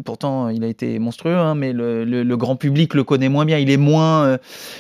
pourtant, 0.04 0.50
il 0.50 0.64
a 0.64 0.68
été 0.68 1.00
monstrueux, 1.00 1.36
hein, 1.36 1.56
mais 1.56 1.74
le, 1.74 2.04
le- 2.04 2.24
le 2.24 2.38
grand 2.38 2.56
public 2.56 2.94
le 2.94 3.04
connaît 3.04 3.30
moins 3.30 3.46
bien. 3.46 3.58
Il 3.58 3.70
est 3.70 3.78
moins, 3.78 4.24
euh, 4.26 4.38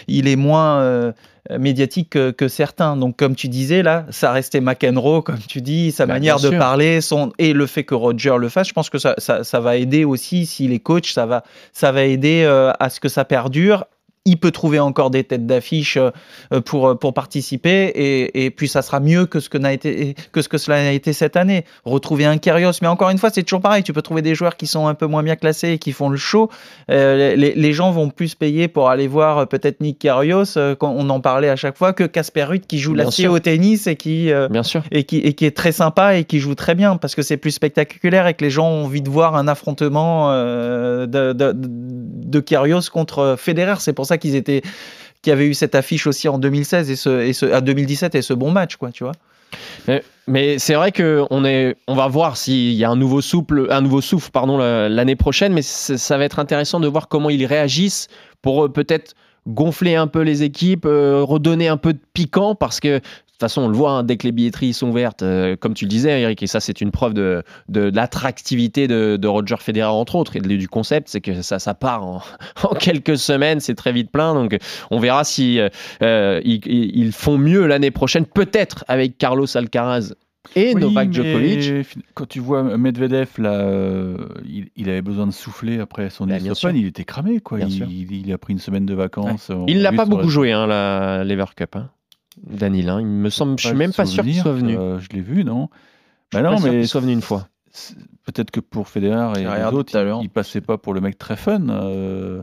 il 0.08 0.28
est 0.28 0.36
moins 0.36 0.80
euh, 0.82 1.12
médiatique 1.58 2.10
que, 2.12 2.32
que 2.32 2.48
certains. 2.48 2.98
Donc, 2.98 3.16
comme 3.18 3.36
tu 3.36 3.48
disais 3.48 3.84
là, 3.84 4.06
ça 4.10 4.32
restait 4.32 4.62
McEnroe, 4.62 5.22
comme 5.22 5.40
tu 5.48 5.62
dis, 5.62 5.92
sa 5.92 6.06
Bah, 6.06 6.14
manière 6.14 6.40
de 6.40 6.50
parler, 6.60 7.02
son 7.02 7.32
et 7.38 7.54
le 7.54 7.66
fait 7.68 7.84
que 7.84 7.96
Roger 7.96 8.36
le 8.40 8.50
fasse, 8.50 8.68
je 8.68 8.74
pense 8.74 8.90
que 8.90 8.98
ça, 8.98 9.16
ça, 9.18 9.44
ça 9.44 9.60
va 9.60 9.78
aider 9.78 10.06
aussi. 10.06 10.46
S'il 10.46 10.74
est 10.74 10.80
coach, 10.80 11.14
ça 11.14 11.26
va, 11.26 11.44
ça 11.74 11.92
va 11.92 12.04
aider 12.06 12.44
euh, 12.46 12.72
à 12.80 12.90
ce 12.90 13.00
que 13.00 13.10
ça 13.10 13.26
perdure. 13.26 13.86
Il 14.26 14.38
peut 14.38 14.52
trouver 14.52 14.80
encore 14.80 15.10
des 15.10 15.24
têtes 15.24 15.46
d'affiche 15.48 15.98
euh, 15.98 16.12
euh, 16.54 16.62
pour, 16.62 16.88
euh, 16.88 16.96
pour 16.96 17.14
participer 17.14 17.92
et, 17.96 18.46
et 18.46 18.52
puis 18.52 18.68
ça 18.68 18.82
sera 18.82 19.00
mieux 19.00 19.26
que 19.26 19.40
ce 19.40 19.50
que, 19.50 19.58
n'a 19.58 19.74
été, 19.74 20.16
que 20.32 20.42
ce 20.42 20.50
que 20.50 20.58
cela 20.58 20.78
a 20.78 20.92
été 20.92 21.14
cette 21.14 21.36
année. 21.36 21.66
Retrouver 21.86 22.26
un 22.26 22.38
Kyrgios, 22.38 22.74
mais 22.82 22.88
encore 22.88 23.10
une 23.10 23.18
fois, 23.18 23.30
c'est 23.30 23.44
toujours 23.44 23.62
pareil. 23.62 23.84
Tu 23.84 23.94
peux 23.94 24.02
trouver 24.02 24.22
des 24.22 24.36
joueurs 24.36 24.58
qui 24.58 24.68
sont 24.68 24.88
un 24.88 24.94
peu 24.94 25.08
moins 25.08 25.24
bien 25.24 25.36
classés 25.36 25.72
et 25.72 25.78
qui 25.80 25.92
font 25.92 26.10
le 26.10 26.18
show. 26.18 26.50
Euh, 26.92 27.36
les, 27.36 27.54
les 27.56 27.74
gens 27.74 27.92
vont 27.92 28.10
plus 28.10 28.36
payer 28.36 28.68
pour 28.68 28.90
aller 28.90 29.08
voir 29.08 29.48
peut-être 29.48 29.82
Nick 29.82 30.00
Kyrgios, 30.00 30.58
quand 30.80 30.94
on 30.96 31.10
en 31.10 31.22
parlait 31.22 31.50
à 31.50 31.56
chaque 31.56 31.78
fois, 31.78 31.94
que 31.94 32.04
Casper 32.04 32.44
Ruud 32.44 32.66
qui 32.68 32.78
joue 32.80 32.94
l'acier 32.94 33.28
au 33.28 33.40
tennis 33.40 33.88
et 33.88 33.96
qui, 33.96 34.32
euh, 34.32 34.48
Bien 34.50 34.64
sûr. 34.64 34.84
et 34.92 35.04
qui, 35.04 35.18
et 35.18 35.34
qui 35.34 35.46
est 35.46 35.56
très 35.56 35.72
sympa 35.72 36.16
et 36.16 36.24
qui 36.24 36.40
joue 36.40 36.56
très 36.56 36.76
bien 36.76 36.98
parce 36.98 37.16
que 37.16 37.22
c'est 37.22 37.38
plus 37.38 37.52
spectaculaire 37.52 38.28
et 38.28 38.34
que 38.34 38.44
les 38.44 38.50
gens 38.50 38.68
ont 38.68 38.86
envie 38.86 39.02
de 39.02 39.10
voir 39.10 39.36
un 39.36 39.48
affrontement 39.48 40.32
euh, 40.32 41.06
de, 41.06 41.34
de, 41.34 41.52
de 41.54 41.68
Kyrgios 42.40 42.90
contre 42.92 43.36
Federer. 43.38 43.76
C'est 43.80 43.94
pour 43.94 44.06
ça 44.06 44.18
qu'ils 44.18 44.36
avait 45.28 45.48
eu 45.48 45.54
cette 45.54 45.76
affiche 45.76 46.08
aussi 46.08 46.28
en 46.28 46.38
2016 46.38 47.08
et 47.08 47.52
à 47.52 47.62
2017 47.62 48.16
et 48.16 48.22
ce 48.22 48.34
bon 48.34 48.52
match, 48.52 48.76
quoi, 48.78 48.92
tu 48.92 49.04
vois. 49.04 49.14
Mais, 50.28 50.60
c'est 50.60 50.76
vrai 50.76 50.92
que 50.92 51.26
on 51.30 51.96
va 51.96 52.08
voir 52.08 52.38
s'il 52.38 52.74
y 52.74 52.84
a 52.84 52.90
un 52.90 52.96
nouveau 52.96 53.22
souffle, 53.22 53.68
un 53.72 53.82
nouveau 53.82 54.02
souffle, 54.02 54.30
l'année 54.90 55.16
prochaine. 55.16 55.54
Mais 55.54 55.64
ça 55.64 56.18
va 56.18 56.24
être 56.24 56.40
intéressant 56.40 56.80
de 56.80 56.88
voir 56.88 57.08
comment 57.08 57.30
ils 57.30 57.46
réagissent 57.46 58.08
pour 58.42 58.66
euh, 58.66 58.70
peut-être 58.70 59.16
gonfler 59.48 59.96
un 59.96 60.08
peu 60.08 60.22
les 60.22 60.44
équipes, 60.44 60.86
euh, 60.86 61.24
redonner 61.24 61.68
un 61.68 61.78
peu 61.78 61.94
de 61.94 62.00
piquant, 62.14 62.56
parce 62.56 62.80
que 62.80 62.98
de 62.98 63.02
toute 63.40 63.48
façon, 63.48 63.62
on 63.62 63.68
le 63.70 63.76
voit, 63.76 63.92
hein, 63.92 64.04
dès 64.04 64.18
que 64.18 64.28
les 64.28 64.34
billetteries 64.34 64.74
sont 64.74 64.90
ouvertes, 64.90 65.24
euh, 65.24 65.56
comme 65.56 65.74
tu 65.74 65.86
le 65.86 65.90
disais, 65.90 66.22
Eric, 66.22 66.44
et 66.44 66.48
ça, 66.48 66.60
c'est 66.60 66.82
une 66.82 66.92
preuve 66.92 67.14
de, 67.14 67.42
de, 67.70 67.90
de 67.90 67.96
l'attractivité 67.96 68.88
de, 68.88 69.16
de 69.16 69.28
Roger 69.30 69.56
Federer, 69.60 69.88
entre 69.88 70.16
autres, 70.16 70.36
et 70.36 70.42
du 70.42 70.68
concept, 70.68 71.08
c'est 71.08 71.22
que 71.22 71.42
ça, 71.42 71.58
ça 71.58 71.74
part 71.74 72.04
en, 72.04 72.22
en 72.64 72.76
quelques 72.76 73.18
semaines, 73.18 73.62
c'est 73.62 73.76
très 73.76 73.94
vite 73.94 74.12
plein. 74.12 74.34
Donc, 74.34 74.58
on 74.92 75.00
verra 75.00 75.24
si 75.24 75.60
euh, 75.60 75.70
euh, 76.02 76.42
ils, 76.44 77.14
font 77.14 77.38
mieux 77.38 77.66
l'année 77.66 77.92
prochaine, 77.92 78.26
peut-être 78.26 78.84
avec 78.88 79.18
Carlos 79.18 79.48
Alcaraz 79.56 80.14
et 80.56 80.74
Oui, 80.74 80.82
Novak 80.82 81.14
Djokovic. 81.14 81.98
Quand 82.14 82.28
tu 82.28 82.40
vois 82.40 82.78
Medvedev, 82.78 83.30
là, 83.38 83.54
euh, 83.54 84.18
il, 84.46 84.70
il 84.76 84.90
avait 84.90 85.02
besoin 85.02 85.28
de 85.28 85.32
souffler 85.32 85.80
après 85.80 86.10
son 86.10 86.26
Bah, 86.26 86.36
Open, 86.50 86.76
il 86.76 86.88
était 86.88 87.06
cramé, 87.06 87.40
quoi. 87.40 87.60
Il, 87.60 88.32
a 88.34 88.38
pris 88.38 88.54
une 88.54 88.60
semaine 88.60 88.86
de 88.86 88.94
vacances. 88.94 89.50
on 89.50 89.66
Il 89.68 89.88
vu 89.88 89.96
pas 89.96 90.06
beaucoup 90.06 90.30
joué, 90.30 90.52
hein, 90.52 90.68
la 90.68 91.24
Lever 91.24 91.46
Cup. 91.56 91.76
Hein. 91.76 91.90
Danil, 92.48 92.90
hein. 92.90 93.00
il 93.02 93.08
me 93.08 93.30
semble, 93.30 93.60
je 93.60 93.68
suis 93.68 93.76
même 93.76 93.94
pas 93.94 94.06
sûr 94.06 94.24
qu'il 94.24 94.36
soit 94.36 94.54
venu. 94.54 94.78
euh, 94.78 95.00
je 95.00 95.10
l'ai 95.10 95.22
vu, 95.22 95.44
non 95.44 95.70
Je 96.32 96.38
Bah 96.38 96.40
suis 96.40 96.44
non, 96.44 96.56
pas 96.56 96.58
sûr 96.62 96.72
mais 96.72 96.80
qu'il 96.80 96.88
soit 96.88 97.02
venu 97.02 97.14
une 97.14 97.22
fois. 97.22 97.48
Peut-être 98.26 98.52
que 98.52 98.60
pour 98.60 98.88
Federer 98.88 99.40
et 99.42 99.44
les 99.46 99.64
autres, 99.76 99.96
il, 99.96 100.24
il 100.24 100.30
passait 100.30 100.62
pas 100.62 100.78
pour 100.78 100.94
le 100.94 101.02
mec 101.02 101.18
très 101.18 101.36
fun. 101.36 101.68
euh, 101.70 102.42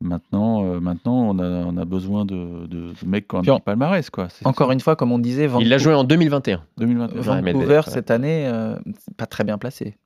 maintenant, 0.00 0.64
euh, 0.64 0.80
maintenant, 0.80 1.28
on 1.30 1.38
a, 1.38 1.44
on 1.44 1.76
a 1.76 1.84
besoin 1.84 2.24
de, 2.24 2.66
de, 2.66 2.90
de 2.90 2.94
mecs 3.06 3.28
qui 3.28 3.34
ont 3.36 3.38
un 3.38 3.42
Puis 3.42 3.50
en- 3.50 3.56
petit 3.58 3.64
palmarès, 3.64 4.08
quoi. 4.10 4.28
C'est 4.30 4.46
Encore 4.46 4.68
ça. 4.68 4.72
une 4.74 4.80
fois, 4.80 4.96
comme 4.96 5.12
on 5.12 5.18
disait, 5.18 5.48
Il 5.60 5.68
l'a 5.68 5.78
joué 5.78 5.94
en 5.94 6.04
2021. 6.04 6.62
2021. 6.78 7.16
Ouais, 7.16 7.22
Vancouver 7.52 7.76
ouais. 7.76 7.82
cette 7.86 8.10
année, 8.10 8.46
euh, 8.48 8.76
pas 9.16 9.26
très 9.26 9.44
bien 9.44 9.58
placé. 9.58 9.96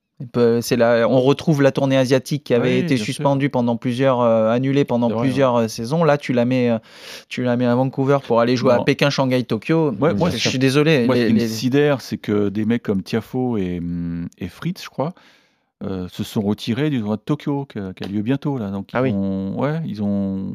C'est 0.61 0.75
là, 0.77 1.05
on 1.07 1.21
retrouve 1.21 1.61
la 1.61 1.71
tournée 1.71 1.95
asiatique 1.97 2.43
qui 2.43 2.53
avait 2.55 2.73
Oui, 2.73 2.79
été 2.79 2.97
sûr. 2.97 3.05
suspendue 3.05 3.49
pendant 3.49 3.75
plusieurs, 3.77 4.21
euh, 4.21 4.49
annulée 4.49 4.83
pendant 4.83 5.09
vrai, 5.09 5.19
plusieurs 5.21 5.55
euh, 5.55 5.67
saisons. 5.67 6.03
Là, 6.03 6.17
tu 6.17 6.33
la 6.33 6.43
mets, 6.45 6.71
euh, 6.71 6.79
tu 7.29 7.43
la 7.43 7.55
mets 7.55 7.65
à 7.67 7.75
Vancouver 7.75 8.17
pour 8.25 8.39
aller 8.39 8.55
jouer 8.55 8.73
Non. 8.73 8.81
à 8.81 8.83
Pékin, 8.83 9.11
Shanghai, 9.11 9.43
Tokyo. 9.43 9.91
Ouais, 9.99 10.15
moi, 10.15 10.31
je 10.31 10.37
suis 10.37 10.57
désolé. 10.57 11.05
Moi, 11.05 11.13
les- 11.15 11.21
ce 11.21 11.27
qui 11.27 11.33
me 11.33 11.39
les- 11.39 11.47
sidère, 11.47 12.01
c'est 12.01 12.17
que 12.17 12.49
des 12.49 12.65
mecs 12.65 12.81
comme 12.81 13.03
Tiafo 13.03 13.57
et, 13.57 13.77
hum, 13.77 14.27
et 14.39 14.47
Fritz, 14.47 14.83
je 14.83 14.89
crois, 14.89 15.13
euh, 15.83 16.07
se 16.11 16.23
sont 16.23 16.41
retirés 16.41 16.89
du 16.89 16.97
tournoi 16.97 17.17
de 17.17 17.21
Tokyo, 17.21 17.65
qui 17.65 17.77
a, 17.77 17.89
a 17.89 18.07
lieu 18.07 18.23
bientôt. 18.23 18.57
Là. 18.57 18.71
Donc, 18.71 18.93
ils, 18.93 18.97
Ah 18.97 19.03
oui. 19.03 19.11
ont, 19.13 19.53
ouais, 19.59 19.81
ils 19.85 20.01
ont 20.01 20.53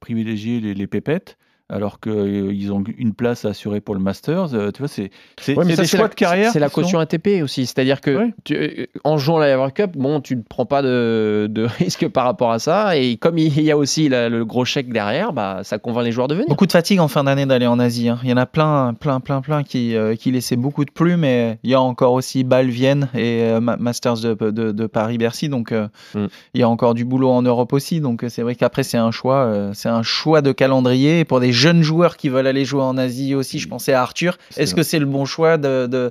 privilégié 0.00 0.60
les, 0.60 0.72
les 0.72 0.86
pépettes, 0.86 1.36
alors 1.72 1.98
qu'ils 2.00 2.72
ont 2.72 2.84
une 2.98 3.14
place 3.14 3.44
à 3.44 3.48
assurer 3.48 3.80
pour 3.80 3.94
le 3.94 4.00
Masters. 4.00 4.54
Euh, 4.54 4.70
tu 4.70 4.78
vois, 4.80 4.88
c'est 4.88 5.10
c'est- 5.40 5.56
Ouais, 5.56 5.64
mais 5.64 5.70
c'est 5.72 5.76
ça, 5.76 5.82
des 5.82 5.88
c'est 5.88 5.96
choix 5.96 6.06
la, 6.06 6.10
de 6.10 6.14
carrière. 6.14 6.52
c'est 6.52 6.58
la 6.60 6.68
sont- 6.68 6.74
caution 6.82 6.98
ATP 7.00 7.42
aussi. 7.42 7.66
C'est-à-dire 7.66 8.00
que 8.00 8.16
Ouais. 8.16 8.34
tu- 8.44 8.54
euh, 8.56 8.86
en 9.04 9.18
jouant 9.18 9.38
la 9.38 9.54
Lever 9.56 9.72
Cup, 9.74 9.92
bon, 9.96 10.20
tu 10.20 10.36
ne 10.36 10.42
prends 10.48 10.66
pas 10.66 10.82
de, 10.82 11.48
de 11.50 11.64
risque 11.78 12.06
par 12.08 12.24
rapport 12.24 12.52
à 12.52 12.58
ça. 12.58 12.96
Et 12.96 13.16
comme 13.16 13.38
il 13.38 13.60
y 13.60 13.70
a 13.70 13.76
aussi 13.76 14.08
la- 14.08 14.28
le 14.28 14.44
gros 14.44 14.64
chèque 14.64 14.92
derrière, 14.92 15.32
bah, 15.32 15.60
ça 15.62 15.78
convainc 15.78 16.04
les 16.04 16.12
joueurs 16.12 16.28
de 16.28 16.34
venir. 16.34 16.48
Beaucoup 16.48 16.66
de 16.66 16.72
fatigue 16.72 17.00
en 17.00 17.08
fin 17.08 17.24
d'année 17.24 17.46
d'aller 17.46 17.66
en 17.66 17.78
Asie. 17.78 18.08
hein. 18.08 18.18
Il 18.22 18.30
y 18.30 18.32
en 18.32 18.36
a 18.36 18.46
plein, 18.46 18.94
plein, 18.94 19.20
plein, 19.20 19.40
plein 19.40 19.62
qui, 19.62 19.96
euh, 19.96 20.14
qui 20.14 20.30
laissaient 20.30 20.56
beaucoup 20.56 20.84
de 20.84 20.90
plumes. 20.90 21.20
Mais 21.20 21.58
il 21.62 21.70
y 21.70 21.74
a 21.74 21.80
encore 21.80 22.12
aussi 22.12 22.44
Bâle, 22.44 22.68
Vienne 22.68 23.08
et 23.14 23.42
euh, 23.44 23.60
Ma- 23.60 23.76
Masters 23.76 24.20
de, 24.20 24.34
de- 24.50 24.72
de 24.72 24.86
Paris-Bercy. 24.86 25.48
Donc 25.48 25.72
euh, 25.72 25.88
Mm. 26.14 26.26
il 26.54 26.60
y 26.60 26.64
a 26.64 26.68
encore 26.68 26.94
du 26.94 27.04
boulot 27.04 27.30
en 27.30 27.42
Europe 27.42 27.72
aussi. 27.72 28.00
Donc 28.00 28.24
euh, 28.24 28.28
c'est 28.28 28.42
vrai 28.42 28.54
qu'après 28.54 28.82
c'est 28.82 28.98
un 28.98 29.10
choix, 29.10 29.44
euh, 29.44 29.70
c'est 29.74 29.88
un 29.88 30.02
choix 30.02 30.42
de 30.42 30.52
calendrier. 30.52 31.20
Et 31.20 31.24
pour 31.24 31.40
des 31.40 31.52
jeunes 31.62 31.82
joueurs 31.82 32.16
qui 32.16 32.28
veulent 32.28 32.46
aller 32.46 32.64
jouer 32.64 32.82
en 32.82 32.98
Asie 32.98 33.34
aussi, 33.34 33.58
je 33.58 33.68
pensais 33.68 33.92
à 33.92 34.02
Arthur. 34.02 34.36
Est-ce 34.56 34.74
que 34.74 34.82
c'est 34.82 34.98
le 34.98 35.06
bon 35.06 35.24
choix 35.24 35.56
de- 35.56 35.86
de- 35.86 36.10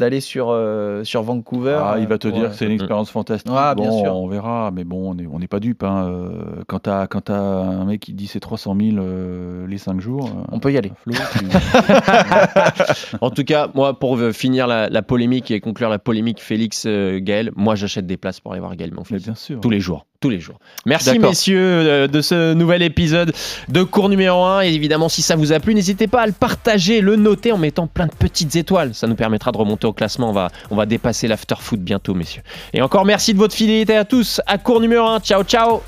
d'aller 0.00 0.16
euh, 0.16 0.20
sur, 0.20 0.48
euh, 0.50 1.04
sur 1.04 1.22
Vancouver. 1.22 1.78
Ah, 1.80 1.96
il 2.00 2.08
va 2.08 2.18
te 2.18 2.26
pour, 2.26 2.36
dire 2.36 2.46
euh, 2.46 2.50
que 2.50 2.56
c'est 2.56 2.64
une 2.66 2.72
expérience 2.72 3.10
fantastique. 3.10 3.52
Ah, 3.54 3.74
bien 3.76 3.88
bon, 3.88 4.02
sûr. 4.02 4.16
on 4.16 4.26
verra, 4.26 4.70
mais 4.74 4.82
bon, 4.84 5.10
on 5.10 5.14
n'est 5.14 5.26
on 5.32 5.38
n'est 5.38 5.46
pas 5.46 5.60
dupe. 5.60 5.84
Hein. 5.84 6.08
euh, 6.08 6.30
Quand 6.66 6.80
t'as 6.80 7.06
quand 7.06 7.20
t'as 7.22 7.38
un 7.38 7.84
mec 7.84 8.00
qui 8.00 8.12
dit 8.12 8.26
c'est 8.26 8.40
300 8.40 8.74
000 8.80 8.96
euh, 8.98 9.66
les 9.68 9.78
5 9.78 10.00
jours, 10.00 10.26
euh, 10.26 10.42
On 10.50 10.58
peut 10.58 10.72
y 10.72 10.76
aller. 10.78 10.90
Flo, 11.04 11.12
tu- 11.14 11.44
En 13.20 13.30
tout 13.30 13.44
cas, 13.44 13.68
moi, 13.74 13.98
pour 13.98 14.16
euh, 14.16 14.32
finir 14.32 14.66
la, 14.66 14.88
la 14.88 15.02
polémique 15.02 15.50
et 15.50 15.60
conclure 15.60 15.88
la 15.88 15.98
polémique 15.98 16.40
Félix 16.40 16.84
euh, 16.86 17.18
Gaël, 17.20 17.50
moi 17.56 17.74
j'achète 17.74 18.06
des 18.06 18.16
places 18.16 18.40
pour 18.40 18.52
aller 18.52 18.60
voir 18.60 18.74
Gaël 18.76 18.90
mais 18.90 18.96
Monfils. 18.98 19.18
bien 19.22 19.34
sûr. 19.34 19.60
Tous 19.60 19.70
les 19.70 19.80
jours, 19.80 20.06
tous 20.20 20.30
les 20.30 20.40
jours. 20.40 20.58
Merci 20.86 21.18
messieurs 21.18 21.58
euh, 21.60 22.06
de 22.06 22.20
ce 22.20 22.54
nouvel 22.54 22.82
épisode 22.82 23.32
de 23.68 23.82
cours 23.82 24.08
numéro 24.08 24.42
1. 24.44 24.62
Et 24.62 24.72
évidemment, 24.74 25.08
si 25.08 25.22
ça 25.22 25.36
vous 25.36 25.52
a 25.52 25.60
plu, 25.60 25.74
n'hésitez 25.74 26.06
pas 26.06 26.22
à 26.22 26.26
le 26.26 26.32
partager, 26.32 27.00
le 27.00 27.16
noter 27.16 27.52
en 27.52 27.58
mettant 27.58 27.86
plein 27.86 28.06
de 28.06 28.12
petites 28.18 28.56
étoiles. 28.56 28.94
Ça 28.94 29.06
nous 29.06 29.14
permettra 29.14 29.52
de 29.52 29.56
remonter 29.58 29.86
au 29.90 29.92
classement. 29.92 30.30
On 30.30 30.32
va, 30.32 30.50
on 30.70 30.76
va 30.76 30.86
dépasser 30.86 31.28
l'after 31.28 31.56
foot 31.58 31.80
bientôt, 31.80 32.14
messieurs. 32.14 32.42
Et 32.72 32.82
encore 32.82 33.04
merci 33.04 33.34
de 33.34 33.38
votre 33.38 33.54
fidélité 33.54 33.96
à 33.96 34.04
tous. 34.04 34.40
À 34.46 34.58
cours 34.58 34.80
numéro 34.80 35.06
1. 35.06 35.20
Ciao, 35.20 35.42
ciao 35.44 35.82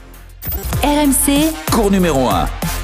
RMC, 0.83 1.53
Cours 1.71 1.91
numéro 1.91 2.29
1. 2.29 2.82